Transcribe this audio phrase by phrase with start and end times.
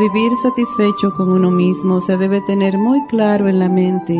[0.00, 4.14] Vivir satisfecho con uno mismo se debe tener muy claro en la mente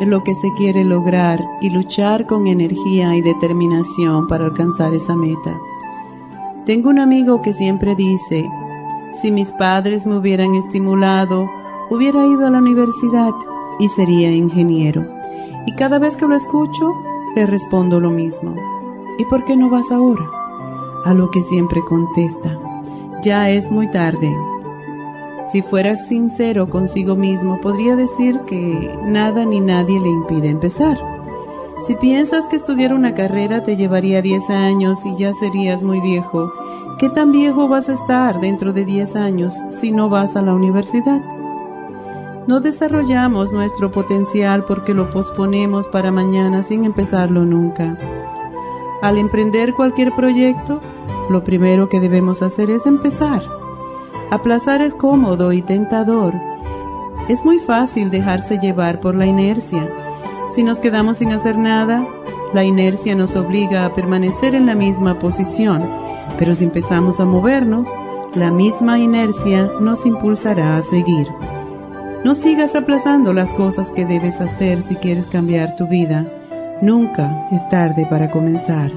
[0.00, 5.14] en lo que se quiere lograr y luchar con energía y determinación para alcanzar esa
[5.14, 5.58] meta.
[6.64, 8.48] Tengo un amigo que siempre dice,
[9.20, 11.50] si mis padres me hubieran estimulado,
[11.90, 13.32] hubiera ido a la universidad
[13.78, 15.04] y sería ingeniero.
[15.66, 16.92] Y cada vez que lo escucho,
[17.34, 18.54] le respondo lo mismo.
[19.18, 20.24] ¿Y por qué no vas ahora?
[21.04, 22.58] A lo que siempre contesta,
[23.22, 24.34] ya es muy tarde,
[25.50, 30.96] si fueras sincero consigo mismo, podría decir que nada ni nadie le impide empezar.
[31.86, 36.52] Si piensas que estudiar una carrera te llevaría 10 años y ya serías muy viejo,
[37.00, 40.54] ¿qué tan viejo vas a estar dentro de 10 años si no vas a la
[40.54, 41.20] universidad?
[42.46, 47.98] No desarrollamos nuestro potencial porque lo posponemos para mañana sin empezarlo nunca.
[49.02, 50.80] Al emprender cualquier proyecto,
[51.28, 53.59] lo primero que debemos hacer es empezar.
[54.30, 56.34] Aplazar es cómodo y tentador.
[57.28, 59.88] Es muy fácil dejarse llevar por la inercia.
[60.54, 62.06] Si nos quedamos sin hacer nada,
[62.54, 65.82] la inercia nos obliga a permanecer en la misma posición,
[66.38, 67.92] pero si empezamos a movernos,
[68.34, 71.26] la misma inercia nos impulsará a seguir.
[72.22, 76.26] No sigas aplazando las cosas que debes hacer si quieres cambiar tu vida.
[76.82, 78.92] Nunca es tarde para comenzar.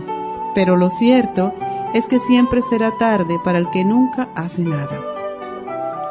[0.54, 1.54] Pero lo cierto
[1.96, 5.13] es que siempre será tarde para el que nunca hace nada.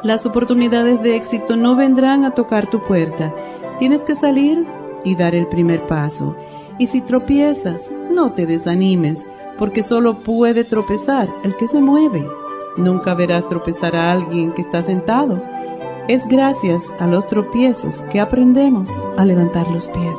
[0.03, 3.33] Las oportunidades de éxito no vendrán a tocar tu puerta.
[3.79, 4.67] Tienes que salir
[5.05, 6.37] y dar el primer paso.
[6.79, 9.25] Y si tropiezas, no te desanimes,
[9.59, 12.27] porque solo puede tropezar el que se mueve.
[12.77, 15.41] Nunca verás tropezar a alguien que está sentado.
[16.09, 20.19] Es gracias a los tropiezos que aprendemos a levantar los pies.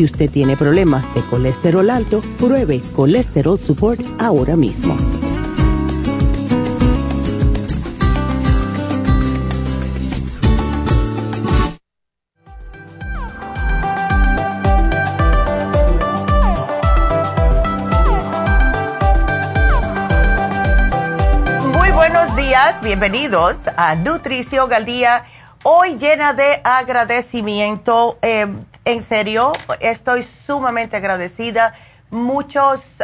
[0.00, 4.94] si usted tiene problemas de colesterol alto, pruebe Colesterol Support ahora mismo.
[21.74, 25.24] Muy buenos días, bienvenidos a Nutrición al Día.
[25.62, 28.16] Hoy llena de agradecimiento.
[28.22, 28.46] Eh,
[28.84, 31.74] en serio, estoy sumamente agradecida.
[32.10, 32.96] Muchos,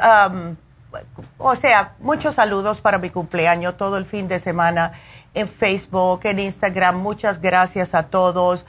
[1.39, 4.93] o sea, muchos saludos para mi cumpleaños todo el fin de semana
[5.35, 6.97] en Facebook, en Instagram.
[6.97, 8.65] Muchas gracias a todos.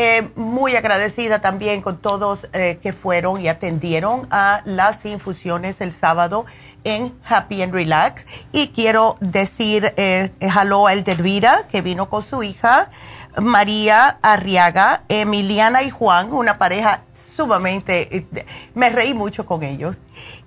[0.00, 5.92] Eh, muy agradecida también con todos eh, que fueron y atendieron a las infusiones el
[5.92, 6.46] sábado
[6.84, 8.24] en Happy and Relax.
[8.52, 12.90] Y quiero decir eh, hello a Eldervira, que vino con su hija,
[13.40, 19.96] María Arriaga, Emiliana y Juan, una pareja sumamente, eh, me reí mucho con ellos.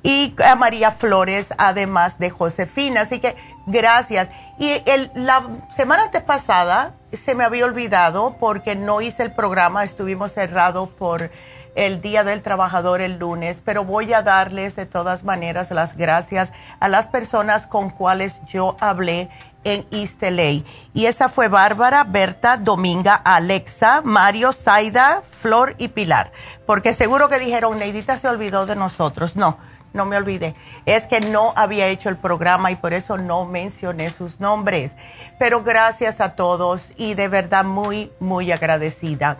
[0.04, 3.02] Y a María Flores, además de Josefina.
[3.02, 3.36] Así que
[3.66, 4.30] gracias.
[4.60, 5.44] Y el, la
[5.76, 11.32] semana antepasada se me había olvidado porque no hice el programa, estuvimos cerrados por
[11.76, 16.52] el Día del Trabajador el lunes, pero voy a darles de todas maneras las gracias
[16.80, 19.30] a las personas con cuales yo hablé
[19.63, 20.63] en East LA.
[20.94, 26.31] Y esa fue Bárbara, Berta, Dominga, Alexa, Mario, Zaida, Flor y Pilar.
[26.66, 29.36] Porque seguro que dijeron, Neidita se olvidó de nosotros.
[29.36, 29.58] No,
[29.94, 30.56] no me olvidé.
[30.86, 34.96] Es que no había hecho el programa y por eso no mencioné sus nombres.
[35.40, 39.38] Pero gracias a todos y de verdad muy, muy agradecida.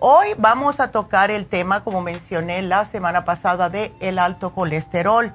[0.00, 5.34] Hoy vamos a tocar el tema, como mencioné la semana pasada, de el alto colesterol.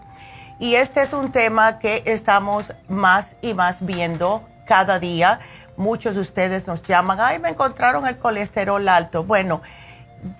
[0.59, 5.39] Y este es un tema que estamos más y más viendo cada día.
[5.77, 9.23] Muchos de ustedes nos llaman, ay, me encontraron el colesterol alto.
[9.23, 9.61] Bueno,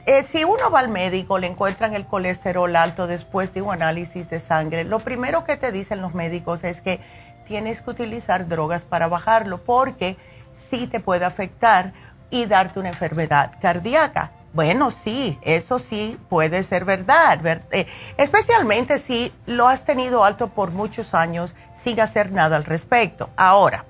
[0.06, 4.30] eh, si uno va al médico, le encuentran el colesterol alto después de un análisis
[4.30, 7.02] de sangre, lo primero que te dicen los médicos es que
[7.46, 10.18] tienes que utilizar drogas para bajarlo porque
[10.58, 11.94] sí te puede afectar
[12.30, 14.32] y darte una enfermedad cardíaca.
[14.54, 20.70] Bueno, sí, eso sí puede ser verdad, eh, especialmente si lo has tenido alto por
[20.70, 23.32] muchos años sin hacer nada al respecto.
[23.36, 23.86] Ahora,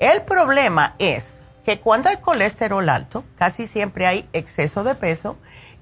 [0.00, 5.38] el problema es que cuando hay colesterol alto, casi siempre hay exceso de peso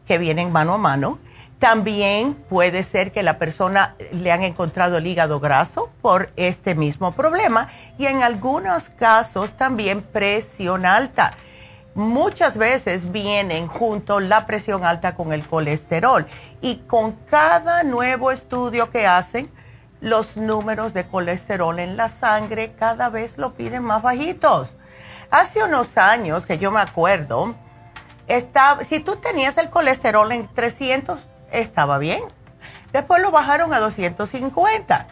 [0.07, 1.19] que viene mano a mano.
[1.59, 7.13] También puede ser que la persona le han encontrado el hígado graso por este mismo
[7.13, 11.35] problema y en algunos casos también presión alta
[11.95, 16.27] muchas veces vienen junto la presión alta con el colesterol
[16.61, 19.51] y con cada nuevo estudio que hacen,
[20.01, 24.77] los números de colesterol en la sangre cada vez lo piden más bajitos.
[25.31, 27.57] Hace unos años que yo me acuerdo,
[28.85, 31.19] si tú tenías el colesterol en 300,
[31.51, 32.23] estaba bien.
[32.93, 35.07] Después lo bajaron a 250.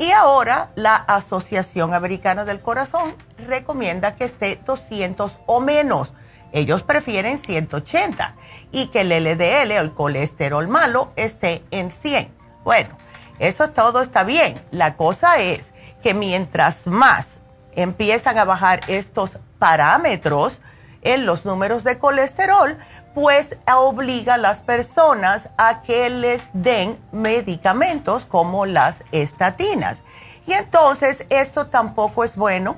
[0.00, 6.14] Y ahora la Asociación Americana del Corazón recomienda que esté 200 o menos.
[6.52, 8.34] Ellos prefieren 180
[8.72, 12.32] y que el LDL, el colesterol malo, esté en 100.
[12.64, 12.96] Bueno,
[13.38, 14.62] eso todo está bien.
[14.70, 17.36] La cosa es que mientras más
[17.72, 20.62] empiezan a bajar estos parámetros
[21.02, 22.76] en los números de colesterol,
[23.14, 30.02] pues obliga a las personas a que les den medicamentos como las estatinas.
[30.46, 32.76] Y entonces esto tampoco es bueno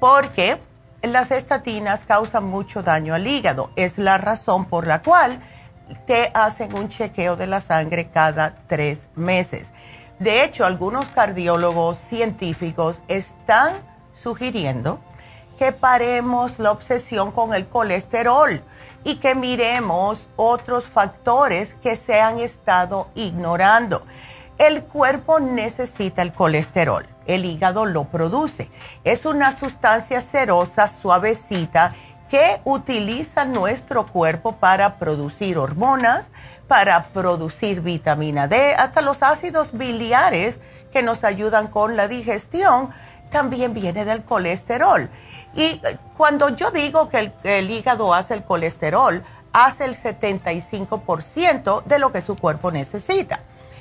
[0.00, 0.60] porque
[1.02, 3.70] las estatinas causan mucho daño al hígado.
[3.76, 5.40] Es la razón por la cual
[6.06, 9.72] te hacen un chequeo de la sangre cada tres meses.
[10.18, 13.76] De hecho, algunos cardiólogos científicos están
[14.14, 15.00] sugiriendo
[15.58, 18.62] que paremos la obsesión con el colesterol
[19.04, 24.02] y que miremos otros factores que se han estado ignorando.
[24.58, 28.70] El cuerpo necesita el colesterol el hígado lo produce.
[29.04, 31.94] Es una sustancia cerosa, suavecita,
[32.28, 36.28] que utiliza nuestro cuerpo para producir hormonas,
[36.66, 40.58] para producir vitamina D, hasta los ácidos biliares
[40.92, 42.90] que nos ayudan con la digestión,
[43.30, 45.08] también viene del colesterol.
[45.56, 45.80] Y
[46.16, 52.12] cuando yo digo que el, el hígado hace el colesterol, hace el 75% de lo
[52.12, 53.40] que su cuerpo necesita.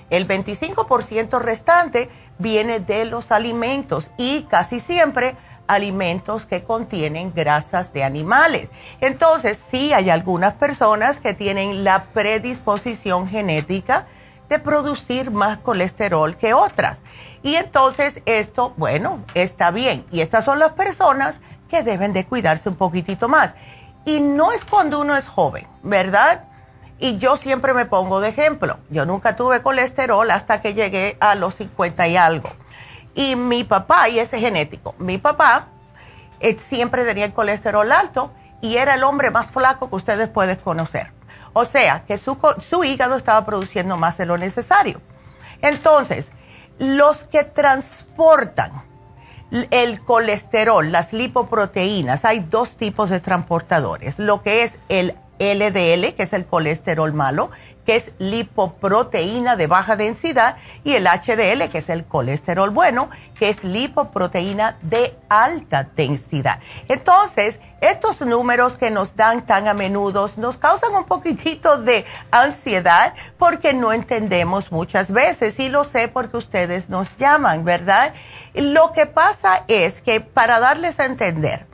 [0.09, 5.35] El 25% restante viene de los alimentos y casi siempre
[5.67, 8.69] alimentos que contienen grasas de animales.
[9.01, 14.05] Entonces, sí hay algunas personas que tienen la predisposición genética
[14.47, 17.01] de producir más colesterol que otras.
[17.41, 20.05] Y entonces esto, bueno, está bien.
[20.11, 21.39] Y estas son las personas
[21.83, 23.53] deben de cuidarse un poquitito más.
[24.05, 26.43] Y no es cuando uno es joven, ¿verdad?
[26.99, 28.79] Y yo siempre me pongo de ejemplo.
[28.89, 32.49] Yo nunca tuve colesterol hasta que llegué a los 50 y algo.
[33.15, 35.67] Y mi papá, y ese genético, mi papá
[36.39, 40.57] eh, siempre tenía el colesterol alto y era el hombre más flaco que ustedes pueden
[40.57, 41.11] conocer.
[41.53, 45.01] O sea, que su, su hígado estaba produciendo más de lo necesario.
[45.61, 46.31] Entonces,
[46.77, 48.83] los que transportan
[49.51, 54.19] el colesterol, las lipoproteínas, hay dos tipos de transportadores.
[54.19, 57.51] Lo que es el LDL, que es el colesterol malo,
[57.85, 63.49] que es lipoproteína de baja densidad, y el HDL, que es el colesterol bueno, que
[63.49, 66.59] es lipoproteína de alta densidad.
[66.87, 73.13] Entonces, estos números que nos dan tan a menudo nos causan un poquitito de ansiedad
[73.37, 78.13] porque no entendemos muchas veces, y lo sé porque ustedes nos llaman, ¿verdad?
[78.53, 81.67] Lo que pasa es que para darles a entender,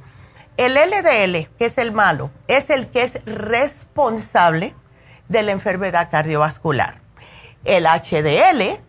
[0.58, 4.76] el LDL, que es el malo, es el que es responsable
[5.32, 7.00] de la enfermedad cardiovascular.
[7.64, 8.82] El HDL,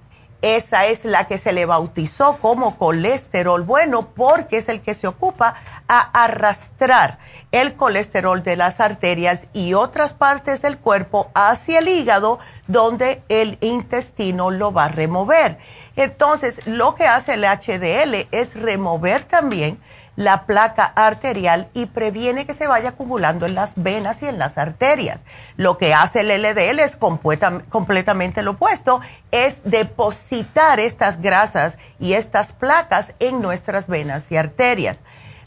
[0.43, 5.07] esa es la que se le bautizó como colesterol bueno porque es el que se
[5.07, 5.55] ocupa
[5.87, 7.19] a arrastrar
[7.53, 13.57] el colesterol de las arterias y otras partes del cuerpo hacia el hígado donde el
[13.61, 15.59] intestino lo va a remover.
[15.95, 19.79] Entonces, lo que hace el HDL es remover también
[20.16, 24.59] la placa arterial y previene que se vaya acumulando en las venas y en las
[24.59, 25.21] arterias.
[25.57, 29.00] Lo que hace el LDL es completamente lo opuesto,
[29.31, 35.00] es depositar estas grasas y estas placas en nuestras venas y arterias.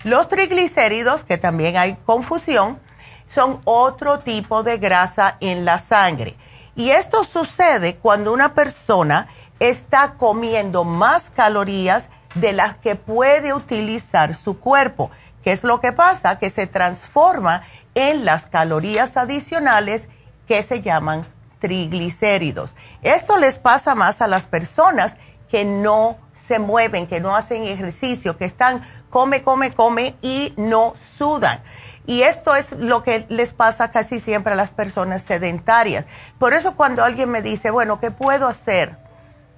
[0.04, 2.80] Los triglicéridos, que también hay confusión,
[3.28, 6.38] son otro tipo de grasa en la sangre.
[6.76, 9.28] Y esto sucede cuando una persona
[9.60, 15.10] está comiendo más calorías de las que puede utilizar su cuerpo.
[15.44, 16.40] ¿Qué es lo que pasa?
[16.40, 17.62] Que se transforma
[17.96, 20.08] en las calorías adicionales
[20.48, 21.26] que se llaman
[21.60, 22.76] triglicéridos.
[23.02, 25.18] Esto les pasa más a las personas
[25.50, 30.94] que no se mueven, que no hacen ejercicio, que están come, come, come y no
[31.18, 31.62] sudan.
[32.08, 36.06] Y esto es lo que les pasa casi siempre a las personas sedentarias.
[36.38, 39.05] Por eso cuando alguien me dice, bueno, ¿qué puedo hacer?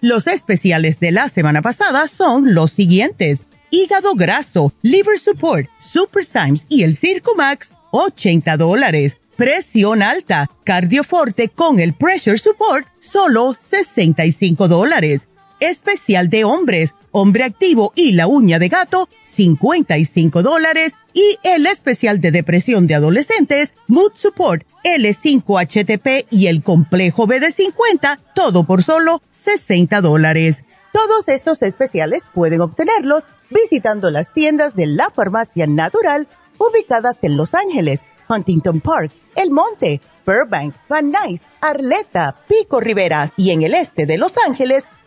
[0.00, 3.46] Los especiales de la semana pasada son los siguientes.
[3.70, 9.16] hígado graso, liver support, super Symes y el Circo Max, 80 dólares.
[9.36, 15.28] Presión alta, cardioforte con el pressure support, solo 65 dólares.
[15.60, 20.94] Especial de hombres, hombre activo y la uña de gato, 55 dólares.
[21.12, 28.64] Y el especial de depresión de adolescentes, Mood Support, L5HTP y el complejo BD50, todo
[28.64, 30.62] por solo 60 dólares.
[30.92, 37.54] Todos estos especiales pueden obtenerlos visitando las tiendas de la farmacia natural ubicadas en Los
[37.54, 44.06] Ángeles, Huntington Park, El Monte, Burbank, Van Nuys, Arleta, Pico Rivera y en el este
[44.06, 44.84] de Los Ángeles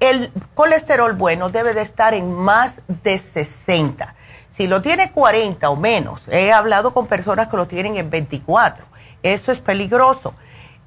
[0.00, 4.14] El colesterol bueno debe de estar en más de 60.
[4.48, 8.86] Si lo tiene 40 o menos, he hablado con personas que lo tienen en 24.
[9.24, 10.34] Eso es peligroso.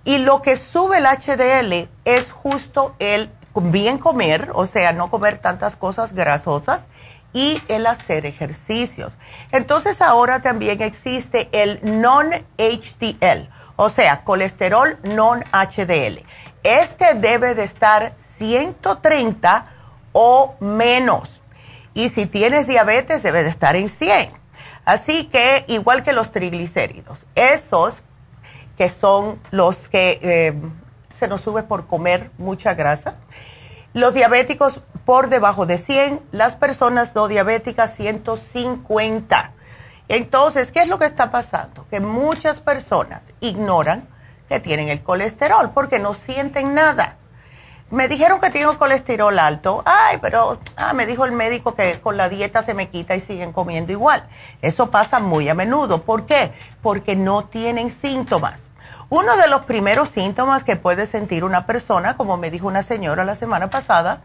[0.05, 5.39] Y lo que sube el HDL es justo el bien comer, o sea, no comer
[5.39, 6.87] tantas cosas grasosas
[7.33, 9.13] y el hacer ejercicios.
[9.51, 16.23] Entonces ahora también existe el non-HDL, o sea, colesterol non-HDL.
[16.63, 19.63] Este debe de estar 130
[20.13, 21.41] o menos.
[21.93, 24.31] Y si tienes diabetes, debe de estar en 100.
[24.85, 28.03] Así que, igual que los triglicéridos, esos
[28.77, 30.53] que son los que eh,
[31.13, 33.15] se nos sube por comer mucha grasa,
[33.93, 39.53] los diabéticos por debajo de 100, las personas no diabéticas 150.
[40.09, 41.85] Entonces, ¿qué es lo que está pasando?
[41.89, 44.07] Que muchas personas ignoran
[44.47, 47.17] que tienen el colesterol porque no sienten nada.
[47.89, 49.81] Me dijeron que tengo colesterol alto.
[49.85, 53.21] Ay, pero ah, me dijo el médico que con la dieta se me quita y
[53.21, 54.27] siguen comiendo igual.
[54.61, 56.03] Eso pasa muy a menudo.
[56.03, 56.51] ¿Por qué?
[56.81, 58.66] Porque no tienen síntomas.
[59.09, 63.23] Uno de los primeros síntomas que puede sentir una persona, como me dijo una señora
[63.23, 64.21] la semana pasada,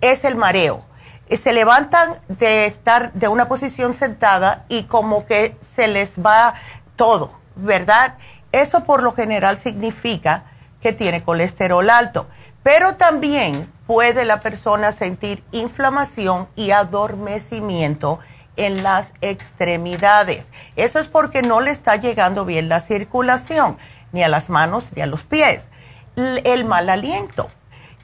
[0.00, 0.86] es el mareo.
[1.28, 6.54] Eh, se levantan de estar de una posición sentada y como que se les va
[6.94, 8.18] todo, ¿verdad?
[8.52, 10.44] Eso por lo general significa
[10.80, 12.28] que tiene colesterol alto,
[12.62, 18.20] pero también puede la persona sentir inflamación y adormecimiento
[18.56, 20.52] en las extremidades.
[20.76, 23.76] Eso es porque no le está llegando bien la circulación
[24.12, 25.68] ni a las manos ni a los pies.
[26.16, 27.50] El mal aliento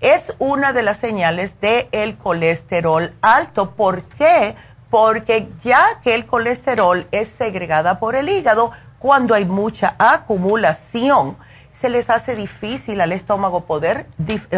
[0.01, 3.73] es una de las señales del el colesterol alto.
[3.73, 4.55] ¿Por qué?
[4.91, 11.37] Porque ya que el colesterol es segregada por el hígado, cuando hay mucha acumulación,
[11.73, 14.07] se les hace difícil al estómago poder,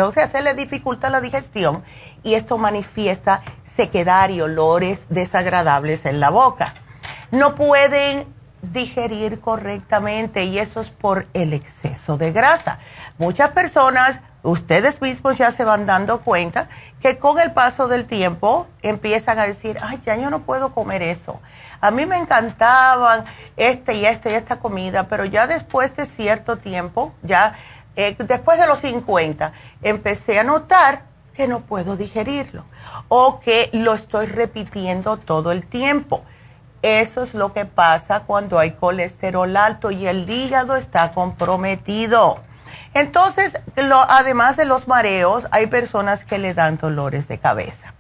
[0.01, 1.83] o sea, se le dificulta la digestión
[2.23, 6.75] y esto manifiesta sequedad y olores desagradables en la boca.
[7.33, 12.79] No pueden digerir correctamente y eso es por el exceso de grasa.
[13.19, 16.69] Muchas personas ustedes mismos ya se van dando cuenta
[17.01, 21.03] que con el paso del tiempo empiezan a decir, ay, ya yo no puedo comer
[21.03, 21.41] eso.
[21.81, 23.25] A mí me encantaban
[23.57, 27.55] este y este y esta comida, pero ya después de cierto tiempo, ya
[27.97, 31.03] eh, después de los 50, empecé a notar
[31.35, 32.65] que no puedo digerirlo
[33.07, 36.25] o que lo estoy repitiendo todo el tiempo.
[36.83, 42.41] Eso es lo que pasa cuando hay colesterol alto y el hígado está comprometido.
[42.95, 43.59] Entonces,
[44.09, 47.95] además de los mareos, hay personas que le dan dolores de cabeza.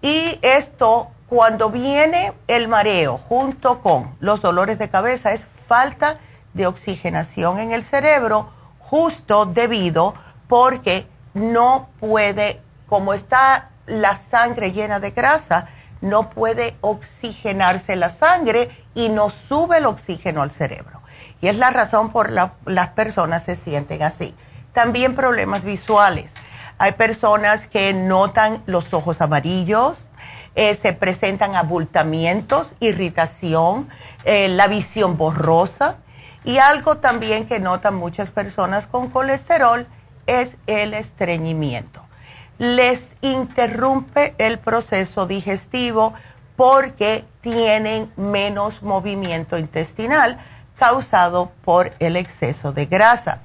[0.00, 6.18] Y esto, cuando viene el mareo junto con los dolores de cabeza, es falta
[6.52, 10.14] de oxigenación en el cerebro, justo debido
[10.46, 15.68] porque no puede, como está la sangre llena de grasa,
[16.04, 21.00] no puede oxigenarse la sangre y no sube el oxígeno al cerebro.
[21.40, 24.34] Y es la razón por la las personas se sienten así.
[24.74, 26.32] También problemas visuales.
[26.76, 29.96] Hay personas que notan los ojos amarillos,
[30.56, 33.88] eh, se presentan abultamientos, irritación,
[34.24, 35.96] eh, la visión borrosa.
[36.44, 39.86] Y algo también que notan muchas personas con colesterol
[40.26, 42.03] es el estreñimiento.
[42.58, 46.14] Les interrumpe el proceso digestivo
[46.56, 50.38] porque tienen menos movimiento intestinal
[50.78, 53.40] causado por el exceso de grasa.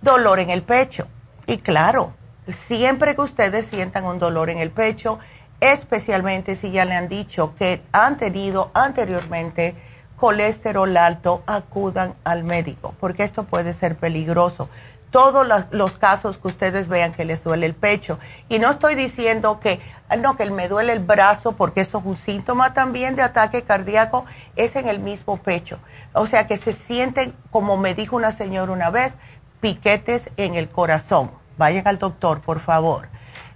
[0.00, 1.08] Dolor en el pecho.
[1.46, 2.14] Y claro,
[2.46, 5.18] siempre que ustedes sientan un dolor en el pecho,
[5.60, 9.74] especialmente si ya le han dicho que han tenido anteriormente
[10.16, 14.68] colesterol alto, acudan al médico, porque esto puede ser peligroso
[15.10, 18.18] todos los, casos que ustedes vean que les duele el pecho.
[18.48, 19.80] Y no estoy diciendo que,
[20.18, 24.24] no, que me duele el brazo, porque eso es un síntoma también de ataque cardíaco,
[24.56, 25.78] es en el mismo pecho.
[26.12, 29.14] O sea que se sienten, como me dijo una señora una vez,
[29.60, 31.30] piquetes en el corazón.
[31.56, 33.08] Vayan al doctor, por favor.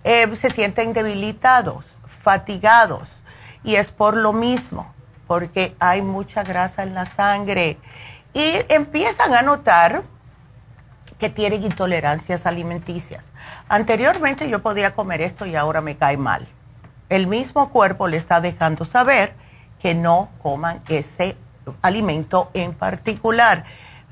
[0.05, 3.09] Eh, se sienten debilitados, fatigados,
[3.63, 4.93] y es por lo mismo,
[5.29, 7.79] porque hay mucha grasa en la sangre.
[8.35, 10.03] Y empiezan a notar
[11.23, 13.27] que tienen intolerancias alimenticias.
[13.69, 16.45] Anteriormente yo podía comer esto y ahora me cae mal.
[17.09, 19.33] El mismo cuerpo le está dejando saber
[19.81, 21.37] que no coman ese
[21.81, 23.63] alimento en particular.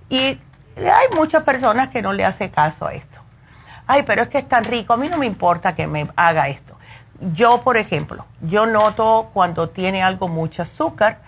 [0.09, 0.38] Y
[0.77, 3.18] hay muchas personas que no le hacen caso a esto.
[3.88, 6.46] Ay, pero es que es tan rico, a mí no me importa que me haga
[6.46, 6.79] esto.
[7.33, 11.23] Yo, por ejemplo, yo noto cuando tiene algo mucho azúcar,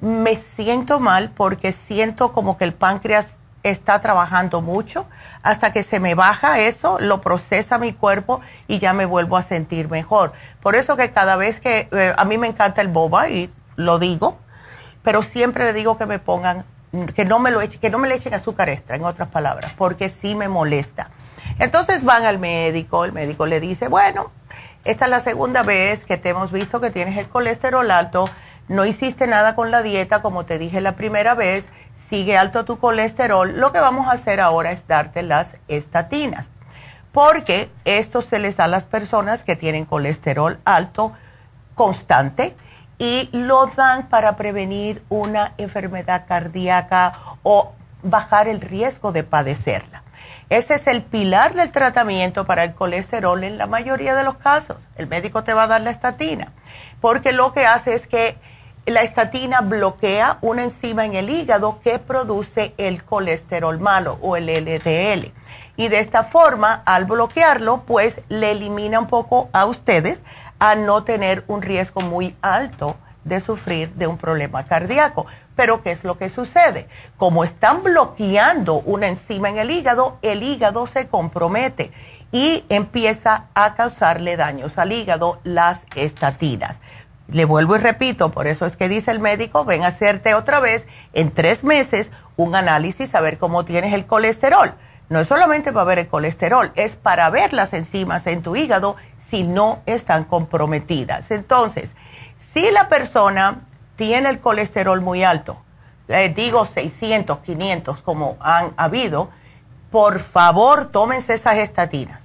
[0.00, 3.36] me siento mal porque siento como que el páncreas
[3.70, 5.08] está trabajando mucho
[5.42, 9.42] hasta que se me baja eso, lo procesa mi cuerpo y ya me vuelvo a
[9.42, 10.32] sentir mejor.
[10.60, 13.98] Por eso que cada vez que eh, a mí me encanta el boba y lo
[13.98, 14.38] digo,
[15.02, 16.64] pero siempre le digo que me pongan
[17.14, 19.72] que no me lo echen, que no me le echen azúcar extra, en otras palabras,
[19.76, 21.10] porque sí me molesta.
[21.58, 24.30] Entonces van al médico, el médico le dice, bueno,
[24.84, 28.30] esta es la segunda vez que te hemos visto que tienes el colesterol alto,
[28.68, 31.68] no hiciste nada con la dieta como te dije la primera vez,
[32.08, 36.50] sigue alto tu colesterol, lo que vamos a hacer ahora es darte las estatinas,
[37.12, 41.12] porque esto se les da a las personas que tienen colesterol alto
[41.74, 42.56] constante
[42.98, 50.02] y lo dan para prevenir una enfermedad cardíaca o bajar el riesgo de padecerla.
[50.48, 54.78] Ese es el pilar del tratamiento para el colesterol en la mayoría de los casos.
[54.96, 56.52] El médico te va a dar la estatina,
[57.00, 58.38] porque lo que hace es que
[58.86, 64.46] la estatina bloquea una enzima en el hígado que produce el colesterol malo o el
[64.46, 65.32] LDL.
[65.76, 70.20] Y de esta forma, al bloquearlo, pues le elimina un poco a ustedes
[70.60, 75.26] a no tener un riesgo muy alto de sufrir de un problema cardíaco.
[75.56, 76.88] Pero ¿qué es lo que sucede?
[77.16, 81.90] Como están bloqueando una enzima en el hígado, el hígado se compromete
[82.30, 86.78] y empieza a causarle daños al hígado las estatinas.
[87.28, 90.60] Le vuelvo y repito, por eso es que dice el médico, ven a hacerte otra
[90.60, 94.74] vez en tres meses un análisis a ver cómo tienes el colesterol.
[95.08, 98.94] No es solamente para ver el colesterol, es para ver las enzimas en tu hígado
[99.18, 101.32] si no están comprometidas.
[101.32, 101.90] Entonces,
[102.38, 103.60] si la persona
[103.96, 105.60] tiene el colesterol muy alto,
[106.36, 109.30] digo 600, 500 como han habido,
[109.90, 112.22] por favor tómense esas estatinas,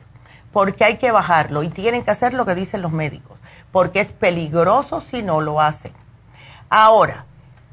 [0.52, 3.41] porque hay que bajarlo y tienen que hacer lo que dicen los médicos
[3.72, 5.94] porque es peligroso si no lo hacen.
[6.70, 7.26] Ahora,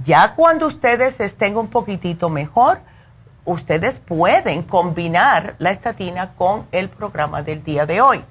[0.05, 2.81] ya cuando ustedes estén un poquitito mejor,
[3.45, 8.25] ustedes pueden combinar la estatina con el programa del día de hoy.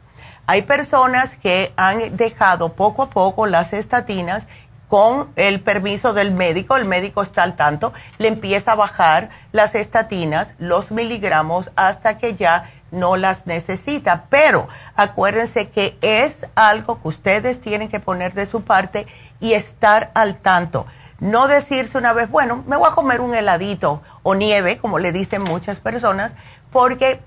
[0.45, 4.47] Hay personas que han dejado poco a poco las estatinas
[4.88, 9.76] con el permiso del médico, el médico está al tanto, le empieza a bajar las
[9.76, 14.26] estatinas, los miligramos, hasta que ya no las necesita.
[14.30, 19.08] Pero acuérdense que es algo que ustedes tienen que poner de su parte
[19.39, 20.86] y estar al tanto.
[21.19, 25.12] No decirse una vez, bueno, me voy a comer un heladito o nieve, como le
[25.12, 26.32] dicen muchas personas,
[26.71, 27.19] porque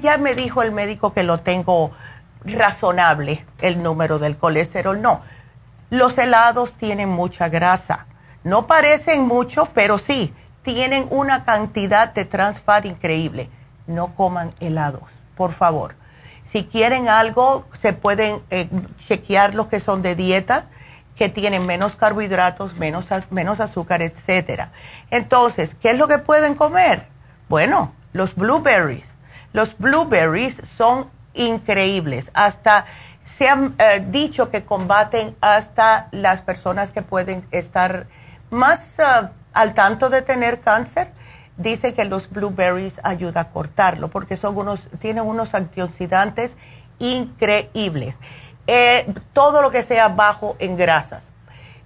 [0.00, 1.92] ya me dijo el médico que lo tengo
[2.44, 5.00] razonable, el número del colesterol.
[5.00, 5.22] No,
[5.92, 8.06] los helados tienen mucha grasa.
[8.44, 13.50] No parecen mucho, pero sí, tienen una cantidad de trans fat increíble.
[13.86, 15.02] No coman helados,
[15.36, 15.94] por favor.
[16.46, 20.64] Si quieren algo, se pueden eh, chequear los que son de dieta
[21.14, 24.72] que tienen menos carbohidratos, menos, menos azúcar, etcétera.
[25.10, 27.06] Entonces, ¿qué es lo que pueden comer?
[27.50, 29.12] Bueno, los blueberries.
[29.52, 32.30] Los blueberries son increíbles.
[32.32, 32.86] Hasta
[33.36, 38.06] se han eh, dicho que combaten hasta las personas que pueden estar
[38.50, 39.02] más eh,
[39.54, 41.10] al tanto de tener cáncer.
[41.56, 46.56] Dice que los blueberries ayuda a cortarlo porque son unos, tienen unos antioxidantes
[46.98, 48.16] increíbles.
[48.66, 51.32] Eh, todo lo que sea bajo en grasas.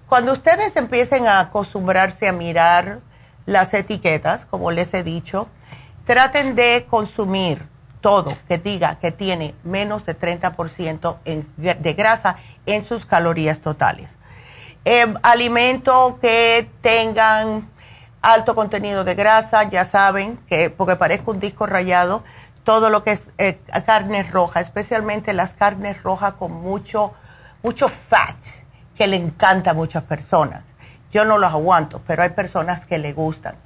[0.08, 3.00] Cuando ustedes empiecen a acostumbrarse a mirar
[3.44, 5.48] las etiquetas, como les he dicho,
[6.04, 7.66] traten de consumir
[8.06, 11.16] todo que diga que tiene menos de 30%
[11.56, 14.16] de grasa en sus calorías totales.
[14.84, 17.68] Eh, alimento que tengan
[18.22, 22.22] alto contenido de grasa, ya saben que, porque parezco un disco rayado,
[22.62, 27.12] todo lo que es eh, carne roja, especialmente las carnes rojas con mucho,
[27.64, 28.36] mucho fat,
[28.94, 30.62] que le encanta a muchas personas.
[31.10, 33.56] Yo no los aguanto, pero hay personas que le gustan.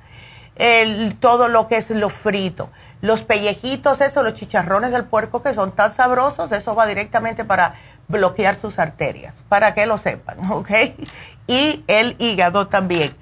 [0.57, 5.55] El, todo lo que es lo frito, los pellejitos, eso, los chicharrones del puerco que
[5.55, 7.75] son tan sabrosos, eso va directamente para
[8.09, 10.71] bloquear sus arterias, para que lo sepan, ¿ok?
[11.47, 13.17] Y el hígado también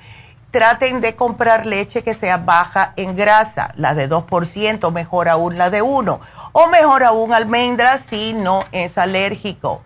[0.50, 5.70] traten de comprar leche que sea baja en grasa, la de 2%, mejor aún la
[5.70, 6.20] de 1,
[6.52, 9.82] o mejor aún almendras si no es alérgico.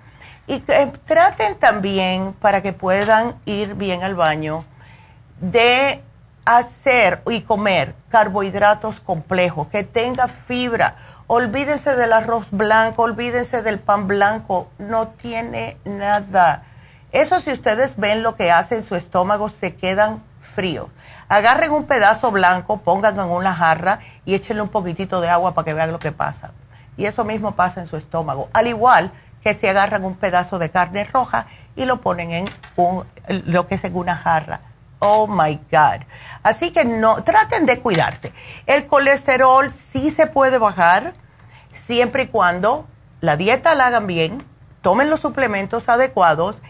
[0.46, 4.64] Y traten también, para que puedan ir bien al baño,
[5.40, 6.02] de
[6.44, 10.96] hacer y comer carbohidratos complejos, que tenga fibra.
[11.26, 16.64] Olvídense del arroz blanco, olvídense del pan blanco, no tiene nada.
[17.12, 20.90] Eso si ustedes ven lo que hace en su estómago, se quedan frío.
[21.28, 25.64] Agarren un pedazo blanco, pónganlo en una jarra y échenle un poquitito de agua para
[25.64, 26.52] que vean lo que pasa.
[26.96, 28.50] Y eso mismo pasa en su estómago.
[28.52, 33.07] Al igual que si agarran un pedazo de carne roja y lo ponen en un,
[33.28, 34.61] lo que es en una jarra.
[35.05, 36.07] Oh my God.
[36.45, 38.33] Así que no, traten de cuidarse.
[38.67, 41.15] El colesterol sí se puede bajar
[41.73, 42.87] siempre y cuando
[43.21, 44.45] la dieta la hagan bien,
[44.81, 46.62] tomen los suplementos adecuados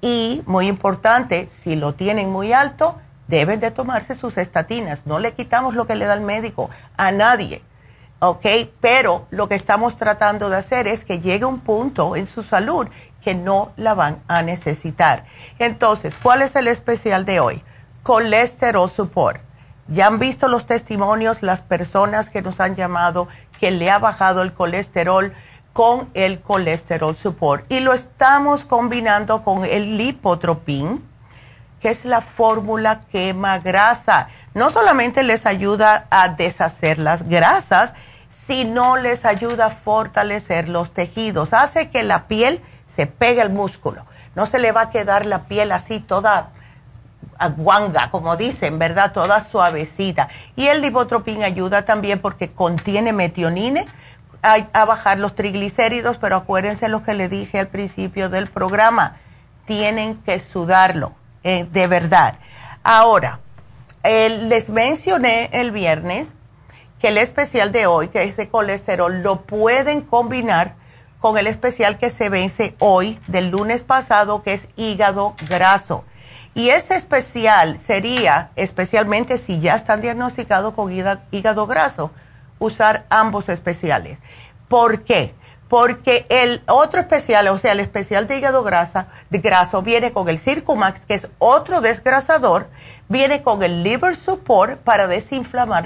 [0.00, 5.06] y, muy importante, si lo tienen muy alto, deben de tomarse sus estatinas.
[5.06, 7.62] No le quitamos lo que le da el médico a nadie,
[8.18, 8.46] ¿ok?
[8.80, 12.88] Pero lo que estamos tratando de hacer es que llegue un punto en su salud
[13.22, 15.24] que no la van a necesitar.
[15.60, 17.62] Entonces, ¿cuál es el especial de hoy?
[18.06, 19.40] Colesterol Support.
[19.88, 23.26] Ya han visto los testimonios, las personas que nos han llamado
[23.58, 25.32] que le ha bajado el colesterol
[25.72, 31.04] con el colesterol support y lo estamos combinando con el lipotropin
[31.80, 34.28] que es la fórmula quema grasa.
[34.54, 37.92] No solamente les ayuda a deshacer las grasas,
[38.30, 41.52] sino les ayuda a fortalecer los tejidos.
[41.52, 44.06] Hace que la piel se pegue al músculo.
[44.36, 46.52] No se le va a quedar la piel así toda
[47.38, 49.12] aguanga, como dicen, ¿verdad?
[49.12, 50.28] Toda suavecita.
[50.54, 53.86] Y el lipotropín ayuda también porque contiene metionine
[54.42, 59.16] a, bajar los triglicéridos, pero acuérdense lo que le dije al principio del programa.
[59.66, 62.38] Tienen que sudarlo eh, de verdad.
[62.82, 63.40] Ahora,
[64.04, 66.34] les mencioné el viernes
[67.00, 70.76] que el especial de hoy, que es colesterol, lo pueden combinar
[71.20, 76.04] con el especial que se vence hoy del lunes pasado, que es hígado graso.
[76.56, 82.12] Y ese especial sería, especialmente si ya están diagnosticados con hígado graso,
[82.58, 84.18] usar ambos especiales.
[84.66, 85.34] ¿Por qué?
[85.68, 90.28] porque el otro especial, o sea, el especial de hígado grasa, de graso, viene con
[90.28, 92.68] el Circumax, que es otro desgrasador,
[93.08, 95.84] viene con el Liver Support para desinflamar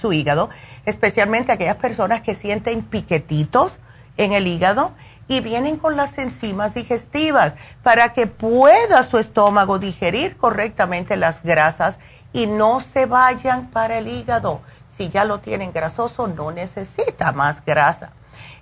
[0.00, 0.48] su hígado,
[0.86, 3.78] especialmente aquellas personas que sienten piquetitos
[4.16, 4.94] en el hígado
[5.28, 11.98] y vienen con las enzimas digestivas para que pueda su estómago digerir correctamente las grasas
[12.32, 14.60] y no se vayan para el hígado.
[14.88, 18.12] Si ya lo tienen grasoso, no necesita más grasa.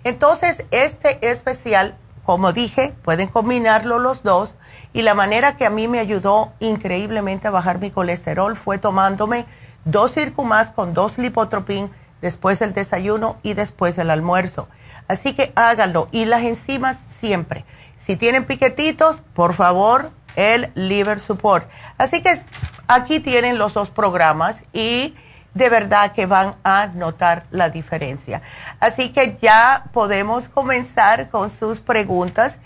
[0.05, 4.53] Entonces, este especial como dije, pueden combinarlo los dos.
[4.93, 9.47] Y la manera que a mí me ayudó increíblemente a bajar mi colesterol fue tomándome
[9.85, 11.89] dos Circumas con dos Lipotropin
[12.21, 14.69] después del desayuno y después del almuerzo.
[15.09, 16.09] Así que háganlo.
[16.13, 17.65] Y las enzimas siempre.
[17.97, 21.69] Si tienen piquetitos, por favor, el Liver Support.
[21.99, 22.41] Así que
[22.89, 25.15] aquí tienen los dos programas y
[25.55, 28.43] de verdad que van a notar la diferencia.
[28.79, 32.59] Así que ya podemos comenzar con sus preguntas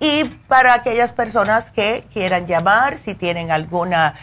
[0.00, 4.14] y para aquellas personas que quieran llamar, si tienen alguna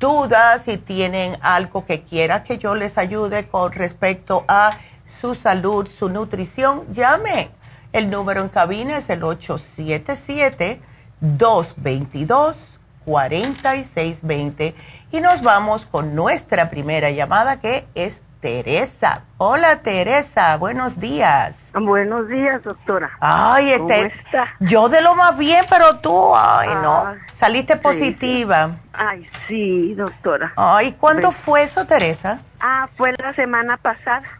[0.00, 4.76] duda, si tienen algo que quiera que yo les ayude con respecto a
[5.10, 7.50] su salud, su nutrición, llame.
[7.92, 10.80] El número en cabina es el 877
[11.20, 12.56] 222
[13.04, 14.74] 4620
[15.10, 19.24] y nos vamos con nuestra primera llamada que es Teresa.
[19.36, 21.72] Hola Teresa, buenos días.
[21.74, 23.10] Buenos días, doctora.
[23.20, 24.12] Ay, este,
[24.60, 28.78] yo de lo más bien, pero tú, ay, no, ah, saliste positiva.
[28.94, 30.52] Ay, sí, doctora.
[30.56, 32.38] Ay, ¿cuándo fue eso, Teresa?
[32.62, 34.39] Ah, fue la semana pasada.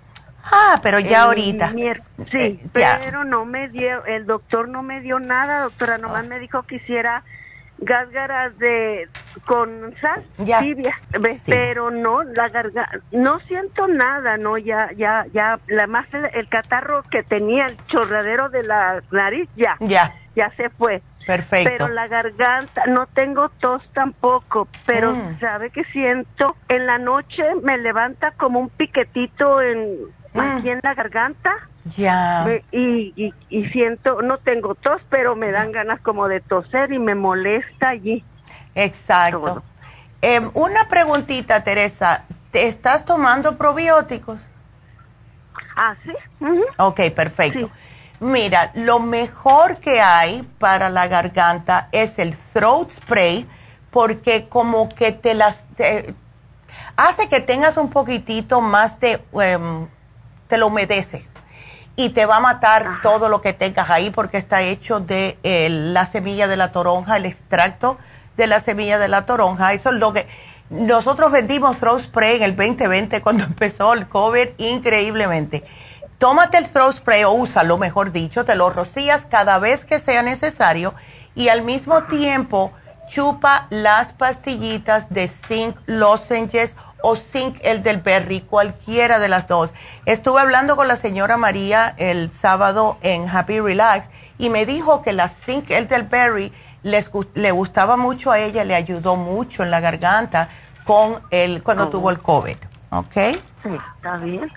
[0.51, 1.71] Ah, pero ya ahorita.
[1.71, 1.87] Sí,
[2.33, 6.63] eh, pero no me dio, el doctor no me dio nada, doctora, nomás me dijo
[6.63, 7.23] que hiciera
[7.81, 9.09] gárgaras de
[9.47, 10.23] con sal
[10.61, 10.95] tibia,
[11.47, 17.03] pero no la garganta, no siento nada, no ya ya ya la más el, catarro
[17.11, 21.03] que tenía el chorradero de la nariz ya ya ya se fue.
[21.27, 21.71] Perfecto.
[21.71, 25.39] Pero la garganta, no tengo tos tampoco, pero mm.
[25.39, 29.99] sabe que siento en la noche me levanta como un piquetito en.
[30.35, 31.53] Aquí en la garganta
[31.97, 32.47] ya.
[32.73, 37.15] y, y, siento, no tengo tos, pero me dan ganas como de toser y me
[37.15, 38.25] molesta allí.
[38.75, 39.63] Exacto.
[40.23, 42.25] Em, una preguntita, Teresa.
[42.51, 44.39] ¿Te estás tomando probióticos?
[45.77, 46.13] Ah, sí.
[46.77, 47.71] Ok, perfecto.
[48.19, 53.49] Mira, lo mejor que hay para la garganta es el throat spray
[53.91, 55.65] porque como que te las...
[56.97, 59.23] hace que tengas un poquitito más de...
[59.41, 59.89] Em,
[60.51, 61.27] te lo humedece
[61.97, 65.69] y te va a matar todo lo que tengas ahí porque está hecho de eh,
[65.71, 67.99] la semilla de la toronja, el extracto
[68.37, 69.73] de la semilla de la toronja.
[69.73, 70.27] Eso es lo que
[70.71, 75.65] nosotros vendimos Throw Spray en el 2020 cuando empezó el COVID increíblemente.
[76.19, 80.23] Tómate el Throw Spray o úsalo, mejor dicho, te lo rocías cada vez que sea
[80.23, 80.95] necesario
[81.35, 82.73] y al mismo tiempo
[83.09, 89.73] chupa las pastillitas de zinc lozenges o zinc el del berry, cualquiera de las dos.
[90.07, 95.13] Estuve hablando con la señora María el sábado en Happy Relax y me dijo que
[95.13, 99.71] la zinc el del berry les, le gustaba mucho a ella, le ayudó mucho en
[99.71, 100.49] la garganta
[100.85, 101.91] con el cuando oh.
[101.91, 102.57] tuvo el COVID.
[102.91, 103.15] ¿Ok?
[103.63, 104.51] Sí, está bien.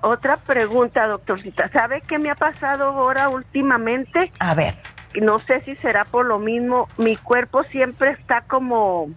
[0.00, 1.70] Otra pregunta, doctorcita.
[1.70, 4.32] ¿Sabe qué me ha pasado ahora últimamente?
[4.40, 4.76] A ver.
[5.20, 6.88] No sé si será por lo mismo.
[6.98, 9.08] Mi cuerpo siempre está como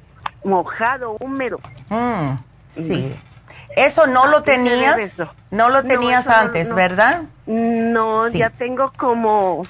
[0.43, 1.60] mojado, húmedo.
[1.89, 2.36] Mm,
[2.69, 3.15] sí.
[3.75, 4.97] Eso no lo tenías,
[5.52, 7.23] no lo tenías antes, ¿verdad?
[7.45, 9.63] No, ya tengo como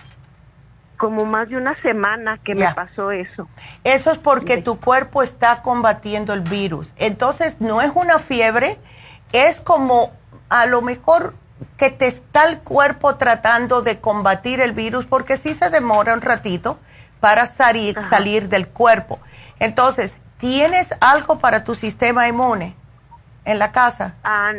[0.98, 3.48] como más de una semana que me pasó eso.
[3.86, 6.94] Eso es porque tu cuerpo está combatiendo el virus.
[6.98, 8.78] Entonces, no es una fiebre,
[9.32, 10.12] es como
[10.50, 11.36] a lo mejor
[11.78, 16.22] que te está el cuerpo tratando de combatir el virus porque sí se demora un
[16.22, 16.80] ratito
[17.22, 19.20] para salir, salir del cuerpo.
[19.60, 22.74] Entonces, ¿Tienes algo para tu sistema inmune
[23.44, 24.16] en la casa?
[24.24, 24.54] Ah,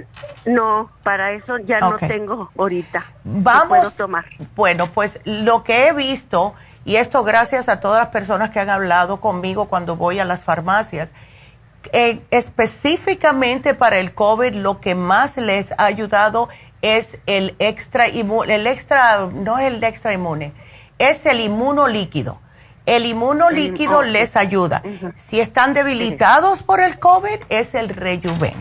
[0.44, 3.02] no, para eso ya no tengo ahorita.
[3.24, 3.96] Vamos.
[3.96, 4.26] tomar.
[4.54, 8.68] Bueno, pues lo que he visto, y esto gracias a todas las personas que han
[8.68, 11.08] hablado conmigo cuando voy a las farmacias,
[11.92, 16.50] eh, específicamente para el COVID, lo que más les ha ayudado
[16.82, 20.52] es el extra inmune, el extra, no es el extra inmune,
[20.98, 22.38] es el inmunolíquido
[22.86, 24.82] el inmunolíquido les ayuda.
[25.16, 28.54] Si están debilitados por el COVID, es el rejuven.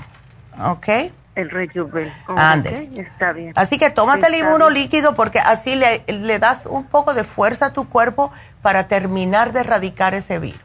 [0.63, 0.87] ¿Ok?
[1.35, 2.11] El rejuven.
[2.27, 2.89] Ande.
[2.97, 3.53] Está bien.
[3.55, 7.87] Así que tómate el inmunolíquido porque así le, das un poco de fuerza a tu
[7.87, 10.61] cuerpo para terminar de erradicar ese virus.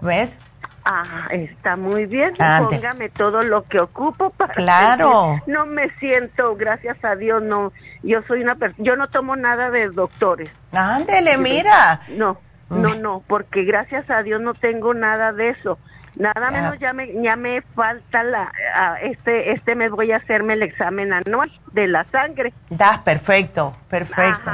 [0.00, 0.38] ¿Ves?
[0.84, 2.34] Ah, está muy bien.
[2.34, 5.40] Póngame todo lo que ocupo para Claro.
[5.46, 7.72] no me siento, gracias a Dios, no.
[8.02, 10.50] Yo soy una persona, yo no tomo nada de doctores.
[10.72, 12.00] Ándele, mira.
[12.08, 12.38] No.
[12.70, 15.78] No, no, porque gracias a Dios no tengo nada de eso.
[16.16, 18.52] Nada menos ya me, ya me falta la,
[19.02, 22.52] este, este mes voy a hacerme el examen anual de la sangre.
[22.68, 24.50] Da, perfecto, perfecto.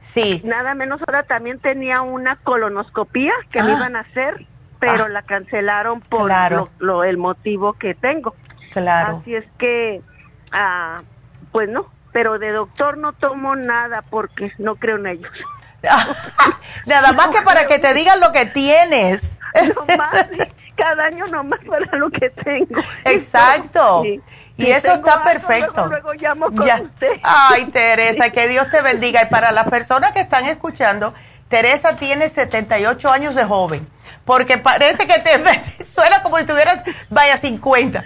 [0.00, 0.40] Sí.
[0.44, 3.76] Nada menos ahora también tenía una colonoscopía que me ah.
[3.76, 4.46] iban a hacer,
[4.78, 5.08] pero ah.
[5.08, 6.30] la cancelaron por
[6.78, 8.34] lo, el motivo que tengo.
[8.70, 9.18] Claro.
[9.18, 10.00] Así es que,
[10.52, 11.02] ah,
[11.52, 15.32] pues no, pero de doctor no tomo nada porque no creo en ellos.
[16.86, 19.38] Nada más que para que te digan lo que tienes.
[20.76, 22.80] Cada año nomás para lo que tengo.
[23.04, 24.02] Exacto.
[24.58, 25.86] Y eso está perfecto.
[25.86, 27.12] Luego, llamo con usted.
[27.22, 29.22] Ay, Teresa, que Dios te bendiga.
[29.22, 31.14] Y para las personas que están escuchando,
[31.46, 33.88] Teresa tiene 78 años de joven,
[34.24, 38.04] porque parece que te suena como si tuvieras, vaya, 50.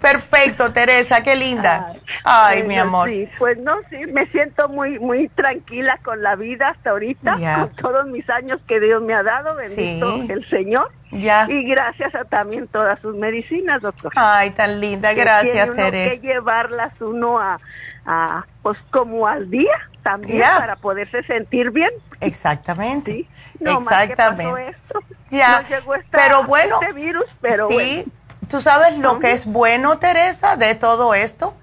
[0.00, 1.94] Perfecto, Teresa, qué linda.
[2.24, 3.08] Ay, mi amor.
[3.08, 7.76] Sí, pues no, sí, me siento muy muy tranquila con la vida hasta ahorita, con
[7.76, 10.90] todos mis años que Dios me ha dado, bendito el Señor.
[11.10, 11.46] Ya.
[11.48, 14.12] Y gracias a también todas sus medicinas, doctor.
[14.14, 16.20] Ay, tan linda, gracias, Teresa.
[16.20, 17.58] que llevarlas uno a,
[18.04, 21.90] a, pues como al día también para poderse sentir bien.
[22.20, 23.12] Exactamente.
[23.12, 23.28] Sí.
[23.60, 24.68] No, Exactamente.
[24.70, 25.00] esto.
[25.30, 25.62] Ya.
[25.68, 28.04] llegó pero bueno, este virus, pero sí,
[28.48, 31.54] tú sabes lo que es bueno, Teresa, de todo esto,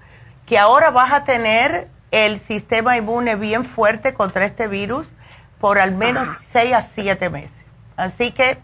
[0.46, 5.10] que ahora vas a tener el sistema inmune bien fuerte contra este virus
[5.58, 7.64] por al menos seis a siete meses.
[7.96, 8.58] Así que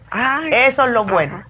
[0.52, 1.44] eso es lo bueno.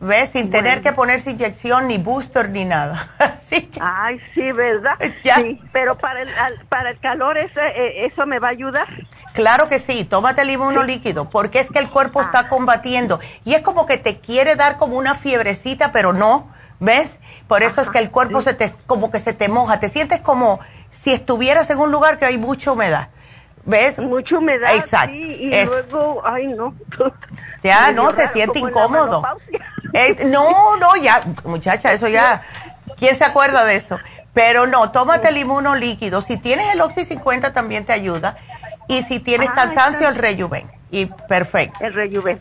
[0.00, 0.30] ¿Ves?
[0.30, 3.06] Sin tener que ponerse inyección, ni booster, ni nada.
[3.18, 4.96] Así que, Ay, sí, ¿verdad?
[5.22, 6.28] Sí, pero para el,
[6.70, 8.88] para el calor eso, eh, eso me va a ayudar.
[9.32, 12.48] Claro que sí, tómate el inmuno líquido, porque es que el cuerpo está ah.
[12.48, 13.20] combatiendo.
[13.44, 16.48] Y es como que te quiere dar como una fiebrecita, pero no,
[16.80, 17.18] ¿ves?
[17.46, 19.80] Por eso es que el cuerpo se te, como que se te moja.
[19.80, 20.60] Te sientes como
[20.90, 23.08] si estuvieras en un lugar que hay mucha humedad.
[23.64, 23.98] ¿Ves?
[23.98, 24.74] Mucha humedad.
[24.74, 25.14] Exacto.
[25.14, 26.74] y luego, ay, no.
[27.62, 29.22] Ya, no, se siente incómodo.
[29.92, 32.42] Eh, no, no, ya, muchacha, eso ya,
[32.96, 33.98] ¿quién se acuerda de eso?
[34.32, 36.22] Pero no, tómate el inmuno líquido.
[36.22, 38.36] Si tienes el Oxy 50 también te ayuda.
[38.90, 40.68] Y si tienes ah, cansancio, el Rejuven.
[40.90, 41.78] Y perfecto.
[41.84, 42.40] El Rejuven.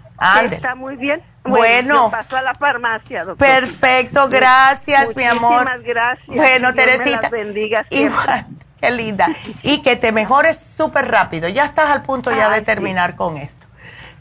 [0.51, 1.21] Está muy bien.
[1.43, 3.37] Bueno, pasó a la farmacia, doctor.
[3.37, 5.63] Perfecto, gracias, mi amor.
[5.63, 6.35] Muchísimas gracias.
[6.35, 7.29] Bueno, Teresita.
[7.29, 8.45] Me bendiga Igual,
[8.81, 9.27] qué linda.
[9.61, 11.47] Y que te mejores súper rápido.
[11.49, 13.67] Ya estás al punto ya de terminar con esto.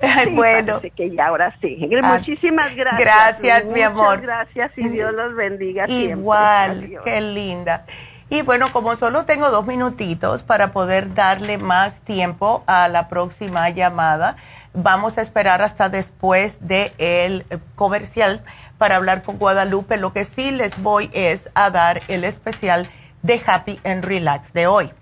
[0.33, 0.81] bueno.
[0.81, 1.79] que ya ahora sí.
[2.03, 3.01] Ah, Muchísimas gracias.
[3.01, 4.20] Gracias, mi amor.
[4.20, 5.89] gracias y Dios los bendiga.
[5.89, 7.85] Igual, qué linda.
[8.31, 13.70] Y bueno, como solo tengo dos minutitos para poder darle más tiempo a la próxima
[13.70, 14.37] llamada,
[14.74, 18.43] vamos a esperar hasta después del el comercial
[18.76, 19.97] para hablar con Guadalupe.
[19.97, 22.91] Lo que sí les voy es a dar el especial
[23.22, 24.93] de Happy and Relax de hoy.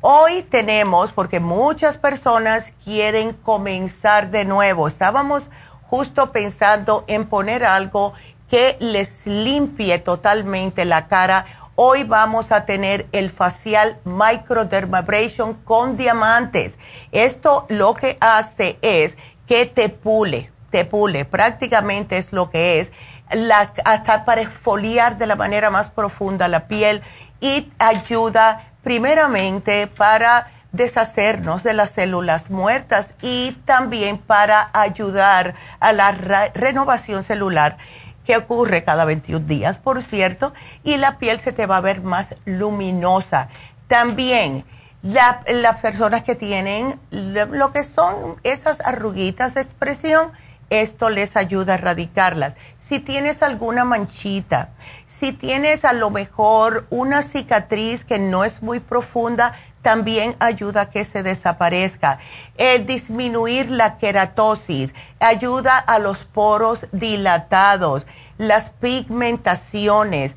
[0.00, 5.48] Hoy tenemos, porque muchas personas quieren comenzar de nuevo, estábamos
[5.82, 8.14] justo pensando en poner algo
[8.48, 11.46] que les limpie totalmente la cara.
[11.76, 16.78] Hoy vamos a tener el facial microdermabrasion con diamantes.
[17.10, 19.16] Esto lo que hace es
[19.48, 22.92] que te pule, te pule, prácticamente es lo que es,
[23.32, 27.02] la, hasta para exfoliar de la manera más profunda la piel
[27.40, 36.12] y ayuda primeramente para deshacernos de las células muertas y también para ayudar a la
[36.54, 37.78] renovación celular
[38.24, 40.52] que ocurre cada 21 días, por cierto,
[40.82, 43.48] y la piel se te va a ver más luminosa.
[43.88, 44.64] También
[45.02, 50.32] las personas que tienen lo que son esas arruguitas de expresión,
[50.70, 52.54] esto les ayuda a erradicarlas
[52.86, 54.70] si tienes alguna manchita,
[55.06, 59.54] si tienes a lo mejor una cicatriz que no es muy profunda,
[59.84, 62.18] también ayuda a que se desaparezca.
[62.56, 68.06] El disminuir la queratosis ayuda a los poros dilatados,
[68.38, 70.36] las pigmentaciones,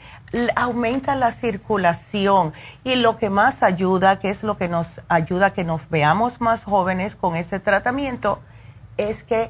[0.58, 2.52] aumenta la circulación
[2.84, 6.42] y lo que más ayuda, que es lo que nos ayuda a que nos veamos
[6.42, 8.42] más jóvenes con este tratamiento,
[8.98, 9.50] es que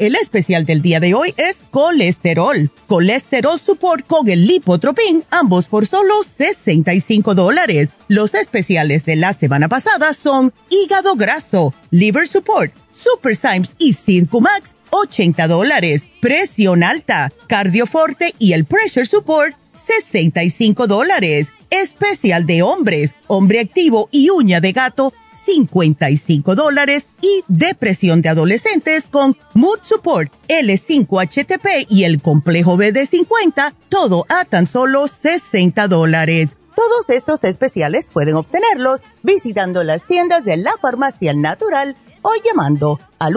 [0.00, 2.70] El especial del día de hoy es colesterol.
[2.86, 7.90] Colesterol Support con el Lipotropin, ambos por solo 65 dólares.
[8.08, 14.74] Los especiales de la semana pasada son hígado graso, liver support, super Symes y Circumax,
[14.88, 16.04] 80 dólares.
[16.22, 19.54] Presión alta, cardioforte y el pressure support,
[19.86, 21.48] 65 dólares.
[21.70, 25.12] Especial de hombres, hombre activo y uña de gato,
[25.46, 34.26] 55 dólares y depresión de adolescentes con Mood Support, L5HTP y el complejo BD50, todo
[34.28, 36.56] a tan solo 60 dólares.
[36.74, 43.36] Todos estos especiales pueden obtenerlos visitando las tiendas de la farmacia natural o llamando al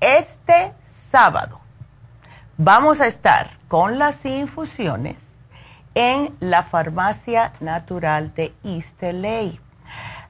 [0.00, 0.74] este
[1.10, 1.60] sábado
[2.56, 5.16] vamos a estar con las infusiones
[5.94, 9.02] en la farmacia natural de East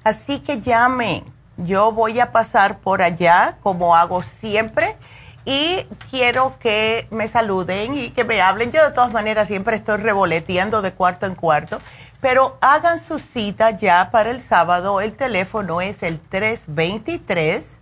[0.04, 1.24] Así que llamen,
[1.58, 4.96] yo voy a pasar por allá como hago siempre
[5.44, 8.72] y quiero que me saluden y que me hablen.
[8.72, 11.80] Yo de todas maneras siempre estoy revoleteando de cuarto en cuarto,
[12.20, 15.00] pero hagan su cita ya para el sábado.
[15.00, 17.77] El teléfono es el 323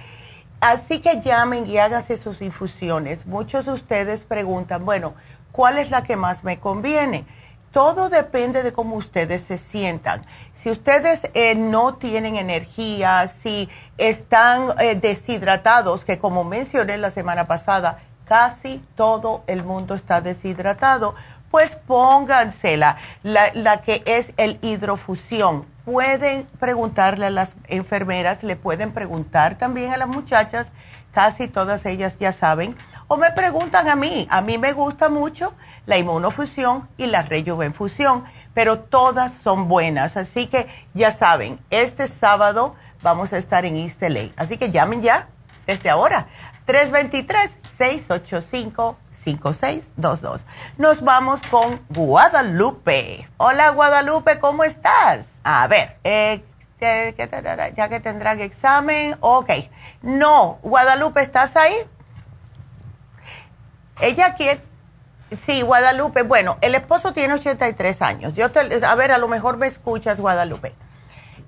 [0.62, 3.26] Así que llamen y háganse sus infusiones.
[3.26, 5.14] Muchos de ustedes preguntan, bueno,
[5.50, 7.26] ¿cuál es la que más me conviene?
[7.72, 10.20] todo depende de cómo ustedes se sientan.
[10.54, 17.46] Si ustedes eh, no tienen energía, si están eh, deshidratados, que como mencioné la semana
[17.46, 21.14] pasada, casi todo el mundo está deshidratado,
[21.52, 25.66] pues póngansela, la, la que es el hidrofusión.
[25.84, 30.66] Pueden preguntarle a las enfermeras, le pueden preguntar también a las muchachas,
[31.12, 32.76] casi todas ellas ya saben
[33.12, 35.52] o me preguntan a mí, a mí me gusta mucho
[35.84, 38.24] la inmunofusión y la rejuvenfusión,
[38.54, 40.16] pero todas son buenas.
[40.16, 44.02] Así que ya saben, este sábado vamos a estar en East
[44.36, 45.28] Así que llamen ya
[45.66, 46.28] desde ahora.
[49.24, 50.40] 323-685-5622.
[50.78, 53.28] Nos vamos con Guadalupe.
[53.36, 55.40] Hola Guadalupe, ¿cómo estás?
[55.44, 56.42] A ver, eh,
[56.80, 59.16] ya que tendrán examen.
[59.20, 59.50] Ok.
[60.02, 61.74] No, Guadalupe, ¿estás ahí?
[64.00, 64.60] Ella quiere,
[65.36, 68.34] sí, Guadalupe, bueno, el esposo tiene 83 años.
[68.34, 70.74] Yo a ver, a lo mejor me escuchas, Guadalupe.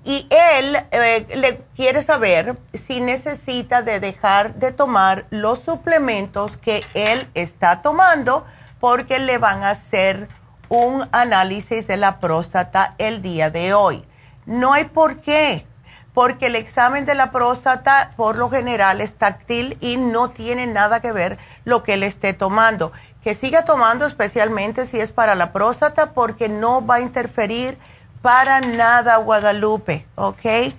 [0.05, 6.83] Y él eh, le quiere saber si necesita de dejar de tomar los suplementos que
[6.93, 8.45] él está tomando
[8.79, 10.29] porque le van a hacer
[10.69, 14.05] un análisis de la próstata el día de hoy.
[14.45, 15.65] No hay por qué
[16.13, 21.01] porque el examen de la próstata por lo general es táctil y no tiene nada
[21.01, 22.91] que ver lo que él esté tomando.
[23.23, 27.79] Que siga tomando especialmente si es para la próstata porque no va a interferir
[28.25, 30.73] para nada Guadalupe, ¿ok?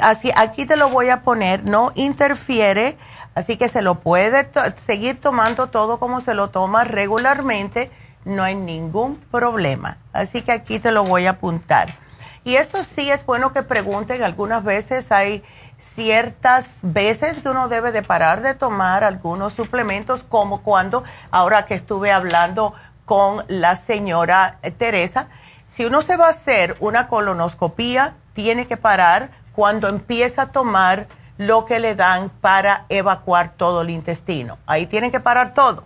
[0.00, 2.96] Así, aquí te lo voy a poner, no interfiere,
[3.34, 4.50] así que se lo puede
[4.86, 7.90] seguir tomando todo como se lo toma regularmente,
[8.24, 9.98] no hay ningún problema.
[10.14, 11.94] Así que aquí te lo voy a apuntar.
[12.42, 15.44] Y eso sí es bueno que pregunten, algunas veces hay
[15.76, 21.74] ciertas veces que uno debe de parar de tomar algunos suplementos, como cuando, ahora que
[21.74, 22.72] estuve hablando
[23.04, 25.28] con la señora Teresa,
[25.68, 31.08] si uno se va a hacer una colonoscopía, tiene que parar cuando empieza a tomar
[31.36, 34.58] lo que le dan para evacuar todo el intestino.
[34.66, 35.84] Ahí tienen que parar todo.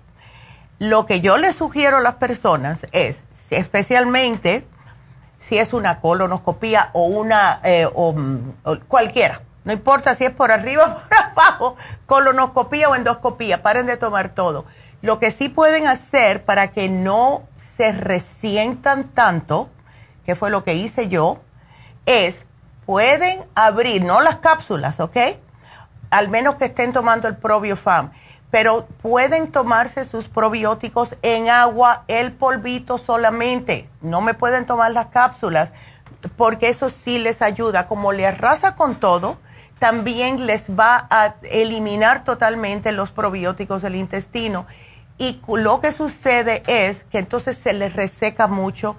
[0.78, 4.66] Lo que yo le sugiero a las personas es, especialmente
[5.39, 10.51] si es una colonoscopía o una, eh, mm, o, cualquiera, no importa si es por
[10.51, 11.76] arriba o por abajo,
[12.07, 14.64] colonoscopía o endoscopía, paren de tomar todo.
[15.03, 19.68] Lo que sí pueden hacer para que no se resientan tanto,
[20.25, 21.41] que fue lo que hice yo,
[22.07, 22.47] es
[22.87, 25.16] pueden abrir, no las cápsulas, ¿ok?
[26.11, 28.11] Al menos que estén tomando el probiofam,
[28.51, 33.89] pero pueden tomarse sus probióticos en agua, el polvito solamente.
[34.03, 35.73] No me pueden tomar las cápsulas
[36.37, 37.89] porque eso sí les ayuda.
[37.89, 39.39] Como le arrasa con todo,
[39.79, 44.66] también les va a eliminar totalmente los probióticos del intestino.
[45.16, 48.97] Y lo que sucede es que entonces se les reseca mucho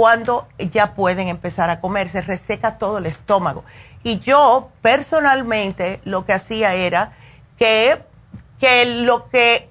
[0.00, 3.64] cuando ya pueden empezar a comer, se reseca todo el estómago.
[4.02, 7.12] Y yo personalmente lo que hacía era
[7.58, 8.02] que,
[8.58, 9.68] que lo que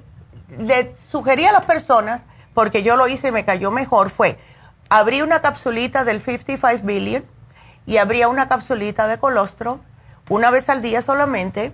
[0.59, 2.21] le sugería a las personas,
[2.53, 4.37] porque yo lo hice y me cayó mejor, fue
[4.87, 7.25] abrí una capsulita del 55 billion
[7.87, 9.79] y abría una capsulita de colostro
[10.29, 11.73] una vez al día solamente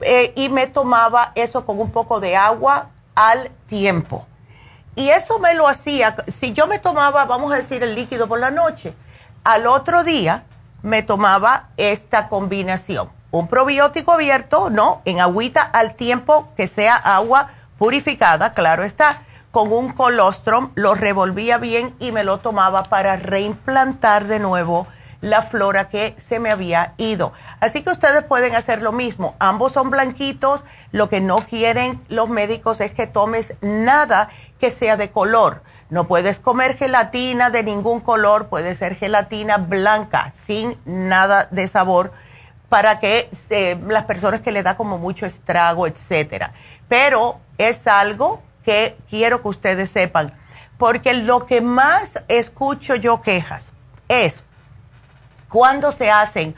[0.00, 4.26] eh, y me tomaba eso con un poco de agua al tiempo
[4.96, 8.40] y eso me lo hacía, si yo me tomaba, vamos a decir, el líquido por
[8.40, 8.94] la noche,
[9.44, 10.44] al otro día
[10.82, 13.10] me tomaba esta combinación.
[13.30, 15.02] Un probiótico abierto, ¿no?
[15.04, 21.58] En agüita al tiempo que sea agua purificada, claro está, con un colostrum, lo revolvía
[21.58, 24.86] bien y me lo tomaba para reimplantar de nuevo
[25.20, 27.32] la flora que se me había ido.
[27.60, 29.34] Así que ustedes pueden hacer lo mismo.
[29.38, 30.62] Ambos son blanquitos.
[30.92, 34.28] Lo que no quieren los médicos es que tomes nada
[34.58, 35.62] que sea de color.
[35.88, 42.12] No puedes comer gelatina de ningún color, puede ser gelatina blanca, sin nada de sabor,
[42.68, 46.52] para que eh, las personas que le da como mucho estrago, etcétera.
[46.88, 50.32] Pero es algo que quiero que ustedes sepan,
[50.76, 53.72] porque lo que más escucho yo quejas
[54.08, 54.42] es
[55.48, 56.56] cuando se hacen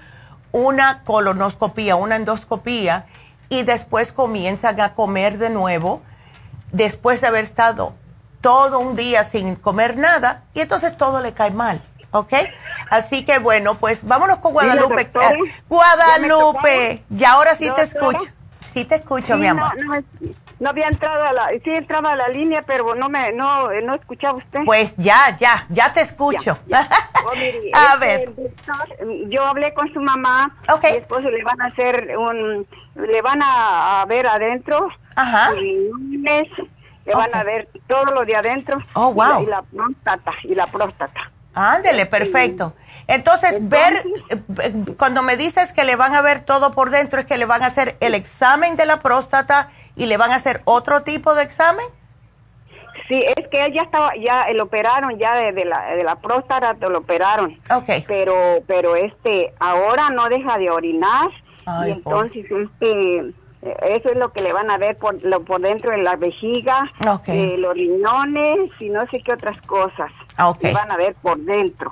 [0.53, 3.07] una colonoscopía, una endoscopía,
[3.51, 6.03] y después comienzan a comer de nuevo,
[6.73, 7.95] después de haber estado
[8.41, 12.35] todo un día sin comer nada y entonces todo le cae mal, ¿ok?
[12.91, 15.11] Así que bueno, pues vámonos con Guadalupe.
[15.69, 18.25] Guadalupe, y ahora sí te escucho.
[18.67, 19.73] Sí te escucho, mi amor.
[19.83, 19.95] No,
[20.67, 24.39] había entrado a la, sí entraba a la línea, pero no me, no, no escuchaba
[24.39, 24.61] usted.
[24.65, 26.59] Pues ya, ya, ya te escucho.
[27.21, 27.33] Oh,
[27.75, 29.29] a este, ver.
[29.29, 30.57] yo hablé con su mamá.
[30.73, 30.83] Ok.
[30.83, 34.89] Después le van a hacer un, le van a, ver adentro.
[35.17, 35.51] Ajá.
[35.57, 36.49] Y un mes
[37.05, 38.79] le van a ver todo lo de adentro.
[38.95, 39.43] Oh, wow.
[39.43, 41.31] Y la, próstata, y la próstata.
[41.55, 42.75] Ándele, perfecto.
[43.09, 44.05] Entonces, ver,
[44.63, 47.47] eh, cuando me dices que le van a ver todo por dentro, es que le
[47.47, 51.35] van a hacer el examen de la próstata y le van a hacer otro tipo
[51.35, 51.87] de examen.
[53.09, 56.75] Sí, es que él ya estaba, ya lo operaron, ya de, la, de la próstata
[56.89, 57.59] lo operaron.
[57.75, 58.05] Ok.
[58.07, 58.35] Pero,
[58.67, 61.31] pero este, ahora no deja de orinar
[61.87, 63.19] y entonces, este
[63.61, 66.17] eh, eso es lo que le van a ver por, lo, por dentro de la
[66.17, 66.91] vejiga,
[67.27, 70.11] eh, los riñones y no sé qué otras cosas.
[70.37, 71.91] Ah, le van a ver por dentro.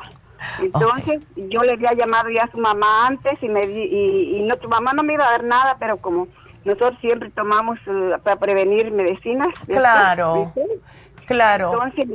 [0.61, 4.69] Entonces, yo le había llamado ya a su mamá antes y me y, no, tu
[4.69, 6.29] mamá no me iba a dar nada, pero como
[6.67, 9.49] nosotros siempre tomamos eh, para prevenir medicinas.
[9.67, 10.53] Claro.
[11.27, 11.73] Claro.
[11.73, 12.07] Entonces,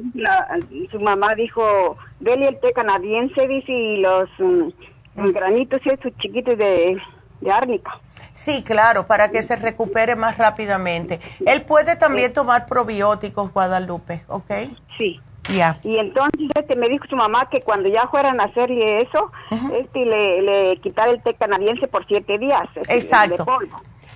[0.89, 5.32] su mamá dijo, dele el té canadiense, dice, y los mm.
[5.32, 6.97] granitos esos chiquitos de,
[7.41, 7.99] de árnica.
[8.34, 11.20] Sí, claro, para que se recupere más rápidamente.
[11.45, 14.52] Él puede también tomar probióticos, Guadalupe, ¿ok?
[14.97, 15.20] Sí.
[15.49, 15.76] Ya.
[15.84, 19.32] Y entonces este, me dijo su mamá que cuando ya fueran a hacerle eso,
[19.74, 22.64] este, le, le quitar el té canadiense por siete días.
[22.76, 23.45] Este, Exacto.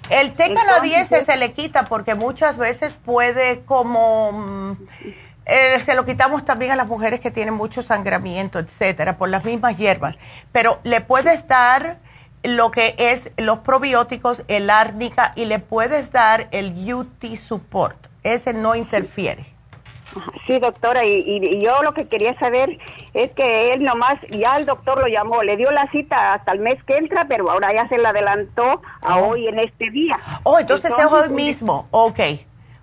[0.09, 4.31] El, té canadiense se le quita porque muchas veces puede como...
[4.31, 4.77] Mm,
[5.47, 9.45] eh, se lo quitamos también a las mujeres que tienen mucho sangramiento, etcétera, por las
[9.45, 10.15] mismas hierbas.
[10.51, 11.99] Pero le puedes dar
[12.43, 18.07] lo que es los probióticos, el árnica y le puedes dar el UT Support.
[18.23, 19.54] Ese no interfiere.
[20.47, 22.77] Sí, doctora, y, yo lo que quería saber
[23.13, 26.59] es que él nomás, ya el doctor lo llamó, le dio la cita hasta el
[26.59, 29.29] mes que entra, pero ahora ya se la adelantó a oh.
[29.29, 30.19] hoy en este día.
[30.43, 31.87] Oh, entonces, es hoy mismo.
[31.91, 32.19] Ok.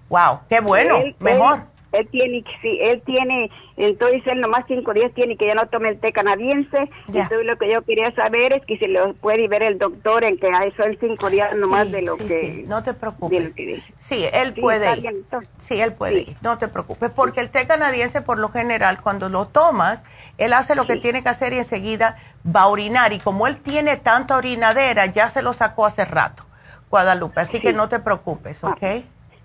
[0.08, 1.56] Wow, qué bueno, mejor.
[1.56, 1.62] Él
[2.10, 6.00] tiene, sí, él tiene, entonces él nomás cinco días tiene que ya no tome el
[6.00, 6.90] té canadiense.
[7.08, 10.38] Entonces lo que yo quería saber es que si lo puede ver el doctor en
[10.38, 12.64] que hay son cinco días nomás de lo que...
[12.66, 13.52] no te preocupes.
[13.98, 15.24] sí, él puede ir.
[15.58, 19.28] sí, él puede ir, no te preocupes, porque el té canadiense por lo general cuando
[19.28, 20.04] lo tomas,
[20.38, 23.12] él hace lo que tiene que hacer y enseguida va a orinar.
[23.12, 26.44] Y como él tiene tanta orinadera, ya se lo sacó hace rato,
[26.90, 27.40] Guadalupe.
[27.40, 28.82] Así que no te preocupes, ¿ok?
[28.82, 29.00] Ah,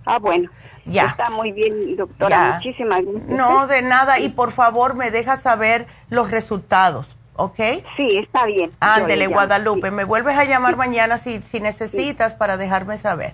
[0.08, 0.49] ah bueno.
[0.86, 1.08] Ya.
[1.08, 2.55] Está muy bien, doctora.
[2.55, 3.28] Muchísimas gracias.
[3.28, 4.20] No, de nada.
[4.20, 7.60] Y por favor, me deja saber los resultados, ¿ok?
[7.97, 8.72] Sí, está bien.
[8.80, 9.91] Ándele, Guadalupe.
[9.91, 13.34] Me vuelves a llamar mañana si, si necesitas para dejarme saber.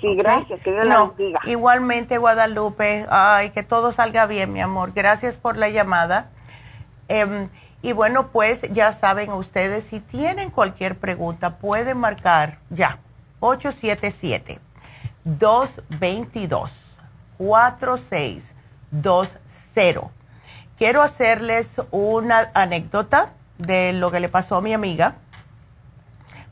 [0.00, 0.60] Sí, gracias.
[0.62, 1.40] Que Dios no, bendiga.
[1.44, 3.06] Igualmente, Guadalupe.
[3.10, 4.92] Ay, que todo salga bien, mi amor.
[4.94, 6.30] Gracias por la llamada.
[7.08, 7.48] Em,
[7.82, 12.98] y bueno, pues ya saben ustedes, si tienen cualquier pregunta, pueden marcar ya
[13.40, 14.63] 877
[15.24, 16.70] 222
[17.38, 20.10] 4620.
[20.76, 25.16] Quiero hacerles una anécdota de lo que le pasó a mi amiga,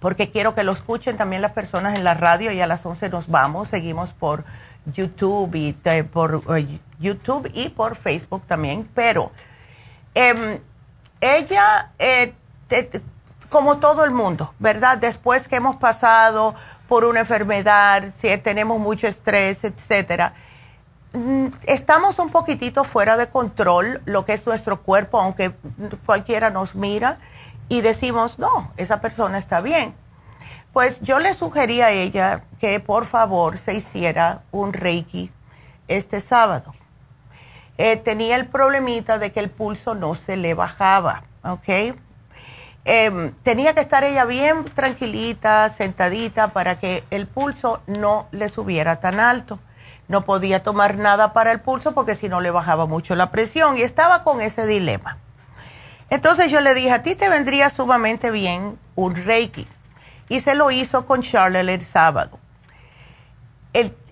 [0.01, 3.11] porque quiero que lo escuchen también las personas en la radio y a las 11
[3.11, 4.45] nos vamos, seguimos por
[4.87, 5.73] YouTube y
[6.05, 9.31] por eh, YouTube y por Facebook también, pero
[10.15, 10.61] em,
[11.21, 12.35] ella eh,
[13.49, 14.99] como todo el mundo, ¿verdad?
[14.99, 16.55] Después que hemos pasado
[16.93, 20.35] por una enfermedad, si tenemos mucho estrés, etcétera,
[21.15, 25.55] mm, estamos un poquitito fuera de control lo que es nuestro cuerpo, aunque
[26.05, 27.17] cualquiera nos mira
[27.71, 29.95] y decimos, no, esa persona está bien.
[30.75, 35.33] Pues yo le sugerí a ella que por favor se hiciera un reiki
[35.89, 36.75] este sábado.
[37.79, 41.97] Eh, tenía el problemita de que el pulso no se le bajaba, ¿ok?
[42.85, 48.99] Em, tenía que estar ella bien tranquilita, sentadita, para que el pulso no le subiera
[48.99, 49.61] tan alto.
[50.09, 53.79] No podía tomar nada para el pulso porque si no le bajaba mucho la presión
[53.79, 55.19] y estaba con ese dilema.
[56.11, 59.67] Entonces yo le dije, a ti te vendría sumamente bien un Reiki.
[60.29, 62.39] Y se lo hizo con Charlotte el sábado.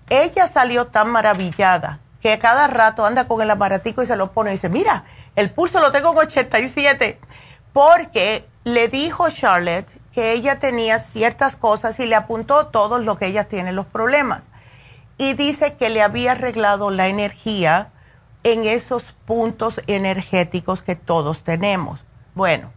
[0.09, 4.51] ella salió tan maravillada que cada rato anda con el aparatico y se lo pone
[4.51, 5.03] y dice, mira,
[5.35, 7.19] el pulso lo tengo en 87,
[7.73, 13.27] porque le dijo Charlotte que ella tenía ciertas cosas y le apuntó todo lo que
[13.27, 14.43] ella tiene, los problemas.
[15.17, 17.91] Y dice que le había arreglado la energía
[18.43, 21.99] en esos puntos energéticos que todos tenemos.
[22.33, 22.71] Bueno,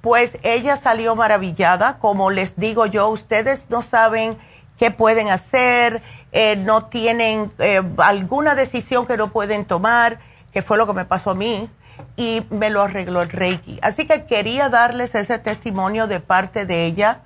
[0.00, 1.98] pues ella salió maravillada.
[1.98, 4.36] Como les digo yo, ustedes no saben
[4.78, 6.02] qué pueden hacer,
[6.32, 10.20] eh, no tienen eh, alguna decisión que no pueden tomar,
[10.52, 11.70] que fue lo que me pasó a mí
[12.16, 13.78] y me lo arregló el Reiki.
[13.82, 17.22] Así que quería darles ese testimonio de parte de ella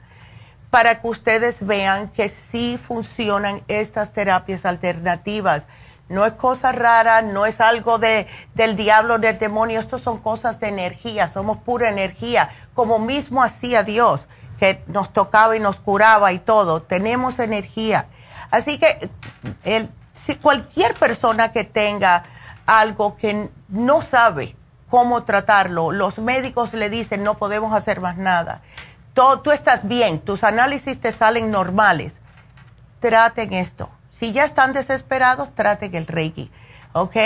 [0.71, 5.67] para que ustedes vean que sí funcionan estas terapias alternativas.
[6.09, 10.61] No es cosa rara, no es algo de, del diablo, del demonio, estos son cosas
[10.61, 14.27] de energía, somos pura energía, como mismo hacía Dios,
[14.59, 18.07] que nos tocaba y nos curaba y todo, tenemos energía.
[18.51, 19.11] Así que
[19.63, 19.91] el,
[20.43, 22.25] cualquier persona que tenga
[22.67, 24.57] algo que no sabe
[24.95, 25.91] cómo tratarlo.
[25.91, 28.63] Los médicos le dicen no podemos hacer más nada.
[29.13, 32.21] Tú, estás bien, tus análisis te salen normales.
[33.01, 33.91] Traten esto.
[34.13, 36.49] Si ya están desesperados, traten el Reiki.
[36.93, 37.17] ¿Ok?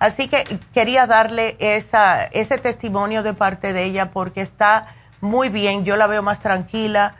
[0.00, 4.88] Así que quería darle esa, ese testimonio de parte de ella porque está
[5.20, 7.14] muy bien, yo la veo más tranquila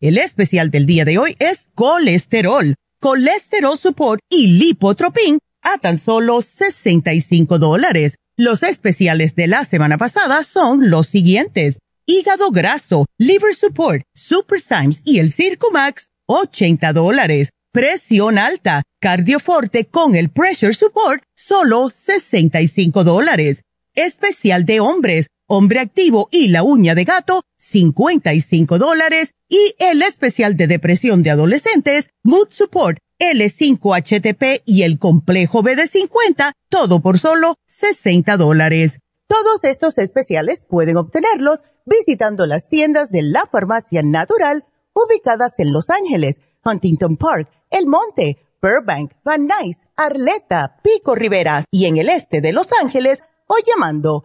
[0.00, 6.40] El especial del día de hoy es colesterol, colesterol support y lipotropin a tan solo
[6.40, 11.80] 65 dólares los especiales de la semana pasada son los siguientes.
[12.06, 17.50] Hígado graso, liver support, super Symes y el Circumax, 80 dólares.
[17.72, 23.62] Presión alta, cardioforte con el pressure support, solo 65 dólares.
[23.94, 29.32] Especial de hombres, hombre activo y la uña de gato, 55 dólares.
[29.48, 35.88] Y el especial de depresión de adolescentes, mood support, L5HTP y el complejo B de
[35.88, 38.98] 50, todo por solo 60 dólares.
[39.26, 45.90] Todos estos especiales pueden obtenerlos visitando las tiendas de la farmacia natural ubicadas en Los
[45.90, 52.40] Ángeles, Huntington Park, El Monte, Burbank, Van Nuys, Arleta, Pico Rivera y en el este
[52.40, 54.24] de Los Ángeles o llamando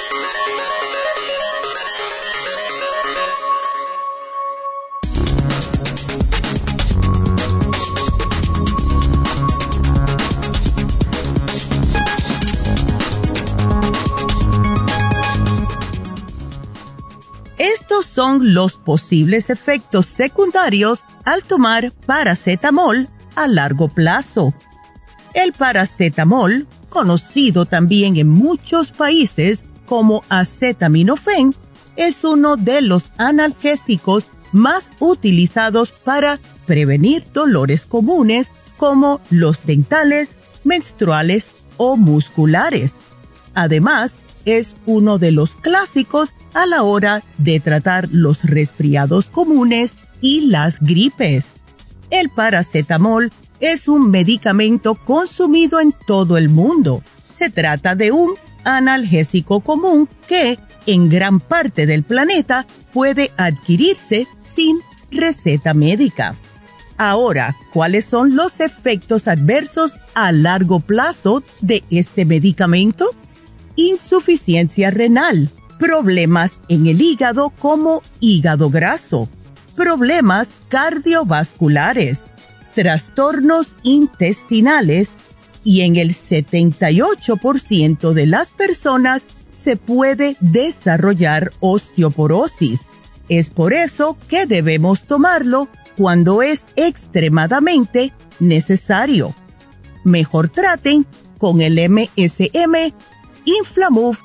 [17.61, 24.55] Estos son los posibles efectos secundarios al tomar paracetamol a largo plazo.
[25.35, 31.53] El paracetamol, conocido también en muchos países como acetaminofén,
[31.97, 40.29] es uno de los analgésicos más utilizados para prevenir dolores comunes como los dentales,
[40.63, 42.95] menstruales o musculares.
[43.53, 44.15] Además,
[44.45, 50.79] es uno de los clásicos a la hora de tratar los resfriados comunes y las
[50.79, 51.47] gripes.
[52.09, 57.03] El paracetamol es un medicamento consumido en todo el mundo.
[57.33, 58.33] Se trata de un
[58.63, 64.79] analgésico común que en gran parte del planeta puede adquirirse sin
[65.11, 66.35] receta médica.
[66.97, 73.09] Ahora, ¿cuáles son los efectos adversos a largo plazo de este medicamento?
[73.75, 75.49] Insuficiencia renal,
[75.79, 79.27] problemas en el hígado como hígado graso,
[79.75, 82.19] problemas cardiovasculares,
[82.73, 85.11] trastornos intestinales
[85.63, 92.81] y en el 78% de las personas se puede desarrollar osteoporosis.
[93.29, 99.35] Es por eso que debemos tomarlo cuando es extremadamente necesario.
[100.03, 101.05] Mejor traten
[101.37, 102.93] con el MSM
[103.45, 104.17] Inflamove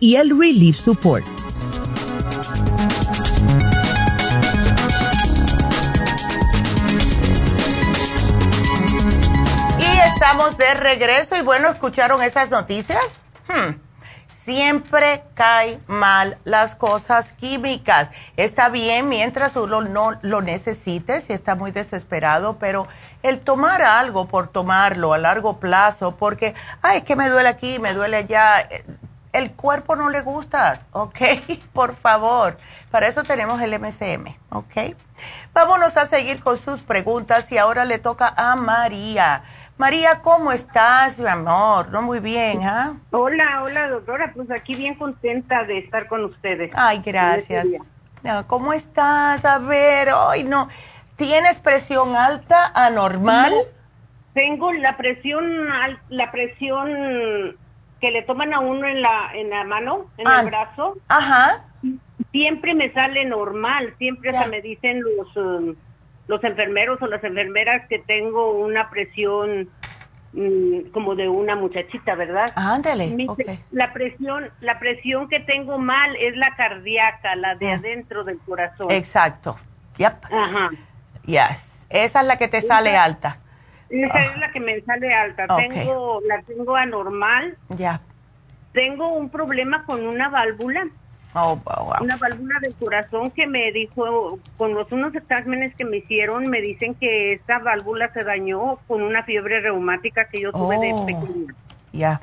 [0.00, 1.24] y el Relief Support.
[9.78, 13.02] Y estamos de regreso y bueno, ¿escucharon esas noticias?
[13.48, 13.91] Hmm.
[14.44, 18.10] Siempre cae mal las cosas químicas.
[18.36, 22.88] Está bien mientras uno no lo necesite, si está muy desesperado, pero
[23.22, 27.94] el tomar algo por tomarlo a largo plazo, porque, ay, que me duele aquí, me
[27.94, 28.84] duele allá, eh,
[29.32, 31.18] el cuerpo no le gusta, ¿ok?
[31.72, 32.58] Por favor,
[32.90, 34.96] para eso tenemos el MCM, ¿ok?
[35.54, 39.44] Vámonos a seguir con sus preguntas y ahora le toca a María.
[39.82, 41.90] María, ¿cómo estás, mi amor?
[41.90, 43.00] No muy bien, ¿ah?
[43.10, 44.30] Hola, hola, doctora.
[44.32, 46.70] Pues aquí bien contenta de estar con ustedes.
[46.76, 47.66] Ay, gracias.
[48.46, 49.44] ¿Cómo estás?
[49.44, 50.68] A ver, hoy no.
[51.16, 53.50] ¿Tienes presión alta, anormal?
[54.34, 55.66] Tengo la presión,
[56.10, 57.56] la presión
[58.00, 60.96] que le toman a uno en la, en la mano, en el ah, brazo.
[61.08, 61.64] Ajá.
[62.30, 65.74] Siempre me sale normal, siempre se me dicen los, um,
[66.32, 69.68] los enfermeros o las enfermeras que tengo una presión
[70.32, 72.50] mm, como de una muchachita, ¿verdad?
[72.56, 73.14] Ándale.
[73.70, 77.74] La presión, la presión que tengo mal es la cardíaca, la de ah.
[77.74, 78.90] adentro del corazón.
[78.90, 79.58] Exacto.
[79.98, 80.24] Yep.
[80.24, 80.70] Ajá.
[81.26, 81.86] Yes.
[81.90, 83.36] Esa es la que te sale alta.
[83.90, 85.46] Esa es la que me sale alta.
[85.54, 87.58] Tengo, la tengo anormal.
[87.68, 88.00] Ya.
[88.72, 90.86] Tengo un problema con una válvula.
[91.34, 91.58] Oh,
[92.00, 96.60] una válvula del corazón que me dijo, con los unos exámenes que me hicieron, me
[96.60, 101.06] dicen que esta válvula se dañó con una fiebre reumática que yo tuve de oh,
[101.06, 101.54] pequeña.
[101.92, 102.20] Ya.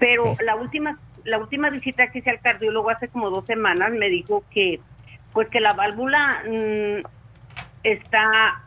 [0.00, 4.08] Pero la última la última visita que hice al cardiólogo hace como dos semanas me
[4.08, 4.80] dijo que
[5.32, 7.06] pues que la válvula mm,
[7.82, 8.60] está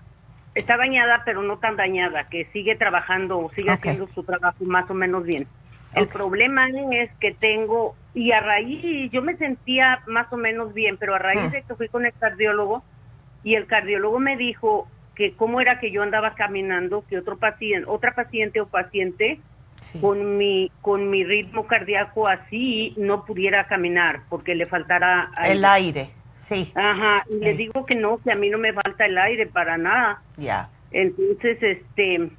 [0.55, 4.93] está dañada, pero no tan dañada, que sigue trabajando sigue haciendo su trabajo más o
[4.93, 5.47] menos bien.
[5.93, 10.97] El problema es que tengo, y a raíz, yo me sentía más o menos bien,
[10.97, 11.51] pero a raíz mm.
[11.51, 12.83] de que fui con el cardiólogo,
[13.43, 17.87] y el cardiólogo me dijo que cómo era que yo andaba caminando, que otro paciente,
[17.87, 19.39] otra paciente o paciente
[20.01, 26.09] con mi con mi ritmo cardíaco así no pudiera caminar porque le faltara el aire.
[26.35, 26.71] Sí.
[26.75, 29.77] Ajá, y le digo que no, que a mí no me falta el aire para
[29.77, 30.23] nada.
[30.37, 30.69] Ya.
[30.91, 32.31] Entonces, este,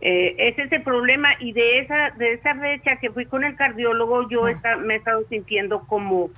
[0.00, 3.54] eh, ese es el problema y de esa de esa fecha que fui con el
[3.56, 6.30] cardiólogo yo me he estado sintiendo como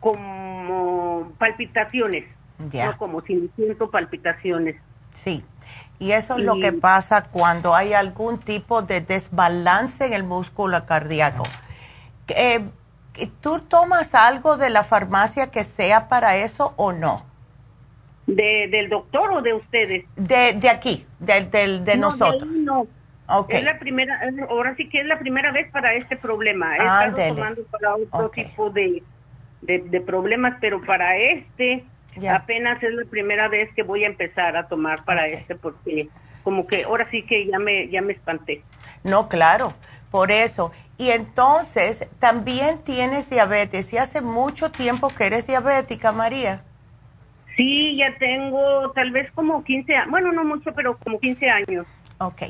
[0.00, 2.24] como palpitaciones,
[2.70, 2.96] ya.
[2.96, 4.76] como si siento palpitaciones.
[5.12, 5.44] Sí.
[5.98, 10.86] Y eso es lo que pasa cuando hay algún tipo de desbalance en el músculo
[10.86, 11.42] cardíaco.
[12.28, 12.64] Eh,
[13.42, 17.29] ¿Tú tomas algo de la farmacia que sea para eso o no?
[18.36, 20.04] ¿De, ¿Del doctor o de ustedes?
[20.16, 22.48] De, de aquí, de, de, nosotros.
[22.48, 22.86] no.
[23.48, 26.76] Es la primera, ahora sí que es la primera vez para este problema.
[26.76, 29.02] He estado tomando para otro tipo de,
[29.62, 31.84] de, problemas, pero para este
[32.28, 36.08] apenas es la primera vez que voy a empezar a tomar para este porque
[36.42, 38.64] como que ahora sí que ya me, ya me espanté.
[39.04, 39.74] No, claro,
[40.10, 40.72] por eso.
[40.98, 43.92] Y entonces, también tienes diabetes.
[43.92, 46.64] ¿Y hace mucho tiempo que eres diabética, María?
[47.60, 50.10] Sí, ya tengo tal vez como 15 años.
[50.10, 51.86] Bueno, no mucho, pero como 15 años.
[52.16, 52.42] Ok.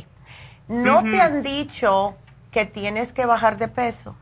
[0.68, 2.16] ¿No te han dicho
[2.52, 4.16] que tienes que bajar de peso?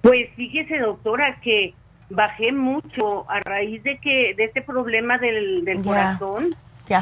[0.00, 1.72] Pues fíjese, doctora, que
[2.10, 6.50] bajé mucho a raíz de que de este problema del, corazón.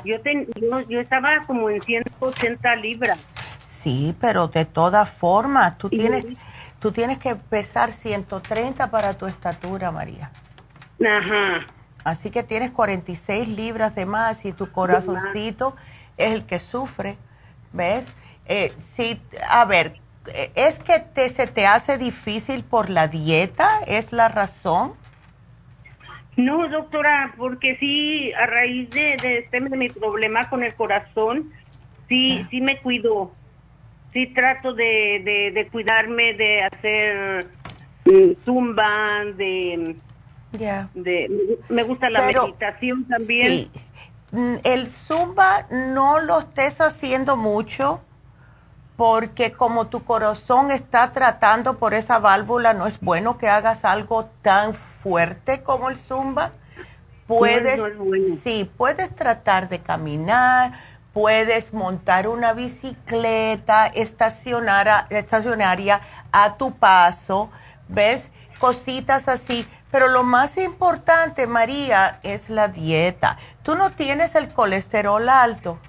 [0.05, 3.19] Yo, ten, yo, yo estaba como en 180 libras.
[3.65, 6.27] Sí, pero de todas formas, tú tienes,
[6.81, 10.31] tú tienes que pesar 130 para tu estatura, María.
[11.03, 11.67] Ajá.
[12.05, 15.77] Así que tienes 46 libras de más y tu corazoncito
[16.17, 17.17] es el que sufre,
[17.73, 18.13] ¿ves?
[18.47, 19.95] Eh, sí, a ver,
[20.55, 23.69] ¿es que te, se te hace difícil por la dieta?
[23.87, 24.95] ¿Es la razón?
[26.37, 31.51] No, doctora, porque sí, a raíz de, de, este, de mi problema con el corazón,
[32.09, 33.33] sí, sí me cuido
[34.13, 37.47] sí trato de, de, cuidarme, de hacer
[38.05, 39.97] mm, zumba, de,
[41.69, 43.49] me gusta la meditación también.
[43.49, 43.71] Sí.
[44.33, 48.01] Mm, el zumba no lo estés haciendo mucho
[48.97, 54.27] porque como tu corazón está tratando por esa válvula, no es bueno que hagas algo
[54.43, 56.53] tan fuerte como el zumba.
[57.27, 57.81] Puedes,
[58.43, 60.73] sí, puedes tratar de caminar,
[61.13, 65.07] puedes montar una bicicleta estacionaria
[66.33, 67.51] a tu paso,
[67.89, 68.31] ¿ves?
[68.61, 69.67] Cositas así.
[69.91, 73.39] Pero lo más importante, María, es la dieta.
[73.65, 75.81] ¿Tú no tienes el colesterol alto?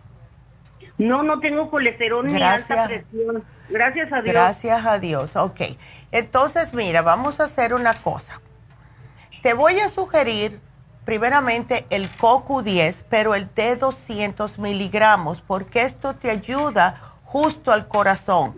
[0.97, 3.43] No, no tengo colesterol ni alta presión.
[3.69, 4.33] Gracias a Dios.
[4.33, 5.61] Gracias a Dios, ok.
[6.11, 8.41] Entonces, mira, vamos a hacer una cosa.
[9.41, 10.59] Te voy a sugerir
[11.05, 18.55] primeramente el CoQ10, pero el de 200 miligramos, porque esto te ayuda justo al corazón.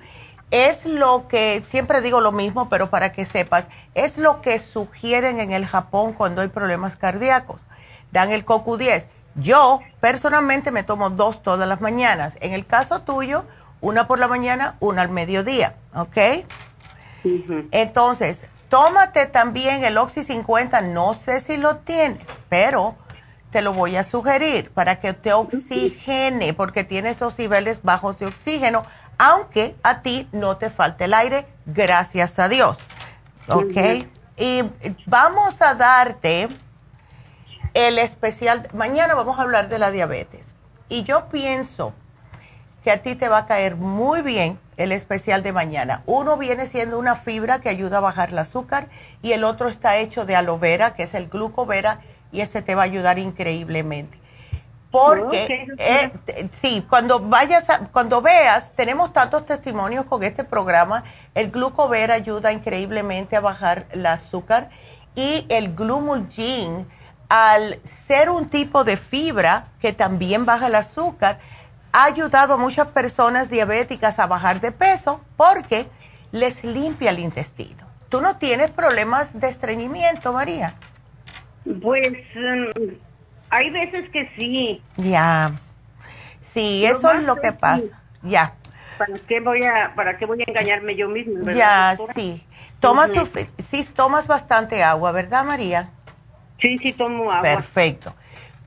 [0.52, 5.40] Es lo que, siempre digo lo mismo, pero para que sepas, es lo que sugieren
[5.40, 7.60] en el Japón cuando hay problemas cardíacos.
[8.12, 9.08] Dan el CoQ10.
[9.36, 12.38] Yo personalmente me tomo dos todas las mañanas.
[12.40, 13.46] En el caso tuyo,
[13.82, 15.76] una por la mañana, una al mediodía.
[15.96, 16.46] ¿ok?
[17.72, 22.96] Entonces, tómate también el Oxy 50, no sé si lo tienes, pero
[23.52, 28.26] te lo voy a sugerir para que te oxigene, porque tiene esos niveles bajos de
[28.26, 28.84] oxígeno,
[29.24, 32.76] aunque a ti no te falte el aire, gracias a Dios.
[33.48, 34.06] ¿Ok?
[34.36, 34.64] Y
[35.06, 36.50] vamos a darte
[37.74, 40.54] el especial, mañana vamos a hablar de la diabetes.
[40.90, 41.94] Y yo pienso
[42.84, 46.04] que a ti te va a caer muy bien el especial de mañana.
[46.06, 48.90] Uno viene siendo una fibra que ayuda a bajar el azúcar
[49.22, 52.02] y el otro está hecho de aloe vera, que es el glucovera,
[52.34, 54.20] y ese te va a ayudar increíblemente.
[54.94, 56.12] Porque, eh,
[56.52, 63.36] sí, cuando vayas, cuando veas, tenemos tantos testimonios con este programa, el glucovera ayuda increíblemente
[63.36, 64.70] a bajar el azúcar
[65.16, 66.88] y el glumulgin,
[67.28, 71.40] al ser un tipo de fibra que también baja el azúcar,
[71.92, 75.88] ha ayudado a muchas personas diabéticas a bajar de peso porque
[76.32, 77.84] les limpia el intestino.
[78.10, 80.76] ¿Tú no tienes problemas de estreñimiento, María?
[81.82, 83.13] Pues mm,
[83.54, 84.82] hay veces que sí.
[84.98, 85.52] Ya.
[86.42, 88.02] Sí, eso es lo que pasa.
[88.24, 88.56] Ya.
[88.98, 91.52] ¿Para qué voy a para qué voy a engañarme yo misma?
[91.54, 92.44] Ya, sí.
[92.80, 93.12] Tomas
[93.64, 95.90] sí, tomas bastante agua, ¿verdad, María?
[96.60, 97.42] Sí, sí tomo agua.
[97.42, 98.14] Perfecto.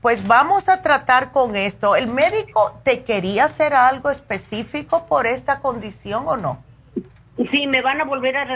[0.01, 1.95] Pues vamos a tratar con esto.
[1.95, 6.63] ¿El médico te quería hacer algo específico por esta condición o no?
[7.51, 8.47] Sí, me van a volver a,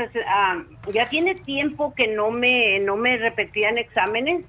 [0.94, 4.46] ya tiene tiempo que no me no me repetían exámenes.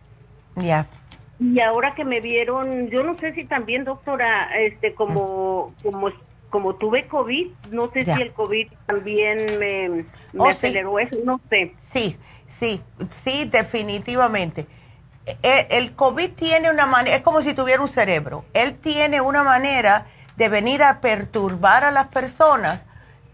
[0.57, 0.87] Ya.
[1.43, 6.13] Y ahora que me vieron, yo no sé si también, doctora, este como como
[6.51, 10.05] como tuve COVID, no sé si el COVID también me, me
[10.37, 11.73] oh, aceleró eso, no sé.
[11.79, 14.67] Sí, sí, sí, definitivamente.
[15.43, 18.45] E, el COVID tiene una manera, es como si tuviera un cerebro.
[18.53, 22.85] Él tiene una manera de venir a perturbar a las personas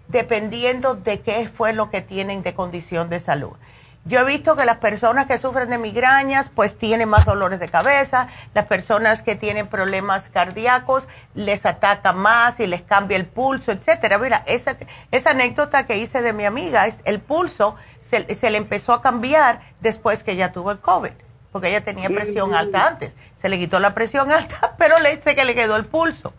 [0.07, 3.57] dependiendo de qué fue lo que tienen de condición de salud.
[4.05, 7.69] Yo he visto que las personas que sufren de migrañas pues tienen más dolores de
[7.69, 13.71] cabeza, las personas que tienen problemas cardíacos les ataca más y les cambia el pulso,
[13.71, 14.19] etcétera.
[14.19, 14.79] Mira, esa,
[15.11, 19.61] esa anécdota que hice de mi amiga, el pulso se, se le empezó a cambiar
[19.81, 21.13] después que ella tuvo el COVID,
[21.53, 23.15] porque ella tenía presión alta antes.
[23.37, 26.33] Se le quitó la presión alta, pero le dice que le quedó el pulso.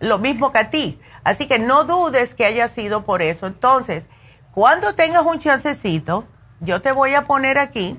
[0.00, 1.00] Lo mismo que a ti.
[1.22, 3.46] Así que no dudes que haya sido por eso.
[3.46, 4.04] Entonces,
[4.52, 6.28] cuando tengas un chancecito,
[6.60, 7.98] yo te voy a poner aquí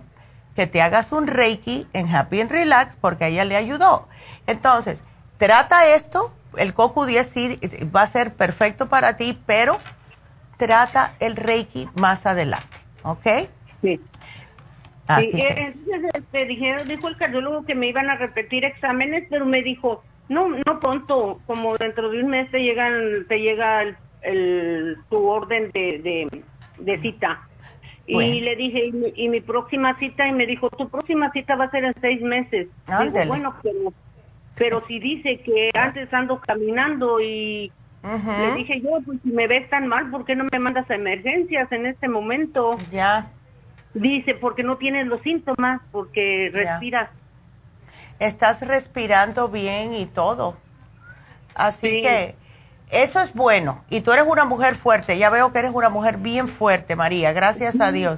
[0.56, 4.08] que te hagas un Reiki en Happy and Relax porque a ella le ayudó.
[4.48, 5.04] Entonces,
[5.38, 7.60] trata esto, el Coco 10 sí
[7.96, 9.80] va a ser perfecto para ti, pero
[10.58, 13.28] trata el Reiki más adelante, ¿ok?
[13.82, 14.00] Sí.
[15.08, 19.46] Así sí, entonces, este, dijeron, dijo el cardiólogo que me iban a repetir exámenes, pero
[19.46, 23.84] me dijo, no, no pronto, como dentro de un mes te llegan, te llega
[24.24, 26.28] el, tu orden de,
[26.80, 27.48] de, cita.
[28.08, 30.28] Y le dije, y mi, próxima cita?
[30.28, 32.68] Y me dijo, tu próxima cita va a ser en seis meses.
[33.02, 33.94] Digo, bueno, pero,
[34.56, 37.72] pero si dice que antes ando caminando y
[38.04, 40.96] le dije yo, pues si me ves tan mal, ¿por qué no me mandas a
[40.96, 42.78] emergencias en este momento?
[42.92, 43.32] Ya.
[43.96, 47.10] Dice, porque no tienes los síntomas, porque respiras
[48.20, 50.58] estás respirando bien y todo.
[51.54, 52.36] Así que
[52.96, 53.84] eso es bueno.
[53.90, 55.18] Y tú eres una mujer fuerte.
[55.18, 57.34] Ya veo que eres una mujer bien fuerte, María.
[57.34, 58.18] Gracias a Dios.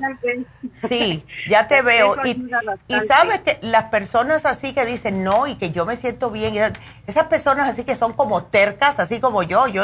[0.88, 2.15] Sí, ya te veo.
[2.23, 2.47] Y,
[2.88, 6.73] y, sabes que las personas así que dicen no y que yo me siento bien,
[7.07, 9.84] esas personas así que son como tercas, así como yo, yo,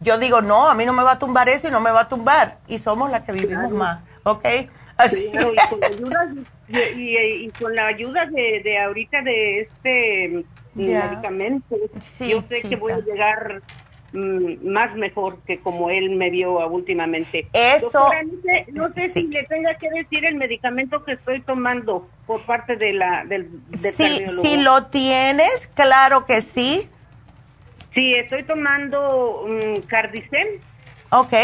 [0.00, 2.02] yo digo no, a mí no me va a tumbar eso y no me va
[2.02, 2.58] a tumbar.
[2.66, 4.46] Y somos las que vivimos más, ¿ok?
[4.98, 5.30] Así.
[6.68, 11.76] y, con la ayuda de, de ahorita de este medicamento,
[12.18, 17.46] yo sé que voy a llegar mm, más mejor que como él me vio últimamente.
[17.52, 17.90] Eso.
[18.72, 22.94] no sé, si le tenga que decir el medicamento que estoy tomando por parte de
[22.94, 23.50] la del,
[23.80, 26.88] sí, Si lo tienes, claro que sí.
[27.94, 30.60] Sí, estoy tomando um, Cardicen.
[31.10, 31.34] Ok.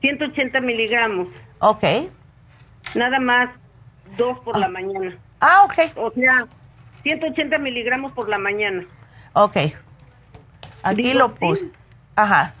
[0.00, 1.28] 180 miligramos.
[1.60, 1.84] Ok.
[2.94, 3.50] Nada más
[4.16, 4.70] dos por la ah.
[4.70, 5.16] mañana.
[5.40, 5.96] Ah, ok.
[5.96, 6.46] O sea,
[7.04, 8.84] 180 miligramos por la mañana.
[9.32, 9.56] Ok.
[10.84, 11.70] Aquí lo puse.
[12.16, 12.54] Ajá.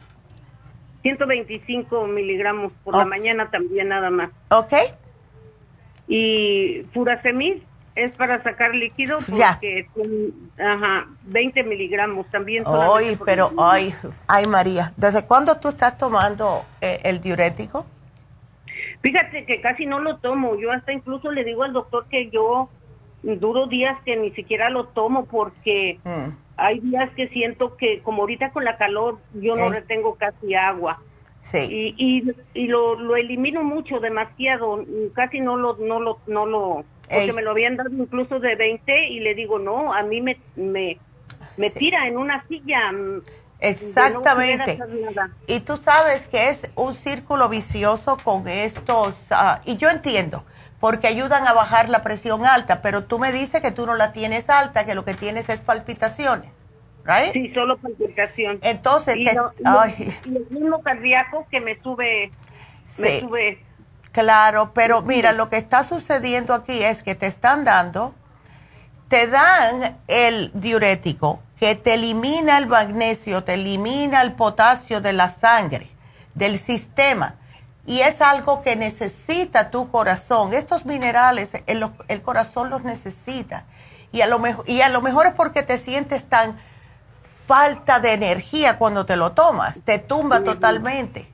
[1.02, 4.30] 125 miligramos por la mañana también nada más.
[4.48, 4.72] Ok.
[6.08, 7.58] Y Furasemid
[7.94, 9.58] es para sacar líquido porque ya.
[10.58, 12.64] ajá, 20 miligramos también.
[12.66, 13.94] Ay, pero, ay,
[14.26, 17.86] ay María, ¿desde cuándo tú estás tomando eh, el diurético?
[19.02, 20.56] Fíjate que casi no lo tomo.
[20.58, 22.70] Yo hasta incluso le digo al doctor que yo
[23.22, 26.43] duro días que ni siquiera lo tomo porque mm.
[26.56, 31.00] Hay días que siento que como ahorita con la calor yo no retengo casi agua.
[31.42, 31.94] Sí.
[31.98, 34.82] Y, y, lo, lo, elimino mucho, demasiado,
[35.12, 39.08] casi no lo, no lo, no lo, porque me lo habían dado incluso de 20
[39.08, 40.98] y le digo, no, a mí me, me,
[41.58, 42.92] me tira en una silla.
[42.92, 43.22] Mm,
[43.60, 44.78] Exactamente.
[45.46, 50.44] y tú sabes que es un círculo vicioso con estos, ah, y yo entiendo,
[50.84, 54.12] porque ayudan a bajar la presión alta, pero tú me dices que tú no la
[54.12, 56.50] tienes alta, que lo que tienes es palpitaciones.
[57.06, 57.32] Right?
[57.32, 58.58] Sí, solo palpitación.
[58.60, 62.30] Entonces, y, el mismo cardíaco que me sube,
[62.98, 63.64] me sube.
[64.12, 68.14] Claro, pero mira, lo que está sucediendo aquí es que te están dando,
[69.08, 75.30] te dan el diurético que te elimina el magnesio, te elimina el potasio de la
[75.30, 75.88] sangre,
[76.34, 77.36] del sistema.
[77.86, 80.54] Y es algo que necesita tu corazón.
[80.54, 83.64] Estos minerales, el, el corazón los necesita.
[84.12, 86.58] Y a, lo y a lo mejor es porque te sientes tan
[87.46, 91.30] falta de energía cuando te lo tomas, te tumba totalmente.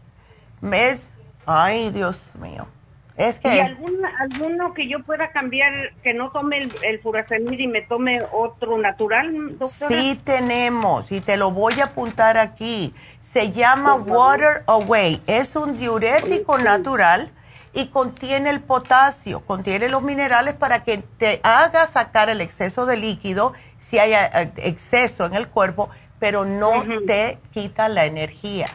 [0.60, 1.09] ¿Ves?
[1.47, 2.66] Ay, Dios mío.
[3.16, 3.56] Es que...
[3.56, 8.78] ¿Y alguno que yo pueda cambiar, que no tome el, el y me tome otro
[8.78, 9.94] natural, doctora?
[9.94, 12.94] Sí tenemos, y te lo voy a apuntar aquí.
[13.20, 15.22] Se llama Water Away.
[15.26, 17.30] Es un diurético natural
[17.72, 22.96] y contiene el potasio, contiene los minerales para que te haga sacar el exceso de
[22.96, 25.88] líquido si hay eh, exceso en el cuerpo,
[26.18, 28.66] pero no te quita la energía.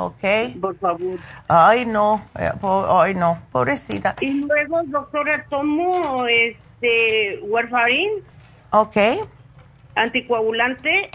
[0.00, 0.24] ¿Ok?
[0.60, 1.18] Por favor.
[1.48, 2.50] Ay, no, eh,
[2.88, 4.16] ay, no, pobrecita.
[4.20, 8.08] Y luego, doctora, tomo este warfarin.
[8.70, 8.96] Ok.
[9.94, 11.10] Anticoagulante.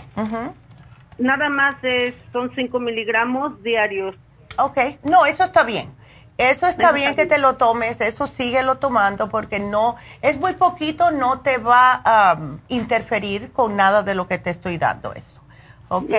[1.18, 4.16] Nada más es, son 5 miligramos diarios.
[4.60, 5.92] Ok, no, eso está bien.
[6.38, 11.12] Eso está bien que te lo tomes, eso síguelo tomando porque no, es muy poquito,
[11.12, 12.38] no te va a
[12.68, 15.42] interferir con nada de lo que te estoy dando eso.
[15.88, 16.12] ¿Ok?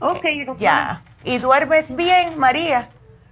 [0.00, 1.02] Ok, eh, Ya.
[1.24, 2.88] ¿Y duermes bien, María?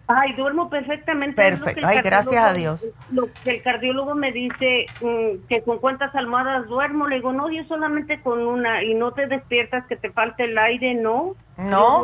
[0.08, 1.36] Ay, duermo perfectamente.
[1.36, 1.86] Perfecto.
[1.86, 2.84] Ay, gracias a Dios.
[3.10, 7.50] Lo que el cardiólogo me dice mm, que con cuántas almohadas duermo, le digo, no,
[7.50, 11.36] yo solamente con una y no te despiertas que te falte el aire, no.
[11.56, 12.02] No,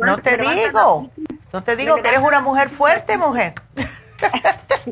[0.00, 1.10] no te digo.
[1.52, 3.54] No te digo que eres una mujer fuerte, mujer.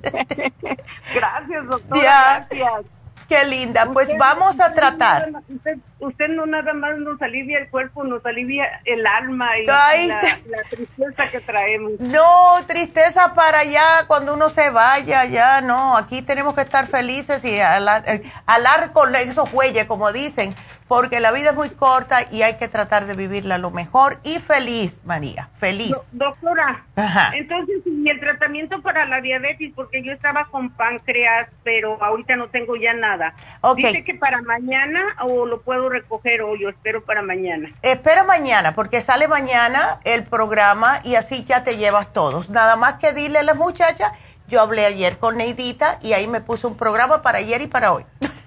[1.14, 2.46] gracias, doctora.
[2.50, 2.84] Gracias.
[3.28, 3.88] Qué linda.
[3.92, 5.30] Pues vamos a tratar.
[5.48, 5.78] Usted,
[6.28, 10.30] no nada más nos alivia el cuerpo, nos alivia el alma y la,
[10.68, 11.92] tristeza que traemos.
[11.98, 15.96] No, tristeza para allá cuando uno se vaya, ya no.
[15.96, 18.04] Aquí tenemos que estar felices y alar,
[18.46, 20.54] alar con esos huellas, como dicen,
[20.90, 24.40] porque la vida es muy corta y hay que tratar de vivirla lo mejor y
[24.40, 25.94] feliz, María, feliz.
[26.10, 26.84] doctora,
[27.32, 29.72] entonces, ¿y el tratamiento para la diabetes?
[29.76, 33.34] Porque yo estaba con páncreas, pero ahorita no tengo ya nada.
[33.76, 37.70] Dice que para mañana o lo puedo recoger hoy, yo espero para mañana.
[37.82, 42.50] Espero mañana, porque sale mañana el programa y así ya te llevas todos.
[42.50, 44.12] Nada más que dile a las muchachas,
[44.48, 47.92] yo hablé ayer con Neidita y ahí me puso un programa para ayer y para
[47.92, 48.04] hoy.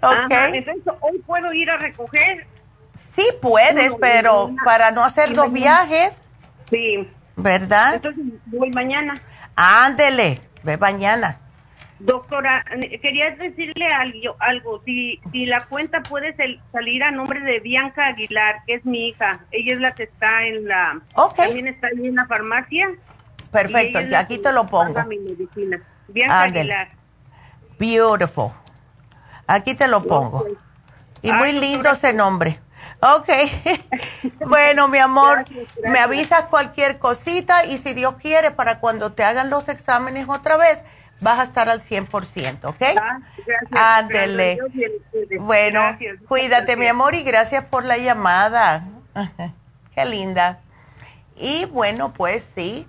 [0.00, 0.58] Okay.
[0.58, 2.46] entonces, ¿hoy puedo ir a recoger?
[2.94, 6.20] Sí puedes, pero para no hacer dos viajes.
[6.70, 7.08] Sí.
[7.34, 7.96] ¿Verdad?
[7.96, 9.14] Entonces, voy mañana.
[9.56, 11.40] Ándele, ve mañana.
[12.00, 12.64] Doctora,
[13.02, 13.86] quería decirle
[14.38, 14.82] algo.
[14.84, 16.36] Si, si la cuenta puede
[16.72, 19.32] salir a nombre de Bianca Aguilar, que es mi hija.
[19.50, 21.00] Ella es la que está en la...
[21.36, 22.88] También está ahí en la farmacia.
[23.50, 25.02] Perfecto, ya aquí te lo pongo.
[25.04, 25.82] Mi medicina.
[26.08, 26.88] Bianca Aguilar.
[27.78, 28.52] Beautiful.
[29.46, 30.46] Aquí te lo pongo.
[31.22, 32.56] Y muy lindo ese nombre.
[33.00, 33.28] Ok.
[34.46, 35.44] bueno, mi amor,
[35.82, 40.56] me avisas cualquier cosita y si Dios quiere, para cuando te hagan los exámenes otra
[40.56, 40.84] vez,
[41.20, 42.82] vas a estar al 100%, ¿ok?
[43.72, 44.58] Ah, Ándele.
[45.40, 45.80] Bueno,
[46.28, 48.84] cuídate, mi amor, y gracias por la llamada.
[49.94, 50.60] Qué linda.
[51.36, 52.86] Y bueno, pues sí,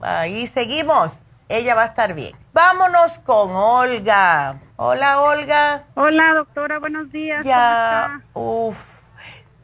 [0.00, 1.22] ahí seguimos.
[1.48, 2.34] Ella va a estar bien.
[2.52, 4.58] Vámonos con Olga.
[4.76, 5.84] Hola, Olga.
[5.94, 7.44] Hola, doctora, buenos días.
[7.44, 9.08] Ya, uff,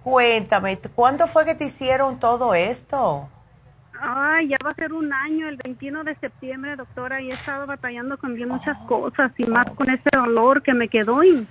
[0.03, 3.29] cuéntame, ¿cuándo fue que te hicieron todo esto?
[4.01, 7.67] Ay, ya va a ser un año, el 21 de septiembre, doctora, y he estado
[7.67, 11.47] batallando con bien muchas cosas y más con ese dolor que me quedó y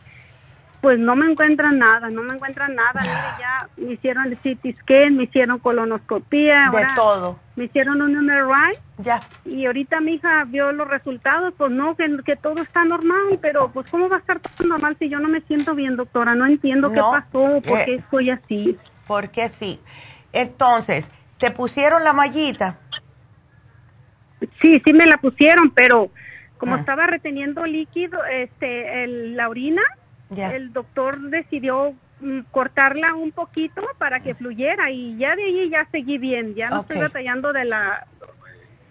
[0.81, 3.01] pues no me encuentran nada, no me encuentran nada.
[3.01, 6.69] Mire, ya me hicieron el CT scan, me hicieron colonoscopía.
[6.71, 7.39] De todo.
[7.55, 8.77] Me hicieron un MRI.
[8.99, 9.21] Ya.
[9.45, 13.69] Y ahorita mi hija vio los resultados, pues no, que, que todo está normal, pero
[13.71, 16.35] pues ¿cómo va a estar todo normal si yo no me siento bien, doctora?
[16.35, 18.77] No entiendo qué pasó, por qué estoy así.
[19.07, 19.79] ¿Por qué sí?
[20.31, 22.79] Entonces, ¿te pusieron la mallita?
[24.61, 26.11] Sí, sí me la pusieron, pero
[26.57, 26.79] como ah.
[26.79, 29.81] estaba reteniendo líquido, este, el, la orina,
[30.35, 35.87] el doctor decidió mm, cortarla un poquito para que fluyera y ya de ahí ya
[35.91, 38.05] seguí bien, ya no estoy batallando de la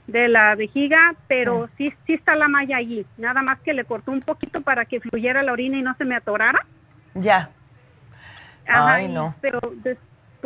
[0.06, 1.68] de la vejiga, pero mm.
[1.76, 5.00] sí sí está la malla allí, nada más que le cortó un poquito para que
[5.00, 6.64] fluyera la orina y no se me atorara.
[7.14, 7.50] Ya.
[8.68, 9.34] Ay, no.
[9.40, 9.60] Pero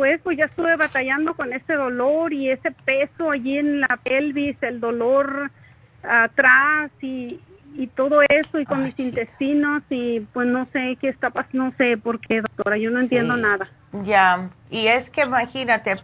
[0.03, 4.57] después pues ya estuve batallando con ese dolor y ese peso allí en la pelvis,
[4.61, 5.51] el dolor
[6.03, 7.39] atrás y,
[7.75, 11.73] y todo eso y con mis intestinos y pues no sé qué está pasando, no
[11.77, 13.69] sé por qué, doctora, yo no entiendo nada.
[14.03, 15.97] Ya, y es que imagínate,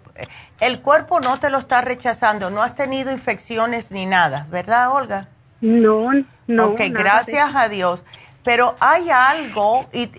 [0.60, 5.30] el cuerpo no te lo está rechazando, no has tenido infecciones ni nada, ¿verdad, Olga?
[5.62, 6.12] No,
[6.48, 6.68] no.
[6.68, 8.04] Ok, gracias a Dios.
[8.44, 10.10] Pero hay algo, y,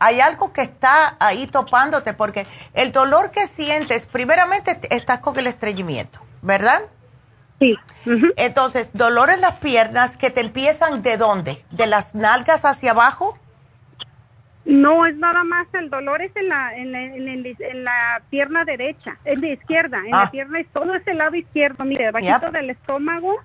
[0.00, 5.46] hay algo que está ahí topándote, porque el dolor que sientes, primeramente estás con el
[5.46, 6.80] estreñimiento, ¿verdad?
[7.60, 7.76] Sí.
[8.36, 11.62] Entonces, dolor en las piernas que te empiezan de dónde?
[11.70, 13.38] ¿De las nalgas hacia abajo?
[14.64, 19.18] No, es nada más el dolor es en la, en la, en la, pierna derecha,
[19.24, 20.30] en la izquierda, en la ah.
[20.30, 23.36] pierna, todo ese lado izquierdo, mire, debajo del estómago,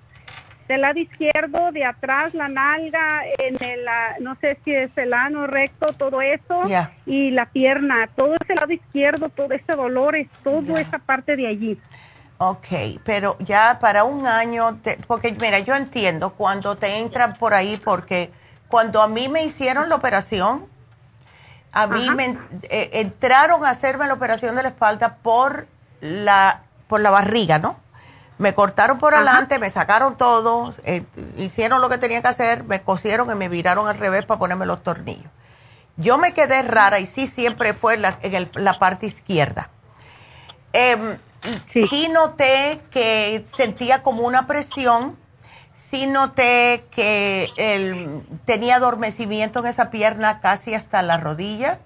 [0.68, 3.86] del lado izquierdo, de atrás, la nalga, en el,
[4.20, 6.62] no sé si es el ano recto, todo eso,
[7.06, 11.46] y la pierna, todo ese lado izquierdo, todo ese dolor, es toda esa parte de
[11.46, 11.80] allí.
[12.38, 12.66] Ok,
[13.04, 18.30] pero ya para un año, porque mira, yo entiendo cuando te entran por ahí, porque
[18.68, 20.66] cuando a mí me hicieron la operación,
[21.72, 22.38] a mí me
[22.70, 25.66] eh, entraron a hacerme la operación de la espalda por
[26.00, 27.78] la, por la barriga, ¿no?
[28.38, 31.04] Me cortaron por adelante, me sacaron todo, eh,
[31.38, 34.66] hicieron lo que tenían que hacer, me cosieron y me viraron al revés para ponerme
[34.66, 35.30] los tornillos.
[35.96, 39.70] Yo me quedé rara y sí siempre fue en la, en la parte izquierda.
[40.74, 41.18] Eh,
[41.70, 42.08] sí.
[42.10, 45.16] noté que sentía como una presión,
[45.72, 51.78] sí noté que tenía adormecimiento en esa pierna casi hasta la rodilla.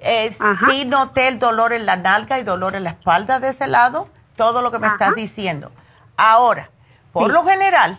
[0.00, 0.36] Eh,
[0.68, 4.08] sí noté el dolor en la nalga y dolor en la espalda de ese lado,
[4.38, 5.70] todo lo que me estás diciendo.
[6.16, 6.70] Ahora,
[7.12, 7.98] por lo general,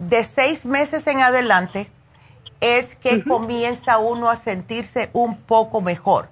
[0.00, 1.92] de seis meses en adelante,
[2.60, 6.30] es que comienza uno a sentirse un poco mejor.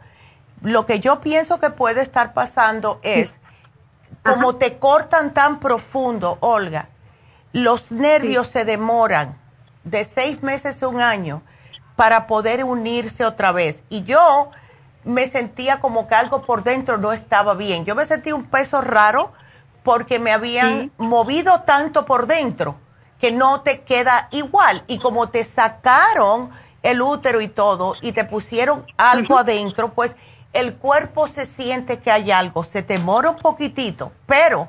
[0.63, 3.39] Lo que yo pienso que puede estar pasando es
[4.25, 6.87] como te cortan tan profundo, Olga,
[7.53, 9.39] los nervios se demoran
[9.85, 11.43] de seis meses a un año
[11.97, 13.83] para poder unirse otra vez.
[13.91, 14.51] Y yo
[15.05, 17.85] me sentía como que algo por dentro no estaba bien.
[17.85, 19.33] Yo me sentí un peso raro
[19.83, 22.77] porque me habían movido tanto por dentro
[23.19, 24.85] que no te queda igual.
[24.87, 26.51] Y como te sacaron
[26.83, 30.17] el útero y todo y te pusieron algo adentro, pues
[30.53, 34.69] el cuerpo se siente que hay algo, se te mora un poquitito, pero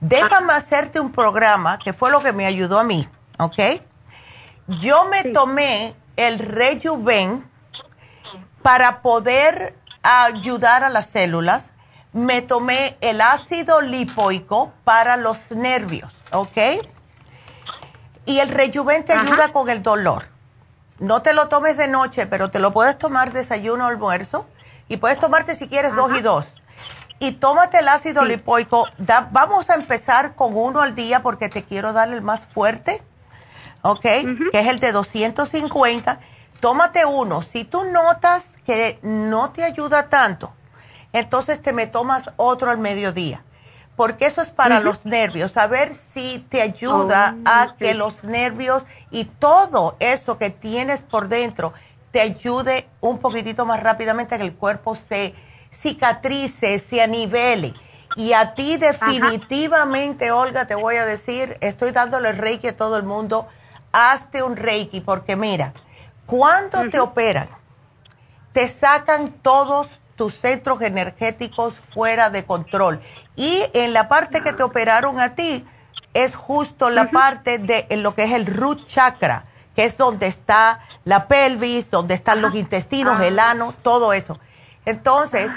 [0.00, 3.06] déjame hacerte un programa que fue lo que me ayudó a mí,
[3.38, 3.58] ¿ok?
[4.66, 7.49] Yo me tomé el Rejuven
[8.62, 11.70] para poder ayudar a las células.
[12.12, 16.58] Me tomé el ácido lipoico para los nervios, ¿ok?
[18.26, 20.24] Y el Rejuven te ayuda con el dolor.
[20.98, 24.46] No te lo tomes de noche, pero te lo puedes tomar desayuno o almuerzo
[24.88, 26.52] y puedes tomarte si quieres dos y dos.
[27.20, 28.86] Y tómate el ácido lipoico.
[29.30, 33.02] vamos a empezar con uno al día porque te quiero dar el más fuerte,
[33.82, 34.02] ¿ok?
[34.02, 36.20] Que es el de 250.
[36.60, 37.42] Tómate uno.
[37.42, 40.52] Si tú notas que no te ayuda tanto,
[41.12, 43.42] entonces te me tomas otro al mediodía.
[43.96, 45.56] Porque eso es para los nervios.
[45.56, 51.02] A ver si te ayuda oh, a que los nervios y todo eso que tienes
[51.02, 51.74] por dentro
[52.10, 55.34] te ayude un poquitito más rápidamente a que el cuerpo se
[55.72, 57.74] cicatrice, se anivele.
[58.16, 63.04] Y a ti definitivamente, Olga, te voy a decir, estoy dándole reiki a todo el
[63.04, 63.46] mundo,
[63.92, 65.72] hazte un reiki, porque mira,
[66.30, 67.48] cuando te operan,
[68.52, 73.00] te sacan todos tus centros energéticos fuera de control.
[73.36, 75.66] Y en la parte que te operaron a ti,
[76.14, 80.80] es justo la parte de lo que es el root chakra que es donde está
[81.04, 83.50] la pelvis, donde están los intestinos, el ah.
[83.50, 84.38] ano, todo eso.
[84.84, 85.50] Entonces,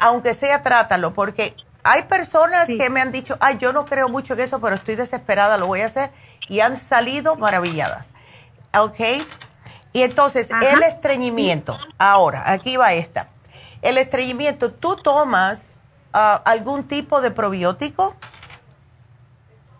[0.00, 4.34] aunque sea, trátalo, porque hay personas que me han dicho, ay, yo no creo mucho
[4.34, 6.10] en eso, pero estoy desesperada, lo voy a hacer,
[6.48, 8.06] y han salido maravilladas.
[8.76, 8.98] ¿Ok?
[9.94, 13.28] Y entonces, el estreñimiento, ahora, aquí va esta.
[13.80, 15.80] El estreñimiento, ¿tú tomas
[16.12, 18.16] ah, algún tipo de probiótico?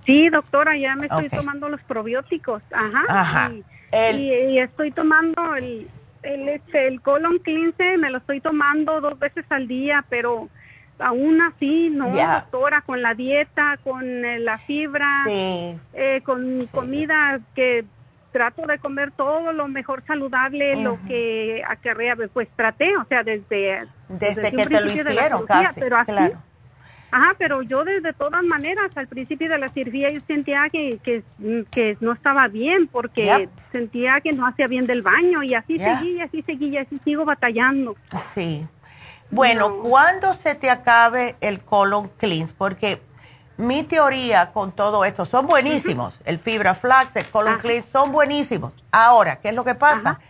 [0.07, 2.63] Sí, doctora, ya me estoy tomando los probióticos.
[2.71, 3.05] Ajá.
[3.09, 3.53] Ajá.
[4.13, 5.91] Y, estoy tomando el,
[6.23, 10.49] el, este, el colon 15, me lo estoy tomando dos veces al día, pero
[11.01, 17.85] aún así, no, doctora, con la dieta, con eh, la fibra, eh, con comida que
[18.35, 23.87] trato de comer todo lo mejor saludable, lo que acarrea, pues traté, o sea, desde...
[24.09, 26.43] Desde, que te lo hicieron casi, pero así, claro.
[27.13, 30.99] Ajá, pero yo de, todas maneras, al principio de la cirugía yo sentía que,
[31.71, 36.21] que, no estaba bien porque sentía que no hacía bien del baño y así seguí,
[36.21, 37.95] así seguí, y así sigo batallando.
[38.35, 38.67] Sí.
[39.31, 42.53] Bueno, ¿cuándo se te acabe el colon cleanse?
[42.59, 43.01] Porque
[43.57, 48.73] mi teoría con todo esto, son buenísimos, el fibra flax, el colon cleanse, son buenísimos.
[48.91, 50.21] Ahora, ¿qué es lo que pasa?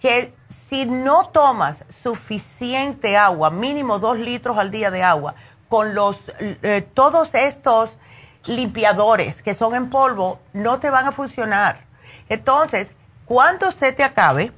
[0.00, 0.34] Que
[0.68, 5.34] si no tomas suficiente agua, mínimo dos litros al día de agua,
[5.68, 7.98] con los eh, todos estos
[8.44, 11.84] limpiadores que son en polvo no te van a funcionar.
[12.28, 12.92] Entonces,
[13.24, 14.52] cuando se te acabe,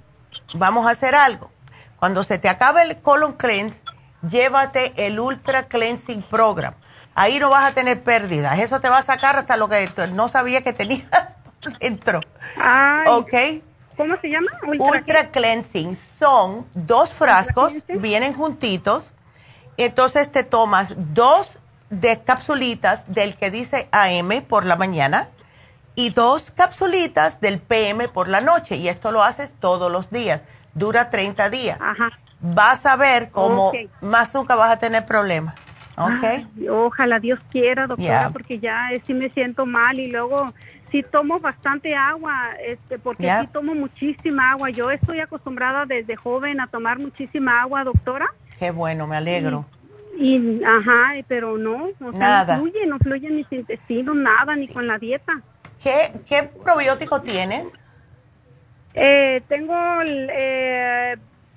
[0.55, 1.51] vamos a hacer algo.
[1.99, 3.83] Cuando se te acabe el colon cleanse,
[4.23, 6.75] llévate el Ultra Cleansing Program.
[7.19, 8.59] Ahí no vas a tener pérdidas.
[8.59, 11.09] Eso te va a sacar hasta lo que no sabía que tenías
[11.81, 12.21] dentro.
[13.07, 13.35] ¿Ok?
[13.97, 14.49] ¿Cómo se llama?
[14.79, 15.97] Ultra, Cleansing.
[15.97, 19.13] Son dos frascos, vienen juntitos
[19.79, 21.59] entonces te tomas dos
[21.89, 25.29] de capsulitas del que dice AM por la mañana
[25.95, 28.77] y dos capsulitas del PM por la noche.
[28.77, 30.43] Y esto lo haces todos los días.
[30.75, 31.79] Dura 30 días.
[31.81, 32.11] Ajá.
[32.41, 35.55] Vas a ver cómo más nunca vas a tener problemas.
[35.99, 36.69] ¿Ok?
[36.71, 40.45] ojalá Dios quiera, doctora, porque ya sí me siento mal y luego
[40.91, 44.71] sí tomo bastante agua, este, porque sí tomo muchísima agua.
[44.71, 48.33] Yo estoy acostumbrada desde joven a tomar muchísima agua, doctora.
[48.59, 49.67] Qué bueno, me alegro.
[50.19, 54.67] Y, ajá, pero no, o sea, no fluye, no fluye ni sin intestino, nada, ni
[54.67, 55.41] con la dieta.
[55.83, 57.67] ¿Qué, qué probiótico tienes?
[58.95, 61.17] Eh, tengo el, eh,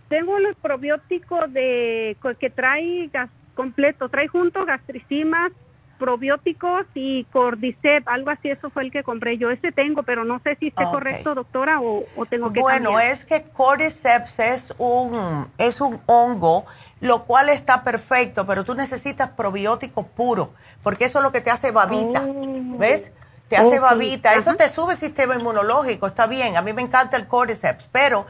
[0.10, 3.30] tengo los probióticos de que trae gas
[3.62, 5.52] completo, trae junto gastricimas,
[6.00, 9.52] probióticos y Cordicep, algo así, eso fue el que compré yo.
[9.52, 13.44] Ese tengo, pero no sé si esté correcto, doctora, o, tengo que Bueno, es que
[13.44, 16.66] Cordyceps es un, es un hongo
[17.02, 21.52] lo cual está perfecto, pero tú necesitas probiótico puro, porque eso es lo que te
[21.52, 22.78] hace babita, oh.
[22.78, 23.12] ¿ves?
[23.48, 27.18] Te hace babita, eso te sube el sistema inmunológico, está bien, a mí me encanta
[27.18, 28.26] el cordyceps, pero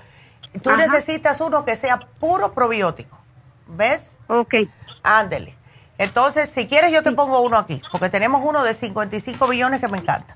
[0.63, 3.17] tú necesitas uno que sea puro probiótico,
[3.67, 4.15] ¿ves?
[4.27, 4.55] Ok.
[5.03, 5.55] Ándele.
[5.97, 9.87] Entonces, si quieres, yo te pongo uno aquí, porque tenemos uno de 55 billones que
[9.87, 10.35] me encanta.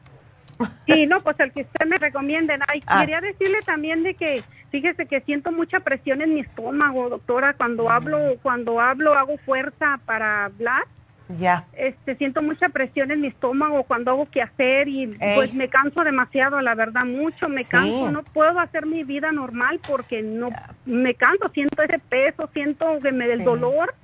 [0.88, 2.58] Sí, no, pues el que usted me recomiende.
[2.68, 3.02] Ay, ah.
[3.02, 4.44] Quería decirle también de que
[4.76, 10.02] Fíjese que siento mucha presión en mi estómago, doctora, cuando hablo, cuando hablo hago fuerza
[10.06, 10.84] para hablar.
[11.30, 11.64] Ya.
[11.72, 16.04] Este, siento mucha presión en mi estómago cuando hago que hacer y pues me canso
[16.04, 20.50] demasiado, la verdad, mucho me canso, no puedo hacer mi vida normal porque no
[20.86, 23.96] me canso, siento ese peso, siento que me del dolor.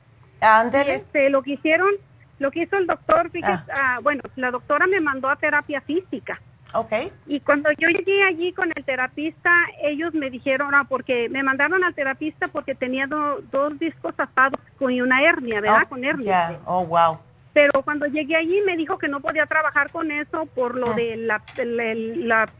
[0.41, 0.95] Ándele.
[0.95, 1.91] Este, lo que hicieron,
[2.39, 3.95] lo que hizo el doctor, fíjese, ah.
[3.95, 6.41] Ah, bueno, la doctora me mandó a terapia física.
[6.73, 7.11] Okay.
[7.27, 9.51] Y cuando yo llegué allí con el terapista,
[9.83, 14.93] ellos me dijeron, ah, porque me mandaron al terapista porque tenía dos discos atados con
[14.99, 15.83] una hernia, ¿verdad?
[15.85, 16.59] Oh, con hernia.
[16.65, 17.19] Oh, wow.
[17.53, 20.93] Pero cuando llegué allí me dijo que no podía trabajar con eso por lo ah.
[20.93, 21.41] de la,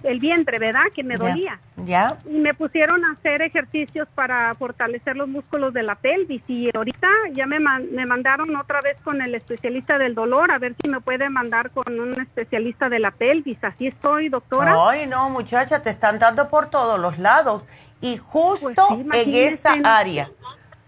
[0.03, 0.83] el, vientre, ¿verdad?
[0.93, 1.59] Que me dolía.
[1.77, 2.17] Ya.
[2.29, 6.43] Y me pusieron a hacer ejercicios para fortalecer los músculos de la pelvis.
[6.47, 10.75] Y ahorita ya me, me mandaron otra vez con el especialista del dolor, a ver
[10.81, 13.63] si me puede mandar con un especialista de la pelvis.
[13.63, 14.75] Así estoy, doctora.
[14.89, 17.63] Ay, no, muchacha, te están dando por todos los lados.
[18.01, 20.29] Y justo pues en esa área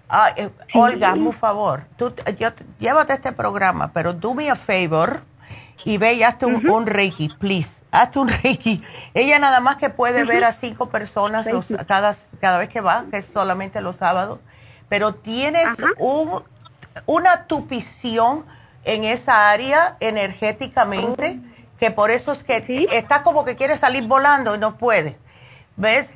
[0.10, 1.86] Ah, eh, Olga, un favor.
[1.98, 2.50] Tú, yo,
[2.80, 5.24] llévate este programa, pero do me a favor
[5.86, 7.84] y ve y hazte un, Reiki, please.
[7.92, 8.84] Hazte un Reiki.
[9.14, 11.48] Ella nada más que puede ver a cinco personas
[11.88, 14.40] cada, cada vez que va, que es solamente los sábados.
[14.90, 15.68] Pero tienes
[15.98, 16.44] un,
[17.06, 18.46] una tupición
[18.84, 21.80] en esa área energéticamente, oh.
[21.80, 25.18] que por eso es que está como que quiere salir volando y no puede.
[25.76, 26.14] ¿Ves?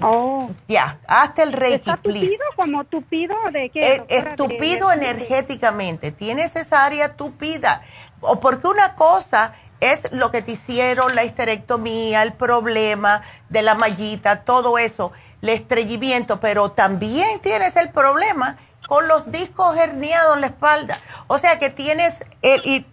[0.00, 0.50] Oh.
[0.68, 4.04] Ya, hasta el Reiki, ¿Está tupido como tupido de qué?
[4.08, 6.12] Es, tupido energéticamente.
[6.12, 7.82] Tienes esa área tupida.
[8.20, 13.74] O porque una cosa es lo que te hicieron, la histerectomía, el problema de la
[13.74, 15.12] mallita, todo eso,
[15.42, 18.56] el estreñimiento, pero también tienes el problema
[18.88, 21.00] con los discos herniados en la espalda.
[21.26, 22.86] O sea que tienes, el, y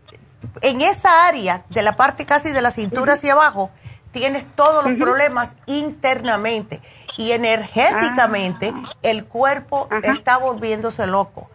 [0.62, 3.70] en esa área de la parte casi de la cintura hacia abajo,
[4.11, 6.81] tienes todos los problemas internamente
[7.18, 8.94] y energéticamente ah.
[9.03, 11.49] el cuerpo está volviéndose loco.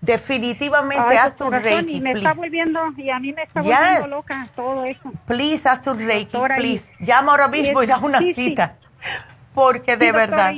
[0.00, 1.96] Definitivamente haz tu reiki.
[1.96, 5.12] Y me está volviendo, y a mí me está volviendo loca todo eso.
[5.26, 6.92] Please, haz tu reiki, please.
[7.00, 8.76] Llama ahora mismo y, da una cita.
[9.54, 10.52] Porque de verdad.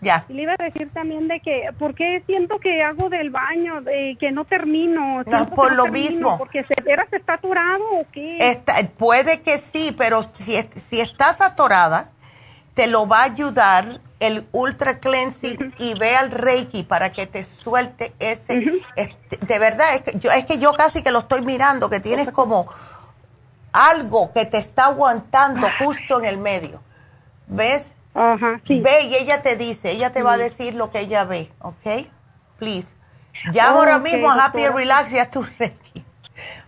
[0.00, 0.24] Ya.
[0.28, 3.82] Y le iba a decir también de que, ¿por qué siento que hago del baño,
[3.82, 5.22] de que no termino?
[5.24, 6.38] No, por lo mismo.
[6.38, 6.74] Porque se,
[7.16, 8.38] está atorado o qué?
[8.40, 12.10] Está, puede que sí, pero si, si estás atorada,
[12.74, 17.42] te lo va a ayudar el Ultra Cleansing y ve al Reiki para que te
[17.44, 18.82] suelte ese.
[18.96, 22.00] Este, de verdad, es que, yo, es que yo casi que lo estoy mirando, que
[22.00, 22.70] tienes como
[23.72, 26.82] algo que te está aguantando justo en el medio.
[27.46, 27.94] ¿Ves?
[28.14, 28.80] Ajá, sí.
[28.80, 32.06] Ve y ella te dice, ella te va a decir lo que ella ve, ¿ok?
[32.58, 32.94] Please.
[33.52, 36.04] Llama ahora mismo a Happy Relax y a tu Reiki.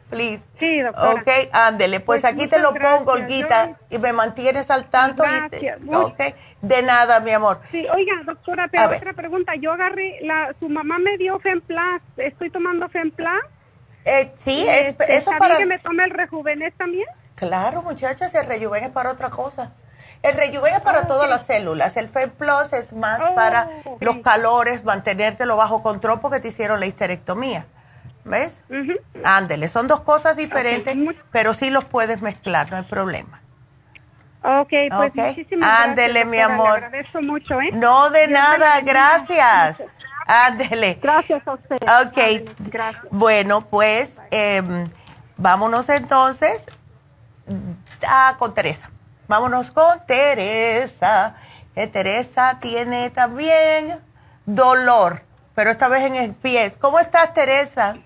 [0.09, 0.47] Please.
[0.59, 1.15] Sí, doctora.
[1.15, 2.01] Ok, ándele.
[2.01, 5.23] Pues, pues aquí te lo pongo, Olguita, y me mantienes al tanto.
[5.23, 5.81] Gracias.
[5.81, 6.21] Y ok,
[6.61, 7.61] de nada, mi amor.
[7.71, 9.55] Sí, oiga, doctora, pero otra pregunta.
[9.57, 12.03] Yo agarré, la, su mamá me dio Femplas.
[12.19, 13.41] ¿Estoy tomando Femplas?
[14.05, 15.57] Eh, sí, es, este, eso para...
[15.57, 17.07] que me tome el Rejuvenes también?
[17.35, 19.73] Claro, muchachas, el Rejuven es para otra cosa.
[20.23, 21.97] El Rejuven es para ah, todas las células.
[21.97, 23.69] El Fem Plus es más oh, para
[24.01, 27.67] los calores, mantenértelo bajo control porque te hicieron la histerectomía.
[28.25, 28.63] ¿Ves?
[29.25, 30.97] Ándele, son dos cosas diferentes,
[31.33, 33.41] pero sí los puedes mezclar, no hay problema.
[34.45, 35.25] Ok, pues okay.
[35.29, 36.81] muchísimas Ándele, mi amor.
[36.81, 37.71] Le agradezco mucho, ¿eh?
[37.73, 39.83] No, de nada, gracias.
[40.27, 40.99] Ándele.
[41.03, 41.77] Gracias a usted.
[41.77, 42.51] Ok.
[42.71, 43.07] Gracias.
[43.11, 44.85] Bueno, pues em,
[45.37, 46.67] vámonos entonces
[48.07, 48.92] a, con Teresa.
[49.33, 51.37] Vámonos con Teresa.
[51.75, 53.99] Que Teresa tiene también
[54.45, 55.23] dolor,
[55.55, 56.71] pero esta vez en el pie.
[56.79, 57.97] ¿Cómo estás, Teresa?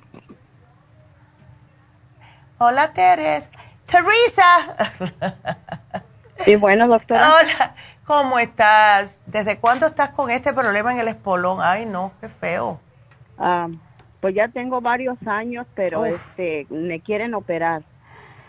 [2.59, 3.51] Hola, Teresa.
[3.87, 4.77] Teresa.
[6.45, 7.29] Sí, bueno, doctora.
[7.41, 7.75] Hola,
[8.05, 9.21] ¿cómo estás?
[9.27, 11.59] ¿Desde cuándo estás con este problema en el espolón?
[11.61, 12.79] Ay, no, qué feo.
[13.37, 13.67] Ah,
[14.21, 17.83] pues ya tengo varios años, pero este me quieren operar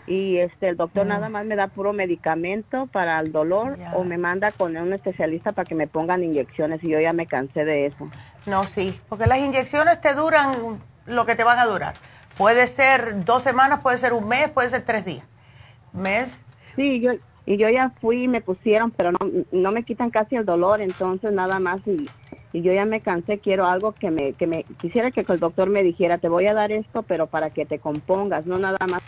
[0.08, 1.08] y este el doctor mm.
[1.08, 5.52] nada más me da puro medicamento para el dolor o me manda con un especialista
[5.52, 8.08] para que me pongan inyecciones y yo ya me cansé de eso.
[8.46, 11.94] No, sí, porque las inyecciones te duran lo que te van a durar.
[12.36, 15.24] Puede ser dos semanas, puede ser un mes, puede ser tres días.
[15.92, 16.38] ¿Mes?
[16.76, 17.12] Sí, yo
[17.44, 19.18] y yo ya fui y me pusieron, pero no,
[19.52, 22.06] no me quitan casi el dolor, entonces nada más y,
[22.52, 25.70] y yo ya me cansé, quiero algo que me, que me, quisiera que el doctor
[25.70, 29.00] me dijera, te voy a dar esto, pero para que te compongas, no nada más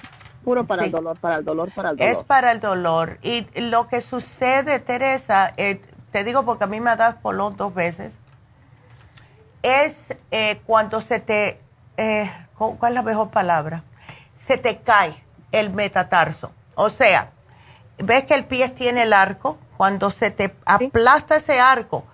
[0.44, 2.12] puro para el dolor, para el dolor, para el dolor.
[2.12, 3.18] Es para el dolor.
[3.22, 5.80] Y lo que sucede, Teresa, eh,
[6.10, 8.18] te digo porque a mí me ha dado polón dos veces,
[9.62, 11.60] es eh, cuando se te,
[11.96, 13.84] eh, ¿cuál es la mejor palabra?
[14.36, 15.14] Se te cae
[15.52, 16.52] el metatarso.
[16.74, 17.30] O sea,
[17.98, 22.04] ves que el pie tiene el arco, cuando se te aplasta ese arco,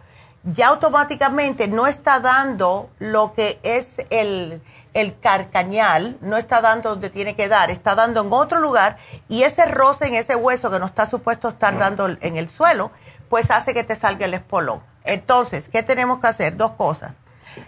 [0.45, 4.63] ya automáticamente no está dando lo que es el
[4.97, 8.97] el carcañal no está dando donde tiene que dar, está dando en otro lugar
[9.29, 12.91] y ese roce en ese hueso que no está supuesto estar dando en el suelo,
[13.29, 14.83] pues hace que te salga el espolón.
[15.05, 16.57] Entonces, ¿qué tenemos que hacer?
[16.57, 17.13] Dos cosas.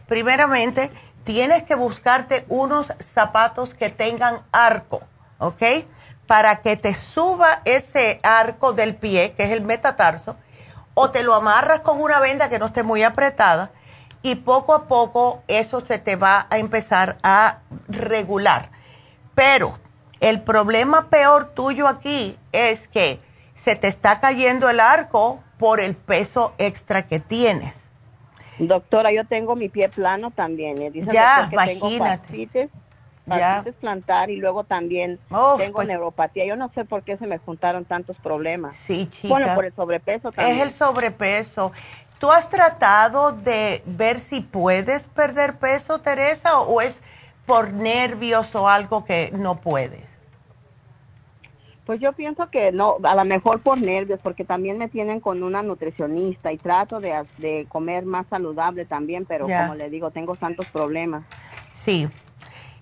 [0.06, 0.90] Primeramente,
[1.24, 5.02] tienes que buscarte unos zapatos que tengan arco,
[5.38, 5.62] ¿ok?
[6.26, 10.36] Para que te suba ese arco del pie, que es el metatarso,
[10.94, 13.70] o te lo amarras con una venda que no esté muy apretada
[14.22, 17.58] y poco a poco eso se te va a empezar a
[17.88, 18.70] regular.
[19.34, 19.78] Pero
[20.20, 23.20] el problema peor tuyo aquí es que
[23.54, 27.74] se te está cayendo el arco por el peso extra que tienes.
[28.58, 30.82] Doctora, yo tengo mi pie plano también.
[30.82, 30.90] ¿eh?
[31.12, 32.68] ya, imagínate.
[33.28, 36.46] Tengo plantar y luego también tengo pues neuropatía.
[36.46, 38.74] Yo no sé por qué se me juntaron tantos problemas.
[38.74, 39.28] Sí, chica.
[39.28, 40.56] Bueno, por el sobrepeso también.
[40.56, 41.72] Es el sobrepeso.
[42.18, 47.00] ¿Tú has tratado de ver si puedes perder peso, Teresa, o es
[47.46, 50.18] por nervios o algo que no puedes?
[51.86, 55.42] Pues yo pienso que no, a lo mejor por nervios, porque también me tienen con
[55.42, 60.66] una nutricionista y trato de, comer más saludable también, pero como le digo, tengo tantos
[60.66, 61.24] problemas.
[61.72, 62.08] Sí,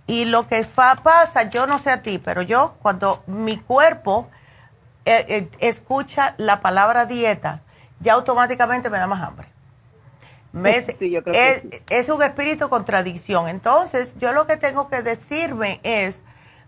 [0.06, 4.28] y lo que pasa, yo no sé a ti, pero yo cuando mi cuerpo
[5.04, 7.62] eh, eh, escucha la palabra dieta,
[8.00, 9.48] ya automáticamente me da más hambre.
[11.90, 13.48] es, un espíritu contradicción.
[13.48, 16.22] Entonces, yo lo que tengo que decirme es,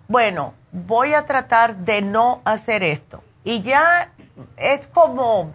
[0.09, 3.23] bueno, voy a tratar de no hacer esto.
[3.45, 4.13] Y ya
[4.57, 5.55] es como,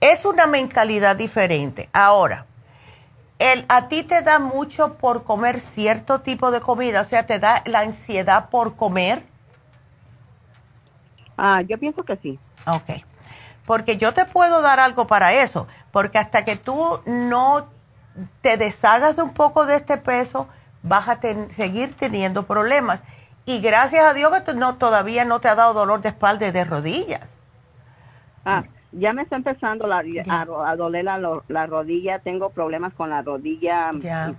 [0.00, 1.88] es una mentalidad diferente.
[1.92, 2.46] Ahora,
[3.38, 7.38] el, a ti te da mucho por comer cierto tipo de comida, o sea, te
[7.38, 9.24] da la ansiedad por comer.
[11.36, 12.38] Ah, yo pienso que sí.
[12.66, 13.04] Ok
[13.66, 17.66] porque yo te puedo dar algo para eso, porque hasta que tú no
[18.40, 20.48] te deshagas de un poco de este peso,
[20.82, 21.20] vas a
[21.50, 23.02] seguir teniendo problemas.
[23.44, 26.52] Y gracias a Dios que no, todavía no te ha dado dolor de espalda y
[26.52, 27.28] de rodillas.
[28.44, 33.90] Ah, ya me está empezando a, doler la, rodilla, tengo problemas con la rodilla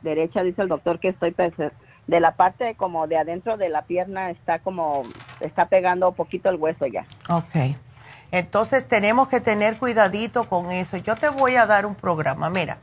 [0.01, 1.35] derecha, dice el doctor que estoy
[2.07, 5.03] de la parte como de adentro de la pierna está como,
[5.41, 7.05] está pegando un poquito el hueso ya.
[7.29, 7.77] Ok.
[8.31, 10.97] Entonces tenemos que tener cuidadito con eso.
[10.97, 12.79] Yo te voy a dar un programa, mira,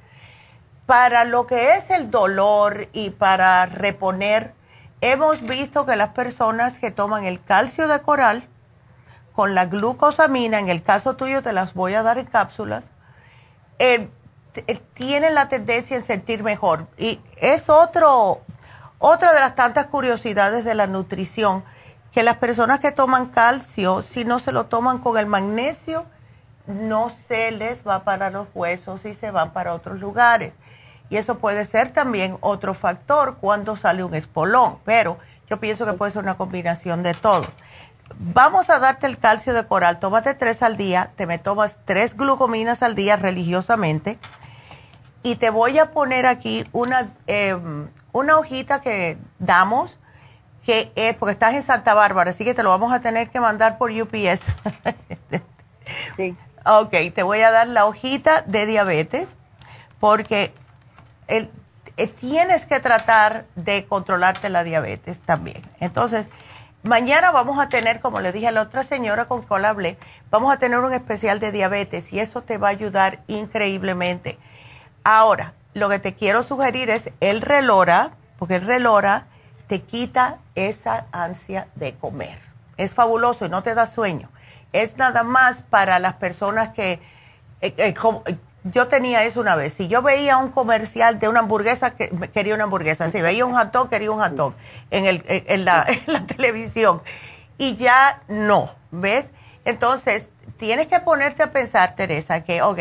[0.86, 4.54] para lo que es el dolor y para reponer,
[5.00, 8.48] hemos visto que las personas que toman el calcio de coral
[9.34, 12.84] con la glucosamina, en el caso tuyo te las voy a dar en cápsulas,
[13.78, 14.08] eh,
[14.94, 16.86] tienen la tendencia en sentir mejor.
[16.96, 18.42] Y es otro,
[18.98, 21.64] otra de las tantas curiosidades de la nutrición,
[22.14, 26.06] que las personas que toman calcio, si no se lo toman con el magnesio,
[26.68, 30.52] no se les va para los huesos y se van para otros lugares.
[31.10, 35.18] Y eso puede ser también otro factor cuando sale un espolón, pero
[35.50, 37.46] yo pienso que puede ser una combinación de todo.
[38.16, 42.16] Vamos a darte el calcio de coral, tómate tres al día, te me tomas tres
[42.16, 44.18] glucominas al día religiosamente
[45.24, 49.98] y te voy a poner aquí una, em, una hojita que damos,
[50.64, 53.40] que es, porque estás en Santa Bárbara, así que te lo vamos a tener que
[53.40, 54.42] mandar por UPS.
[56.16, 56.36] sí.
[56.66, 59.28] Ok, te voy a dar la hojita de diabetes,
[60.00, 60.54] porque
[61.28, 61.50] el,
[61.98, 65.62] eh, tienes que tratar de controlarte la diabetes también.
[65.78, 66.26] Entonces,
[66.82, 69.98] mañana vamos a tener, como le dije a la otra señora con cual hablé,
[70.30, 74.38] vamos a tener un especial de diabetes y eso te va a ayudar increíblemente.
[75.04, 79.26] Ahora, lo que te quiero sugerir es el relora, porque el relora
[79.66, 82.38] te quita esa ansia de comer.
[82.76, 84.30] Es fabuloso y no te da sueño.
[84.72, 87.00] Es nada más para las personas que...
[87.60, 87.94] Eh, eh,
[88.64, 89.74] yo tenía eso una vez.
[89.74, 93.10] Si yo veía un comercial de una hamburguesa, que, quería una hamburguesa.
[93.10, 94.54] Si veía un hot dog, quería un hot dog
[94.90, 95.86] en, el, en, la,
[96.26, 97.02] televisión.
[97.58, 99.26] Y ya no, ¿ves?
[99.64, 102.80] Entonces, tienes que ponerte a pensar, Teresa, que, ok,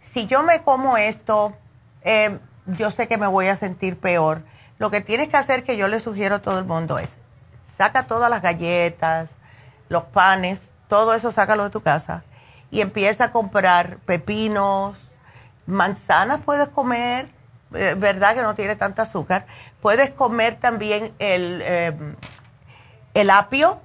[0.00, 1.54] si yo me como esto,
[2.02, 4.42] eh, yo sé que me voy a sentir peor.
[4.78, 7.16] Lo que tienes que hacer, que yo le sugiero a todo el mundo, es
[7.64, 9.30] saca todas las galletas,
[9.88, 12.24] los panes, todo eso sácalo de tu casa
[12.70, 14.96] y empieza a comprar pepinos,
[15.66, 17.28] manzanas puedes comer,
[17.74, 19.46] eh, verdad que no tiene tanta azúcar,
[19.80, 22.16] puedes comer también el, em,
[23.14, 23.80] el apio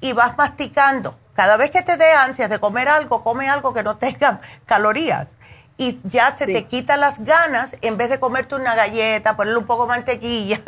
[0.00, 1.18] y vas masticando.
[1.34, 5.28] Cada vez que te dé ansias de comer algo, come algo que no tenga calorías.
[5.76, 9.66] Y ya se te quitan las ganas en vez de comerte una galleta, ponerle un
[9.66, 10.60] poco de mantequilla,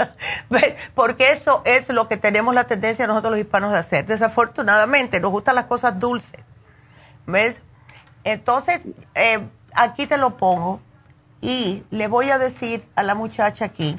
[0.94, 4.06] porque eso es lo que tenemos la tendencia nosotros los hispanos de hacer.
[4.06, 6.40] Desafortunadamente, nos gustan las cosas dulces.
[7.26, 7.62] ¿Ves?
[8.24, 8.80] Entonces,
[9.14, 10.80] eh, aquí te lo pongo
[11.40, 13.98] y le voy a decir a la muchacha aquí,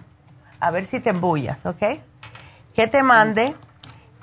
[0.59, 2.01] a ver si te embullas, ¿ok?
[2.75, 3.55] Que te mande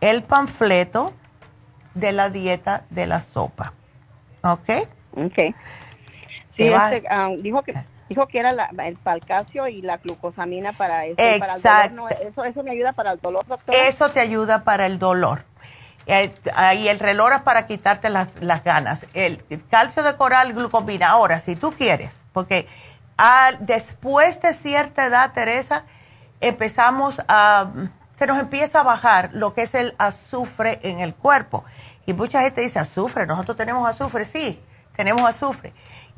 [0.02, 1.14] el panfleto
[1.94, 3.72] de la dieta de la sopa,
[4.42, 4.68] ¿ok?
[5.16, 5.54] Ok.
[6.56, 7.74] Sí, este, ah, dijo que
[8.08, 11.16] dijo que era el palcasio y la glucosamina para eso.
[11.38, 13.78] Para el dolor, eso, eso me ayuda para el dolor, doctora.
[13.86, 15.44] Eso te ayuda para el dolor.
[16.06, 16.34] Eh,
[16.76, 18.28] y el relora para quitarte las,
[18.62, 19.06] ganas.
[19.14, 21.08] El, calcio de coral, glucomina.
[21.08, 22.66] Ahora, si tú quieres, porque
[23.60, 25.84] después de cierta edad, Teresa,
[26.40, 27.70] empezamos a,
[28.16, 31.64] se nos empieza a bajar lo que es el azufre en el cuerpo.
[32.06, 34.60] Y mucha gente dice, azufre, nosotros tenemos azufre, sí,
[34.94, 35.72] tenemos azufre.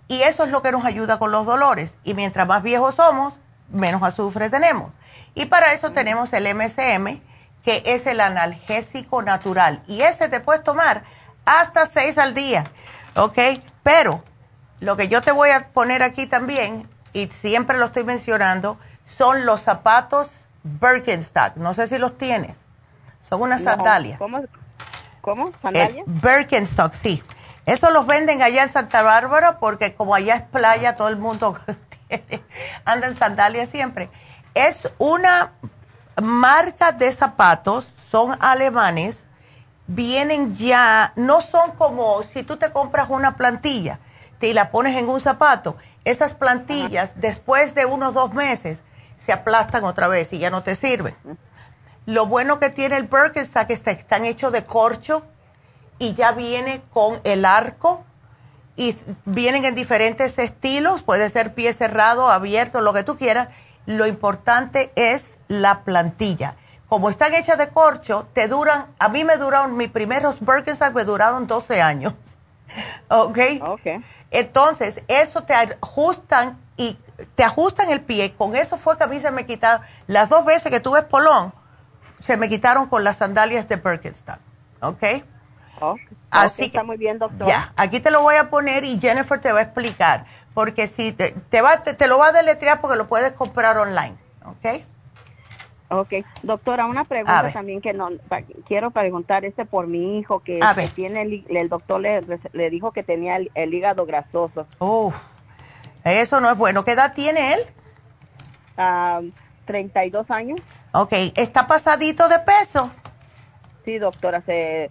[0.08, 1.96] Y eso es lo que nos ayuda con los dolores.
[2.04, 3.34] Y mientras más viejos somos,
[3.70, 4.92] menos azufre tenemos.
[5.34, 7.20] Y para eso tenemos el MCM,
[7.62, 9.82] que es el analgésico natural.
[9.86, 11.02] Y ese te puedes tomar
[11.44, 12.64] hasta seis al día,
[13.14, 13.38] ¿ok?
[13.82, 14.22] Pero
[14.80, 19.46] lo que yo te voy a poner aquí también, y siempre lo estoy mencionando, son
[19.46, 21.56] los zapatos Birkenstock.
[21.56, 22.56] No sé si los tienes.
[23.28, 24.18] Son unas sandalias.
[24.18, 24.42] ¿Cómo?
[25.20, 25.52] ¿Cómo?
[25.60, 26.04] ¿Sandalias?
[26.06, 27.22] Birkenstock, sí.
[27.66, 31.58] Eso los venden allá en Santa Bárbara porque como allá es playa, todo el mundo
[32.84, 34.08] anda en sandalias siempre.
[34.54, 35.52] Es una
[36.22, 39.26] marca de zapatos, son alemanes,
[39.86, 43.98] vienen ya, no son como si tú te compras una plantilla
[44.46, 48.82] y la pones en un zapato, esas plantillas después de unos dos meses
[49.18, 51.16] se aplastan otra vez y ya no te sirven.
[52.04, 55.26] Lo bueno que tiene el Birkenstock es que están hechos de corcho
[55.98, 58.04] y ya viene con el arco
[58.76, 63.48] y vienen en diferentes estilos, puede ser pie cerrado, abierto, lo que tú quieras,
[63.86, 66.56] lo importante es la plantilla.
[66.88, 71.04] Como están hechas de corcho, te duran, a mí me duraron, mis primeros Birkenstock me
[71.04, 72.14] duraron 12 años.
[73.08, 73.38] ¿Ok?
[73.62, 73.86] Ok.
[74.30, 76.98] Entonces, eso te ajustan y
[77.34, 78.34] te ajustan el pie.
[78.34, 81.54] Con eso fue que a mí se me quitaron, las dos veces que tuve polón,
[82.20, 84.38] se me quitaron con las sandalias de Birkenstock.
[84.80, 85.02] ¿Ok?
[86.30, 87.46] Así que está muy bien, doctor.
[87.46, 91.12] Ya, aquí te lo voy a poner y Jennifer te va a explicar, porque si
[91.12, 94.82] te, te va, te, lo va a deletrear porque lo puedes comprar online, ¿ok?
[95.88, 98.10] Ok, doctora, una pregunta también que no
[98.66, 102.20] quiero preguntar este por mi hijo que, este, tiene el, doctor le,
[102.52, 104.66] le, dijo que tenía el, hígado grasoso.
[104.80, 105.16] Uf,
[106.04, 106.82] eso no es bueno.
[106.84, 107.60] ¿Qué edad tiene él?
[108.76, 109.20] Ah,
[109.66, 110.60] 32 años.
[110.92, 112.90] Ok, ¿está pasadito de peso?
[113.84, 114.90] Sí, doctora, se,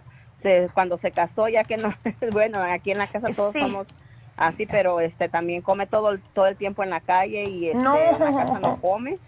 [0.74, 1.92] cuando se casó, ya que no,
[2.32, 3.86] bueno, aquí en la casa todos somos
[4.36, 7.82] así, pero este también come todo el, todo el tiempo en la calle y este,
[7.82, 7.96] no.
[7.96, 9.18] en la casa no come.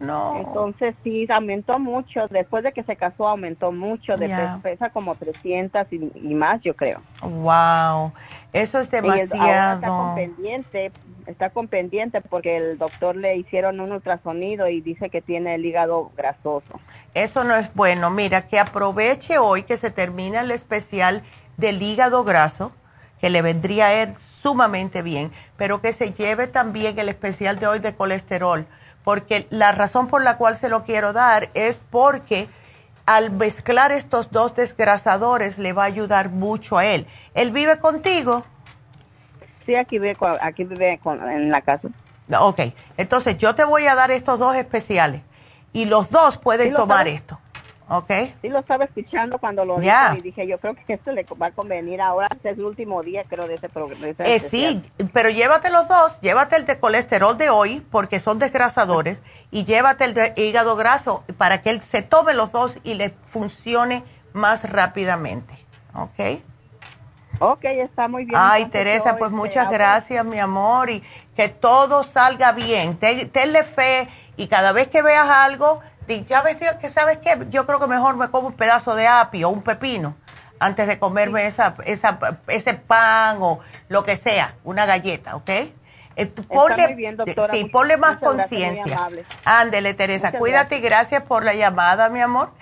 [0.00, 0.36] No.
[0.38, 2.26] Entonces sí, aumentó mucho.
[2.28, 4.16] Después de que se casó, aumentó mucho.
[4.16, 4.28] De
[4.62, 7.00] pesa como 300 y, más, yo creo.
[7.22, 8.12] Wow,
[8.52, 9.74] eso es demasiado.
[9.76, 10.92] está con pendiente,
[11.26, 15.64] está con pendiente porque el doctor le hicieron un ultrasonido y dice que tiene el
[15.64, 16.80] hígado grasoso.
[17.14, 18.10] Eso no es bueno.
[18.10, 21.22] Mira, que aproveche hoy que se termina el especial
[21.56, 22.72] del hígado graso,
[23.20, 27.66] que le vendría a él sumamente bien, pero que se lleve también el especial de
[27.66, 28.66] hoy de colesterol
[29.04, 32.48] porque la razón por la cual se lo quiero dar es porque
[33.06, 37.06] al mezclar estos dos desgrasadores le va a ayudar mucho a él.
[37.34, 38.44] ¿Él vive contigo?
[39.66, 41.88] Sí, aquí vive, aquí vive en la casa.
[42.40, 42.60] Ok,
[42.96, 45.20] entonces yo te voy a dar estos dos especiales
[45.74, 47.38] y los dos pueden tomar esto.
[47.88, 48.10] ¿ok?
[48.40, 51.48] Sí, lo estaba escuchando cuando lo dijo y dije, yo creo que esto le va
[51.48, 54.06] a convenir ahora, este es el último día, creo, de ese programa.
[54.20, 54.80] Eh, sí,
[55.12, 59.20] pero llévate los dos, llévate el de colesterol de hoy, porque son desgrasadores,
[59.50, 63.10] y llévate el de hígado graso para que él se tome los dos y le
[63.10, 64.02] funcione
[64.32, 65.54] más rápidamente,
[65.94, 66.40] ¿ok?
[67.40, 68.38] Ok, está muy bien.
[68.40, 71.02] Ay, Teresa, pues este, muchas gracias, mi amor, y
[71.36, 72.96] que todo salga bien.
[72.96, 75.80] tenle fe y cada vez que veas algo,
[76.26, 79.48] ya ves que sabes qué, yo creo que mejor me como un pedazo de apio
[79.48, 80.16] o un pepino
[80.60, 85.50] antes de comerme esa, esa, ese pan o lo que sea, una galleta, ¿ok?
[86.16, 87.52] Eh, ponle, bien, doctora.
[87.52, 89.08] Sí, ponle más conciencia.
[89.44, 92.52] Ándele, Teresa, cuídate y gracias por la llamada, mi amor.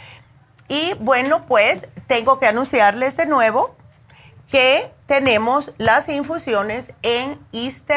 [0.68, 3.76] Y bueno, pues tengo que anunciarles de nuevo
[4.50, 7.90] que tenemos las infusiones en East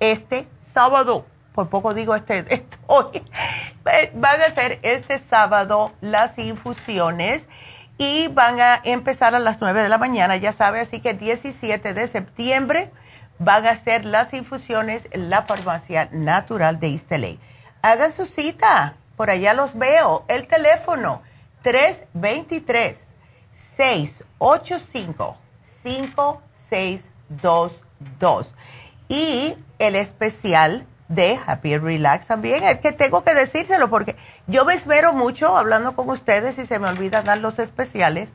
[0.00, 3.22] este sábado por poco digo este, hoy,
[4.14, 7.48] van a ser este sábado las infusiones
[7.98, 11.94] y van a empezar a las 9 de la mañana, ya sabe, así que 17
[11.94, 12.90] de septiembre
[13.38, 17.38] van a ser las infusiones en la farmacia natural de Isteley.
[17.82, 21.22] Hagan su cita, por allá los veo, el teléfono
[21.62, 22.98] 323
[23.52, 25.36] 685
[25.82, 28.54] 5622
[29.08, 32.64] y el especial de Happy Relax también.
[32.64, 34.16] Es que tengo que decírselo porque
[34.46, 38.30] yo me espero mucho hablando con ustedes y se me olvida dar los especiales.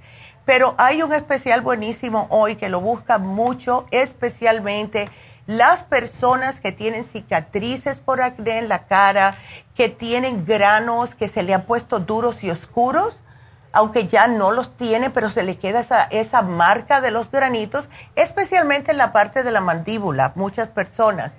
[0.46, 5.10] Pero hay un especial buenísimo hoy que lo busca mucho, especialmente
[5.46, 9.38] las personas que tienen cicatrices por acné en la cara,
[9.76, 13.20] que tienen granos que se le han puesto duros y oscuros,
[13.72, 17.90] aunque ya no los tiene, pero se le queda esa, esa marca de los granitos,
[18.16, 21.32] especialmente en la parte de la mandíbula, muchas personas.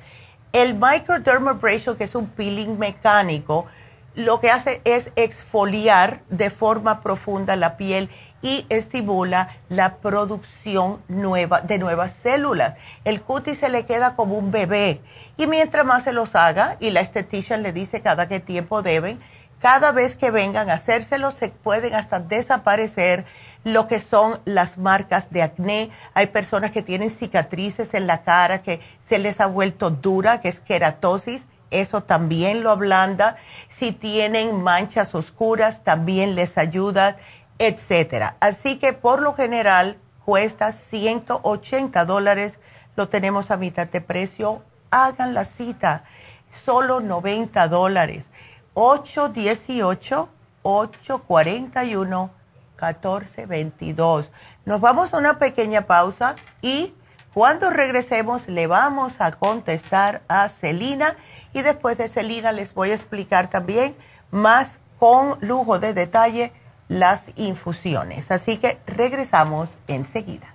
[0.52, 3.66] El microdermabrasion, que es un peeling mecánico,
[4.14, 8.10] lo que hace es exfoliar de forma profunda la piel
[8.42, 12.74] y estimula la producción nueva de nuevas células.
[13.04, 15.00] El cutis se le queda como un bebé
[15.36, 19.20] y mientras más se los haga y la estetician le dice cada qué tiempo deben,
[19.60, 23.24] cada vez que vengan a hacérselo se pueden hasta desaparecer
[23.72, 25.90] lo que son las marcas de acné.
[26.14, 30.48] Hay personas que tienen cicatrices en la cara que se les ha vuelto dura, que
[30.48, 31.44] es queratosis.
[31.70, 33.36] Eso también lo ablanda.
[33.68, 37.16] Si tienen manchas oscuras, también les ayuda,
[37.58, 38.36] etcétera.
[38.40, 42.58] Así que por lo general cuesta 180 dólares.
[42.96, 44.62] Lo tenemos a mitad de precio.
[44.90, 46.02] Hagan la cita.
[46.50, 48.26] Solo 90 dólares.
[48.74, 50.30] 818
[50.62, 52.37] 841
[52.80, 54.30] 1422.
[54.64, 56.94] Nos vamos a una pequeña pausa y
[57.34, 61.16] cuando regresemos le vamos a contestar a Celina
[61.52, 63.94] y después de Celina les voy a explicar también
[64.30, 66.52] más con lujo de detalle
[66.88, 68.30] las infusiones.
[68.30, 70.54] Así que regresamos enseguida.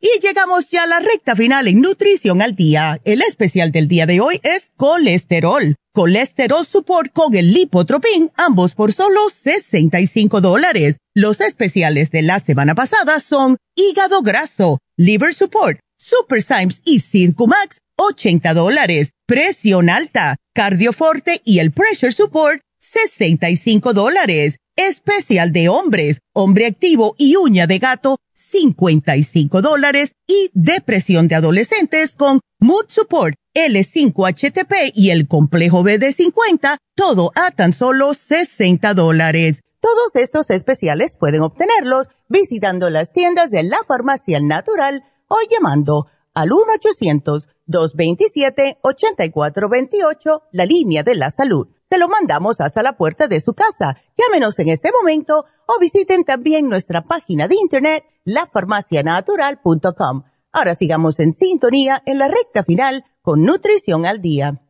[0.00, 3.00] Y llegamos ya a la recta final en Nutrición al Día.
[3.04, 5.74] El especial del día de hoy es colesterol.
[5.92, 10.98] Colesterol Support con el Lipotropin, ambos por solo 65 dólares.
[11.14, 17.78] Los especiales de la semana pasada son hígado graso, liver support, Super Symes y Circumax
[17.96, 19.10] 80 dólares.
[19.26, 24.58] Presión alta, cardioforte y el pressure support, 65 dólares.
[24.78, 30.12] Especial de hombres, hombre activo y uña de gato, 55 dólares.
[30.24, 37.74] Y depresión de adolescentes con mood support, L5HTP y el complejo BD50, todo a tan
[37.74, 39.62] solo 60 dólares.
[39.80, 46.52] Todos estos especiales pueden obtenerlos visitando las tiendas de la farmacia natural o llamando al
[46.52, 51.66] 1 800 227-8428, la línea de la salud.
[51.90, 53.96] Se lo mandamos hasta la puerta de su casa.
[54.16, 60.24] Llámenos en este momento o visiten también nuestra página de internet, lafarmacianatural.com.
[60.52, 64.60] Ahora sigamos en sintonía en la recta final con Nutrición al Día.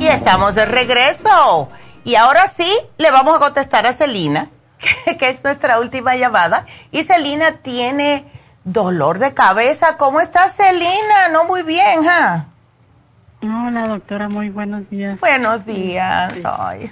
[0.00, 1.68] Y estamos de regreso.
[2.02, 2.68] Y ahora sí,
[2.98, 4.50] le vamos a contestar a Celina,
[5.18, 6.64] que, es nuestra última llamada.
[6.90, 8.24] Y Celina tiene
[8.64, 9.96] dolor de cabeza.
[9.96, 11.28] ¿Cómo está Celina?
[11.32, 12.46] No muy bien, ¿ja?
[13.42, 15.20] Hola, doctora, muy buenos días.
[15.20, 16.34] Buenos días.
[16.44, 16.90] Ay.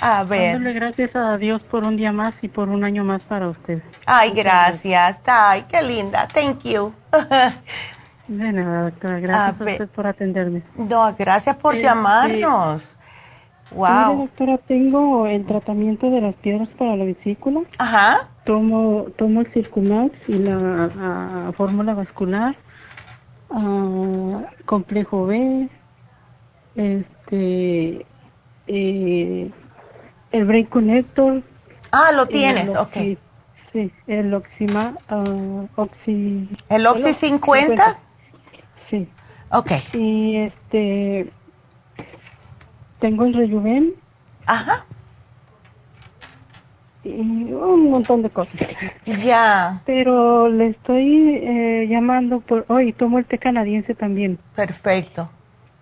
[0.00, 0.54] A ver.
[0.54, 3.82] Dándole gracias a Dios por un día más y por un año más para usted.
[4.04, 5.20] Ay, gracias.
[5.26, 6.26] Ay, qué linda.
[6.26, 6.92] Thank you.
[8.28, 9.20] De nada, doctora.
[9.20, 10.62] Gracias a, usted por atenderme.
[10.76, 12.82] No, gracias por este, llamarnos.
[13.74, 14.18] Wow.
[14.18, 17.60] doctora, tengo el tratamiento de las piedras para la vesícula.
[17.78, 18.28] Ajá.
[18.44, 22.56] Tomo, tomo el Circumax y la fórmula vascular,
[23.50, 25.68] uh, complejo B,
[26.74, 28.06] este,
[28.66, 29.50] eh,
[30.32, 31.42] el Brain Connector.
[31.92, 32.96] Ah, lo tienes, ok.
[33.72, 36.48] Sí, el Oxima, uh, Oxy...
[36.68, 37.98] ¿El Oxy 50?
[38.90, 39.08] Sí.
[39.50, 39.72] Ok.
[39.94, 41.32] Y este
[43.02, 43.94] tengo el rejuven.
[44.46, 44.86] Ajá.
[47.02, 48.54] Y un montón de cosas.
[49.24, 49.82] Ya.
[49.84, 52.64] Pero le estoy eh, llamando por...
[52.68, 54.38] Hoy tomo el té canadiense también.
[54.54, 55.28] Perfecto.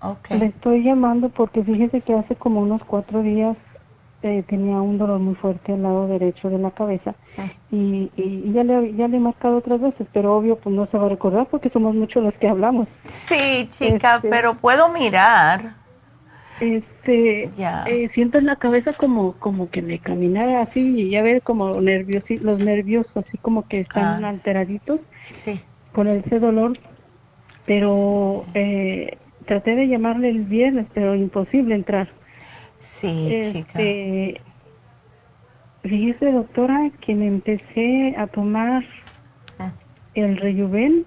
[0.01, 0.39] Okay.
[0.39, 3.55] Le estoy llamando porque fíjese que hace como unos cuatro días
[4.23, 7.51] eh, tenía un dolor muy fuerte al lado derecho de la cabeza ah.
[7.71, 10.97] y, y, ya, le, ya le he marcado otras veces, pero obvio pues no se
[10.97, 12.89] va a recordar porque somos muchos los que hablamos.
[13.07, 15.75] Sí, chica, este pero puedo mirar.
[17.03, 17.51] Este,
[17.87, 21.81] eh, siento en la cabeza como como que me caminara así y ya ver como
[21.81, 24.29] nervios, los nervios así como que están ah.
[24.29, 25.01] alteraditos
[25.33, 25.61] sí.
[25.93, 26.79] con ese dolor,
[27.65, 29.17] pero eh,
[29.47, 32.09] traté de llamarle el viernes, pero imposible entrar.
[32.79, 34.41] Sí, este,
[35.83, 38.85] Fíjese, doctora, que me empecé a tomar
[39.59, 39.73] ah.
[40.15, 41.07] el Rejuven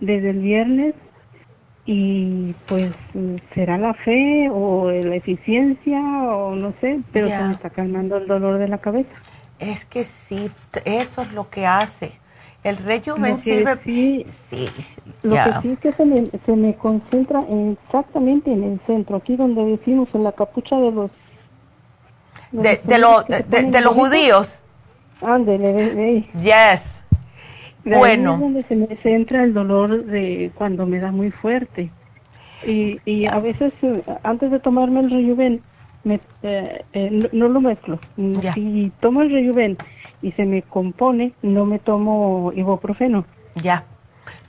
[0.00, 0.94] desde el viernes
[1.86, 2.90] y pues
[3.54, 8.26] será la fe o la eficiencia o no sé, pero se me está calmando el
[8.26, 9.10] dolor de la cabeza.
[9.58, 10.50] Es que sí,
[10.84, 12.12] eso es lo que hace.
[12.62, 13.78] El rejuven sirve...
[13.84, 14.68] Sí, sí
[15.22, 17.40] lo que sí es que se me, se me concentra
[17.82, 21.10] exactamente en el centro, aquí donde decimos en la capucha de los...
[22.52, 24.62] De, de, de, los judíos.
[25.20, 26.30] Ándele, ve,
[27.84, 28.34] Bueno.
[28.34, 31.90] es donde se me centra el dolor de cuando me da muy fuerte.
[32.66, 35.62] Y, y a veces, eh, antes de tomarme el rejuven,
[36.02, 37.98] me, eh, eh, no, lo mezclo.
[38.54, 39.76] Si tomo el rejuven
[40.22, 43.26] y se me compone, no me tomo ibuprofeno.
[43.56, 43.84] Ya,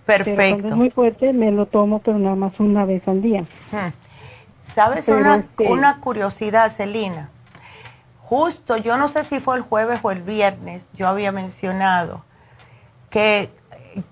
[0.06, 0.36] perfecto.
[0.36, 3.46] cuando es muy fuerte, me lo tomo, pero nada más una vez al día.
[4.62, 7.30] ¿Sabes una, este una curiosidad, Celina?
[8.26, 12.24] justo, yo no sé si fue el jueves o el viernes, yo había mencionado
[13.16, 13.50] que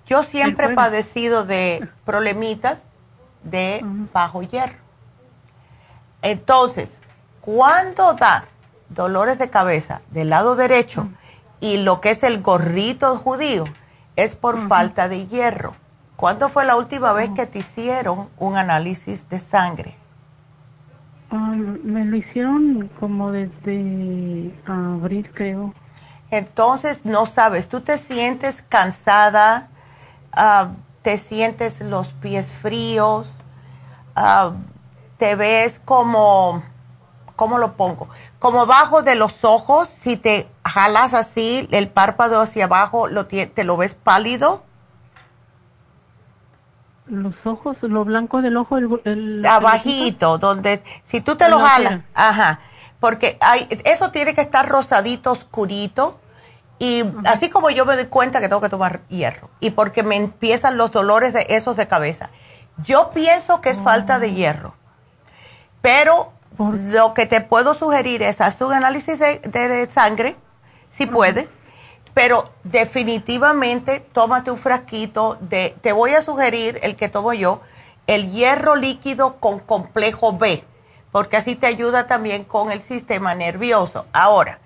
[0.06, 2.88] yo siempre he padecido de problemitas
[3.44, 3.82] de
[4.14, 4.78] bajo hierro.
[6.22, 7.02] Entonces,
[7.42, 8.46] cuando da
[8.88, 11.10] dolores de cabeza del lado derecho
[11.60, 13.66] y lo que es el gorrito judío,
[14.16, 15.76] es por falta de hierro.
[16.16, 19.96] ¿Cuándo fue la última vez que te hicieron un análisis de sangre?
[21.30, 25.74] Ah, me lo hicieron como desde abril, creo.
[26.34, 29.70] Entonces, no sabes, tú te sientes cansada,
[30.32, 30.70] ah,
[31.04, 33.28] te sientes los pies fríos,
[34.16, 34.54] ah,
[35.18, 36.64] te ves como,
[37.36, 38.08] ¿cómo lo pongo?
[38.40, 43.64] Como bajo de los ojos, si te jalas así el párpado hacia abajo, lo, ¿te
[43.64, 44.64] lo ves pálido?
[47.06, 49.46] Los ojos, lo blanco del ojo, el...
[49.46, 52.60] Abajito, donde, si tú te lo jalas, ajá,
[53.00, 56.20] porque hay, eso tiene que estar rosadito, oscurito,
[56.84, 60.18] y así como yo me doy cuenta que tengo que tomar hierro, y porque me
[60.18, 62.30] empiezan los dolores de esos de cabeza.
[62.80, 64.76] Yo pienso que es falta de hierro,
[65.82, 70.36] pero lo que te puedo sugerir es hacer un análisis de, sangre,
[70.90, 71.48] si puedes,
[72.14, 77.62] pero definitivamente tómate un frasquito de, te voy a sugerir el que tomo yo,
[78.08, 80.66] el hierro líquido con complejo B,
[81.14, 84.06] porque así te ayuda también con el sistema nervioso.
[84.12, 84.60] Ahora,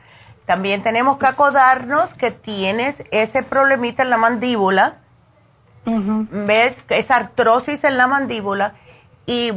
[0.48, 5.00] también tenemos que acordarnos que tienes ese problemita en la mandíbula,
[5.86, 8.74] ves esa artrosis en la mandíbula,
[9.26, 9.52] y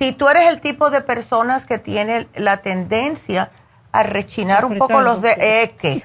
[0.00, 3.52] si tú eres el tipo de personas que tiene la tendencia
[3.92, 5.30] a rechinar un poco los de...
[5.38, 6.02] Eh,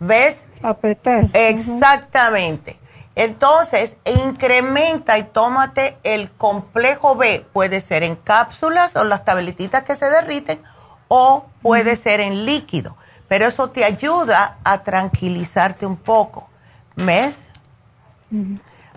[0.00, 0.48] ¿Ves?
[0.60, 1.30] Apretar.
[1.32, 2.80] Exactamente.
[3.14, 7.46] Entonces, incrementa y tómate el complejo B.
[7.52, 10.60] Puede ser en cápsulas o las tabletitas que se derriten
[11.06, 12.96] o puede ser en líquido.
[13.28, 16.48] Pero eso te ayuda a tranquilizarte un poco.
[16.96, 17.48] ¿Ves?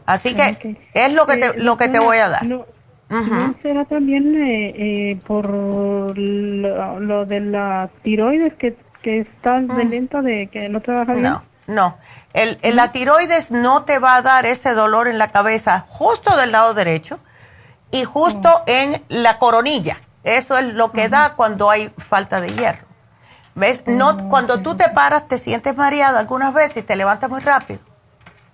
[0.06, 2.46] Así que es lo que te, eh, lo que te voy a dar.
[2.46, 2.66] No,
[3.62, 5.48] será también eh, eh, por
[6.18, 9.90] lo, de la tiroides que que estás de mm.
[9.90, 11.24] lento de que no trabaja bien?
[11.24, 11.98] No, no.
[12.34, 16.52] El, la tiroides no te va a dar ese dolor en la cabeza justo del
[16.52, 17.20] lado derecho
[17.92, 18.64] y justo oh.
[18.68, 20.02] en la coronilla.
[20.24, 22.87] Eso es lo que da cuando hay falta de hierro.
[23.58, 23.84] ¿Ves?
[23.88, 27.80] no, cuando tú te paras te sientes mareada algunas veces y te levantas muy rápido.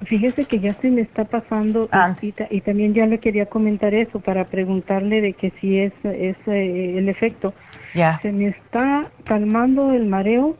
[0.05, 1.89] Fíjese que ya se me está pasando
[2.21, 6.97] y, también ya le quería comentar eso para preguntarle de que si es, es eh,
[6.97, 7.53] el efecto.
[7.93, 8.19] Ya.
[8.21, 10.55] Se me está calmando el mareo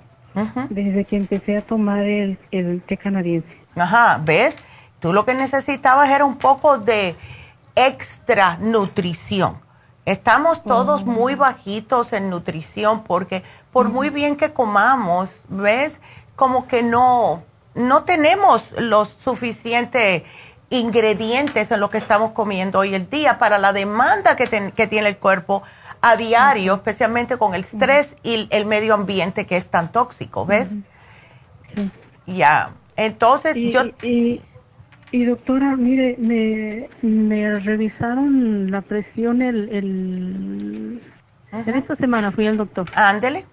[0.69, 3.47] desde que empecé a tomar el, el té canadiense.
[3.75, 4.57] Ajá, ¿ves?
[4.99, 7.15] Tú lo que necesitabas era un poco de
[7.75, 9.57] extra nutrición.
[10.05, 11.05] Estamos todos oh.
[11.05, 16.01] muy bajitos en nutrición porque por muy bien que comamos, ¿ves?
[16.35, 17.43] Como que no,
[17.73, 20.23] no tenemos los suficientes
[20.69, 24.47] ingredientes en lo que estamos comiendo hoy el día para la demanda que,
[24.87, 25.63] tiene el cuerpo
[26.01, 30.69] a diario, especialmente con el estrés y el medio ambiente que es tan tóxico, ¿ves?
[32.25, 33.83] Ya, entonces yo...
[34.01, 34.41] Y,
[35.25, 41.01] doctora, mire, me, me revisaron la presión el, el
[41.51, 42.87] en esta semana fui al doctor.
[42.95, 43.45] Ándele.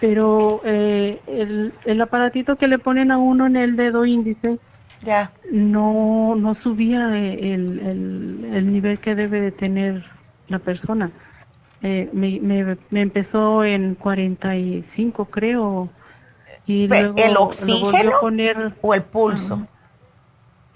[0.00, 4.58] Pero eh, el, el, aparatito que le ponen a uno en el dedo índice
[5.02, 5.30] ya.
[5.52, 10.04] no no subía el, el, el, nivel que debe de tener
[10.48, 11.12] la persona.
[11.82, 15.90] Eh, me, me, me, empezó en 45 creo
[16.66, 19.68] y luego el oxígeno poner, o el pulso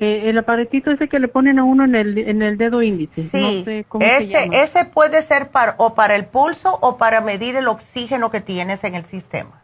[0.00, 3.22] eh, el aparatito ese que le ponen a uno en el, en el dedo índice.
[3.24, 3.64] Sí,
[4.00, 8.40] ese, ese puede ser para, o para el pulso o para medir el oxígeno que
[8.40, 9.60] tienes en el sistema.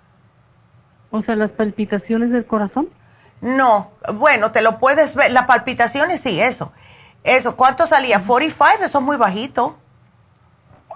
[1.10, 2.88] O sea, las palpitaciones del corazón.
[3.40, 5.30] No, bueno, te lo puedes ver.
[5.30, 6.72] Las palpitaciones, sí, eso.
[7.22, 8.18] Eso, ¿cuánto salía?
[8.18, 9.78] 45, eso es muy bajito.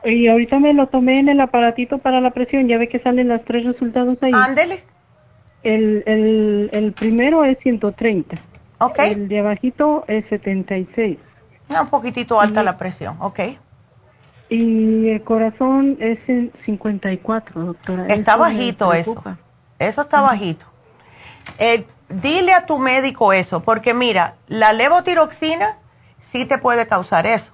[0.04, 3.28] Y ahorita me lo tomé en el aparatito para la presión, ya ve que salen
[3.28, 4.32] los tres resultados ahí.
[4.34, 4.82] Ándele.
[5.62, 8.36] El, el, el primero es 130.
[8.78, 8.98] Ok.
[9.00, 11.18] El de abajito es 76.
[11.68, 13.40] No, un poquitito alta la presión, ok.
[14.48, 18.06] Y el corazón es en 54, doctora.
[18.06, 19.22] Está bajito eso.
[19.78, 20.64] Eso está bajito.
[21.58, 25.78] Eh, dile a tu médico eso, porque mira, la levotiroxina
[26.18, 27.52] sí te puede causar eso.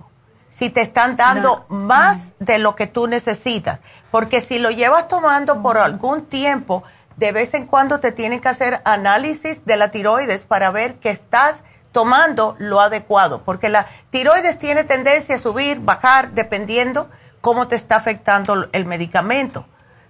[0.50, 3.80] Si te están dando más de lo que tú necesitas.
[4.12, 6.84] Porque si lo llevas tomando por algún tiempo,
[7.16, 11.10] de vez en cuando te tienen que hacer análisis de la tiroides para ver que
[11.10, 17.08] estás tomando lo adecuado, porque la tiroides tiene tendencia a subir, bajar, dependiendo
[17.40, 19.66] cómo te está afectando el medicamento.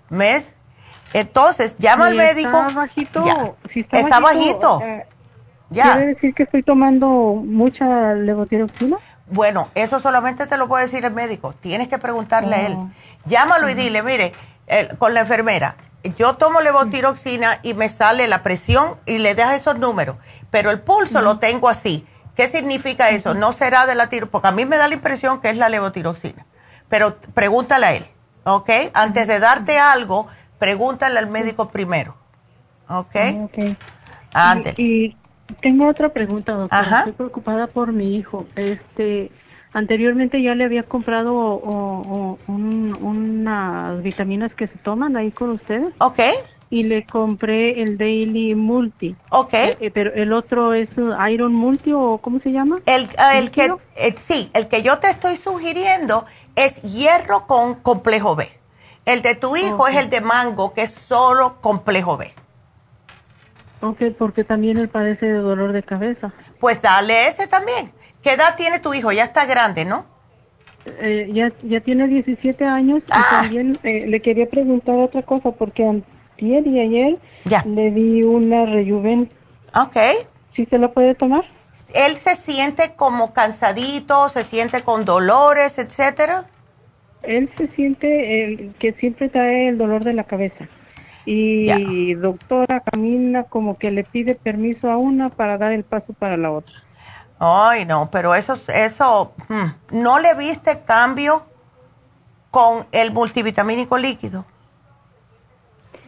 [0.09, 0.55] ¿Ves?
[1.13, 2.65] Entonces, llama al médico.
[2.67, 3.57] Está bajito.
[3.73, 4.81] Si está, está, bajito.
[4.83, 5.07] Eh,
[5.71, 5.93] ya.
[5.93, 8.97] ¿Quiere decir que estoy tomando mucha levotiroxina?
[9.27, 11.55] Bueno, eso solamente te lo puede decir el médico.
[11.61, 12.75] Tienes que preguntarle a él.
[12.77, 12.91] Oh.
[13.27, 14.33] Llámalo y dile, mire,
[14.99, 15.77] con la enfermera,
[16.17, 20.17] yo tomo levotiroxina y me sale la presión y le das esos números,
[20.51, 22.07] pero el pulso lo tengo así.
[22.37, 23.35] ¿Qué significa eso?
[23.35, 25.69] No será de la tiro, porque a mí me da la impresión que es la
[25.69, 26.47] levotiroxina.
[26.89, 28.05] Pero pregúntale a él,
[28.45, 28.71] ¿ok?
[28.93, 30.27] Antes de darte algo,
[30.59, 32.17] pregúntale al médico primero,
[32.89, 33.17] ¿ok?
[33.45, 33.59] Ok.
[34.33, 34.79] Antes.
[34.79, 35.17] Y,
[35.61, 36.99] tengo otra pregunta, doctora.
[36.99, 38.47] Estoy preocupada por mi hijo.
[38.57, 39.31] Este,
[39.75, 41.59] anteriormente ya le había comprado
[42.47, 45.91] unas vitaminas que se toman ahí con ustedes.
[46.01, 46.21] Ok
[46.75, 49.15] y le compré el Daily Multi.
[49.31, 49.55] Ok.
[49.55, 50.89] Eh, eh, pero el otro es
[51.31, 52.81] Iron Multi o ¿cómo se llama?
[52.87, 56.25] El, ah, el que, eh, sí, el que yo te estoy sugiriendo
[56.57, 58.49] es hierro con complejo B.
[59.05, 62.33] El de tu hijo es el de mango, que es solo complejo B.
[63.81, 66.33] Ok, porque también él padece de dolor de cabeza.
[66.59, 67.93] Pues dale ese también.
[68.25, 69.13] ¿Qué edad tiene tu hijo?
[69.13, 70.07] Ya está grande, ¿no?
[71.29, 73.41] ya, ya tiene 17 años y ah.
[73.43, 76.03] también le quería preguntar otra cosa porque
[76.37, 77.19] y ayer
[77.65, 79.29] le di una rejuven.
[79.75, 79.97] Ok.
[80.55, 81.45] ¿Sí se lo puede tomar?
[81.95, 86.45] ¿Él se siente como cansadito, se siente con dolores, etcétera?
[87.23, 90.69] Él se siente que siempre trae el dolor de la cabeza.
[91.27, 96.37] Y doctora camina como que le pide permiso a una para dar el paso para
[96.37, 96.84] la otra.
[97.39, 101.45] Ay, no, pero eso, eso, hmm, ¿no le viste cambio
[102.51, 104.45] con el multivitamínico líquido?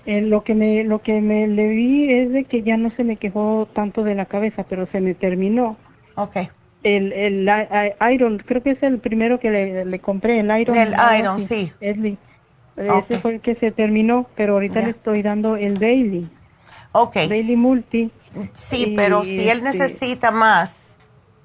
[0.07, 3.03] Eh, lo que me lo que me le vi es de que ya no se
[3.03, 5.77] me quejó tanto de la cabeza, pero se me terminó.
[6.15, 6.48] Okay.
[6.85, 7.51] El, el,
[8.12, 9.51] Iron, creo que es el primero que
[9.85, 10.77] le, compré, el Iron.
[10.77, 11.73] El Iron, sí.
[11.81, 16.31] Ese fue el que se terminó, pero ahorita le estoy dando el Daily.
[16.93, 17.28] Okay.
[17.28, 18.12] Daily Multi.
[18.53, 20.86] Sí, pero si él este necesita más,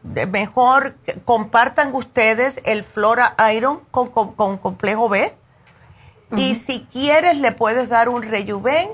[0.03, 0.95] mejor
[1.25, 5.35] compartan ustedes el Flora Iron con, con complejo B.
[6.35, 8.89] Y si quieres, le puedes dar un rejuven,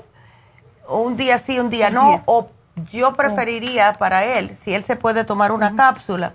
[0.88, 2.50] un día sí, un día no, o
[2.90, 6.34] yo preferiría para él, si él se puede tomar una cápsula,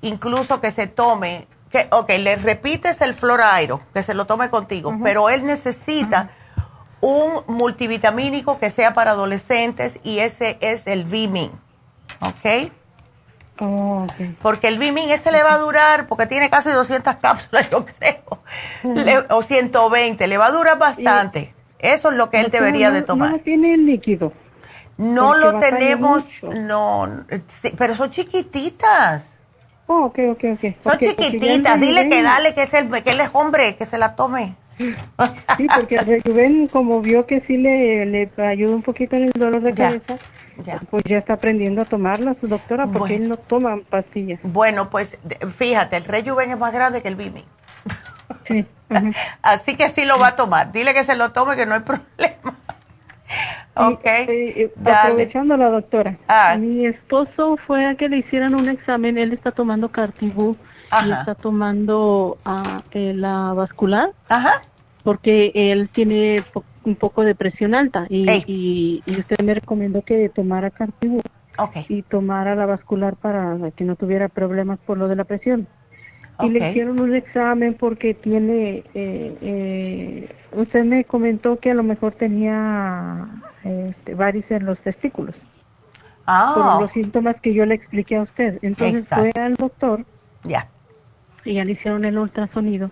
[0.00, 4.96] incluso que se tome, que, ok, le repites el Florairo, que se lo tome contigo,
[5.02, 6.30] pero él necesita
[7.00, 11.50] un multivitamínico que sea para adolescentes y ese es el Vimin,
[12.20, 12.72] ¿ok?
[13.60, 14.06] Oh,
[14.42, 19.26] porque el Bimin ese le va a durar, porque tiene casi 200 cápsulas, yo creo,
[19.30, 21.54] o 120, le va a durar bastante.
[21.78, 23.30] Eso es lo que él debería de tomar.
[23.30, 24.32] No tiene líquido.
[24.96, 27.24] No lo tenemos, no,
[27.76, 29.38] pero son chiquititas.
[29.86, 30.74] Oh, ok, ok, ok.
[30.80, 34.16] Son chiquititas, dile que dale, que, es el, que él es hombre, que se la
[34.16, 34.54] tome.
[34.78, 39.62] Sí, porque Rubén, como vio que sí le, le ayuda un poquito en el dolor
[39.62, 40.18] de cabeza,
[40.90, 44.40] pues ya está aprendiendo a tomarla su doctora porque él no toma pastillas.
[44.42, 45.18] Bueno, pues
[45.56, 47.44] fíjate, el Rejuven es más grande que el Bimi.
[49.42, 50.72] Así que sí lo va a tomar.
[50.72, 52.58] Dile que se lo tome, que no hay problema.
[53.74, 54.04] ok.
[54.04, 56.16] Eh, aprovechando la doctora.
[56.28, 56.56] Ah.
[56.58, 59.18] Mi esposo fue a que le hicieran un examen.
[59.18, 60.56] Él está tomando Cartibú
[61.06, 64.12] y está tomando uh, la vascular.
[64.28, 64.60] Ajá.
[65.02, 66.42] Porque él tiene
[66.84, 71.20] un poco de presión alta y, y, usted me recomendó que tomara Cartibú
[71.88, 75.68] y tomara la vascular para que no tuviera problemas por lo de la presión.
[76.40, 81.84] Y le hicieron un examen porque tiene, eh, eh, usted me comentó que a lo
[81.84, 83.28] mejor tenía
[83.62, 85.36] este, varices en los testículos.
[86.26, 86.52] Ah.
[86.54, 88.58] Por los síntomas que yo le expliqué a usted.
[88.62, 90.04] Entonces fue al doctor.
[90.42, 90.68] Ya.
[91.44, 92.90] Y ya le hicieron el ultrasonido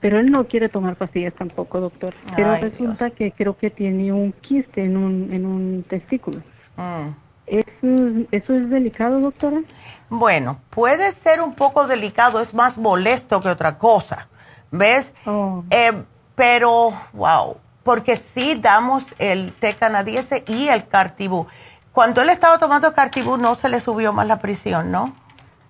[0.00, 2.14] pero él no quiere tomar pastillas tampoco, doctor.
[2.34, 6.40] Pero resulta que creo que tiene un quiste en un, en un testículo.
[6.76, 7.10] Mm.
[7.46, 9.60] ¿Eso, es delicado, doctora?
[10.08, 14.28] Bueno, puede ser un poco delicado, es más molesto que otra cosa,
[14.70, 15.12] ¿ves?
[15.26, 15.64] Oh.
[15.70, 15.92] Eh,
[16.36, 21.46] pero, wow, porque sí damos el té canadiense y el cartibú.
[21.92, 25.12] Cuando él estaba tomando cartibú no se le subió más la presión, ¿no?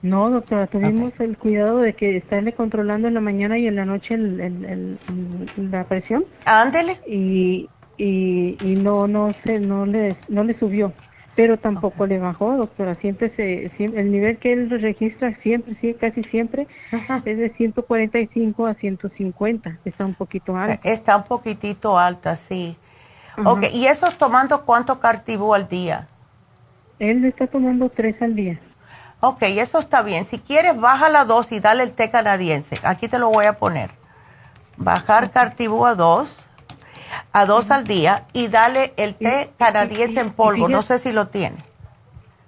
[0.03, 3.85] No, doctora, tuvimos el cuidado de que estarle controlando en la mañana y en la
[3.85, 6.25] noche la presión.
[6.47, 6.97] Ándele.
[7.07, 7.69] Y,
[7.99, 10.95] y, no, no, se, no, le, no le subió,
[11.37, 12.95] pero tampoco le bajó, doctora.
[12.95, 16.67] Siempre se, el nivel que él registra siempre, sí, casi siempre,
[17.27, 19.79] es de 145 a 150.
[19.85, 20.81] Está un poquito alta.
[20.83, 22.75] Está un poquitito alta, sí.
[23.45, 26.09] Ok, ¿y eso es tomando cuánto cartibú al día?
[26.99, 28.61] Él está tomando tres al día.
[29.21, 30.27] Ok, eso está bien.
[30.27, 32.77] Si quieres, baja la dosis y dale el té canadiense.
[32.83, 33.91] Aquí te lo voy a poner.
[34.79, 36.47] Bajar Cartibú a 2.
[37.33, 40.69] a dos al día y dale el té canadiense en polvo.
[40.69, 41.59] no sé si lo tiene.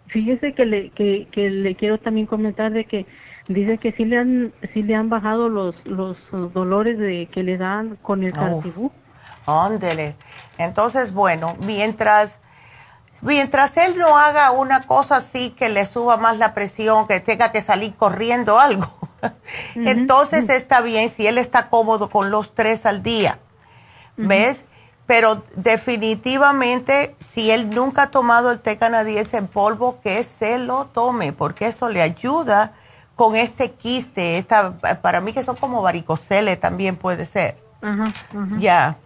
[0.07, 3.07] Fíjese que le, que, que le quiero también comentar de que
[3.49, 6.16] dice que sí le han, sí le han bajado los, los
[6.53, 8.93] dolores de que le dan con el cartibú.
[9.47, 10.15] Ándele.
[10.59, 12.40] Entonces, bueno, mientras
[13.23, 17.53] mientras él no haga una cosa así que le suba más la presión, que tenga
[17.53, 18.86] que salir corriendo algo,
[19.74, 23.39] entonces está bien si él está cómodo con los tres al día.
[24.16, 24.65] ¿Ves?
[25.07, 30.86] Pero definitivamente, si él nunca ha tomado el té canadiense en polvo, que se lo
[30.86, 32.74] tome, porque eso le ayuda
[33.16, 34.39] con este quiste.
[34.39, 37.59] Esta, para mí que son como varicoceles también puede ser.
[38.59, 38.97] Ya.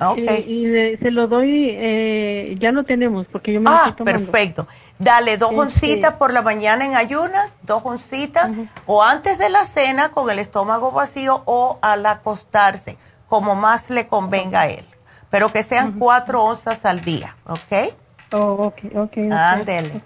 [0.00, 0.44] Okay.
[0.48, 4.66] Y, se lo doy, eh, ya lo tenemos, porque yo me Ah, perfecto.
[4.98, 8.50] Dale dos este oncitas por la mañana en ayunas, dos oncitas,
[8.86, 12.96] o antes de la cena con el estómago vacío o al acostarse,
[13.28, 14.84] como más le convenga a él.
[15.28, 17.94] Pero que sean cuatro onzas al día, ¿ok?
[18.32, 19.18] Oh, ok, ok.
[19.30, 20.02] Ándele.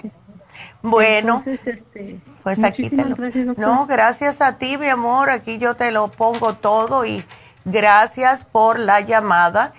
[0.83, 3.17] Bueno, este, pues aquí te lo...
[3.57, 7.25] no, gracias a ti, mi amor, aquí yo te lo pongo todo y
[7.65, 9.73] gracias por la llamada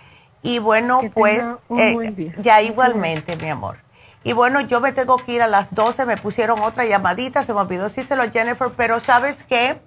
[0.45, 1.43] y bueno, pues
[1.80, 3.80] eh, ya igualmente, mi amor.
[4.23, 7.51] Y bueno, yo me tengo que ir a las 12, me pusieron otra llamadita, se
[7.51, 9.81] me olvidó lo Jennifer, pero ¿sabes qué?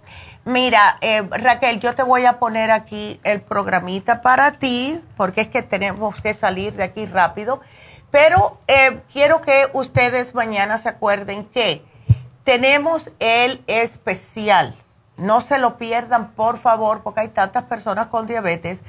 [0.44, 5.48] Mira, eh, Raquel, yo te voy a poner aquí el programita para ti, porque es
[5.48, 7.60] que tenemos que salir de aquí rápido,
[8.10, 11.85] pero eh, quiero que ustedes mañana se acuerden que
[12.43, 14.74] tenemos el especial.
[15.16, 18.82] No se lo pierdan, por favor, porque hay tantas personas con diabetes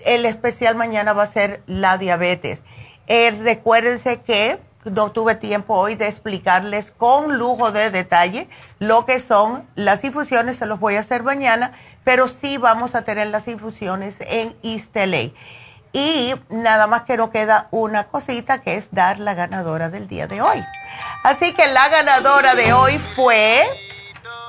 [0.00, 2.62] el especial mañana va a ser la diabetes.
[3.06, 8.48] Eh, recuérdense que no tuve tiempo hoy de explicarles con lujo de detalle
[8.78, 11.72] lo que son las infusiones, se los voy a hacer mañana,
[12.04, 15.34] pero sí vamos a tener las infusiones en Isteley.
[15.92, 20.26] Y nada más que no queda una cosita que es dar la ganadora del día
[20.26, 20.62] de hoy.
[21.24, 23.62] Así que la ganadora de hoy fue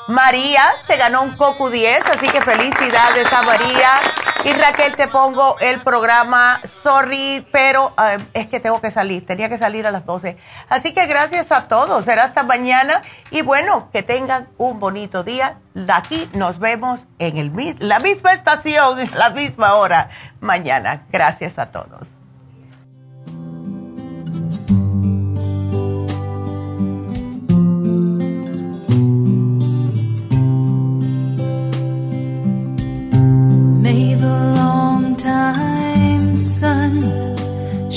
[0.10, 3.90] María, se ganó un Coco 10, así que felicidades a María.
[4.44, 9.50] Y Raquel, te pongo el programa, sorry, pero eh, es que tengo que salir, tenía
[9.50, 10.36] que salir a las 12.
[10.68, 15.60] Así que gracias a todos, será hasta mañana y bueno, que tengan un bonito día.
[15.88, 20.10] Aquí nos vemos en el, la misma estación, la misma hora
[20.40, 21.06] mañana.
[21.12, 22.19] Gracias a todos.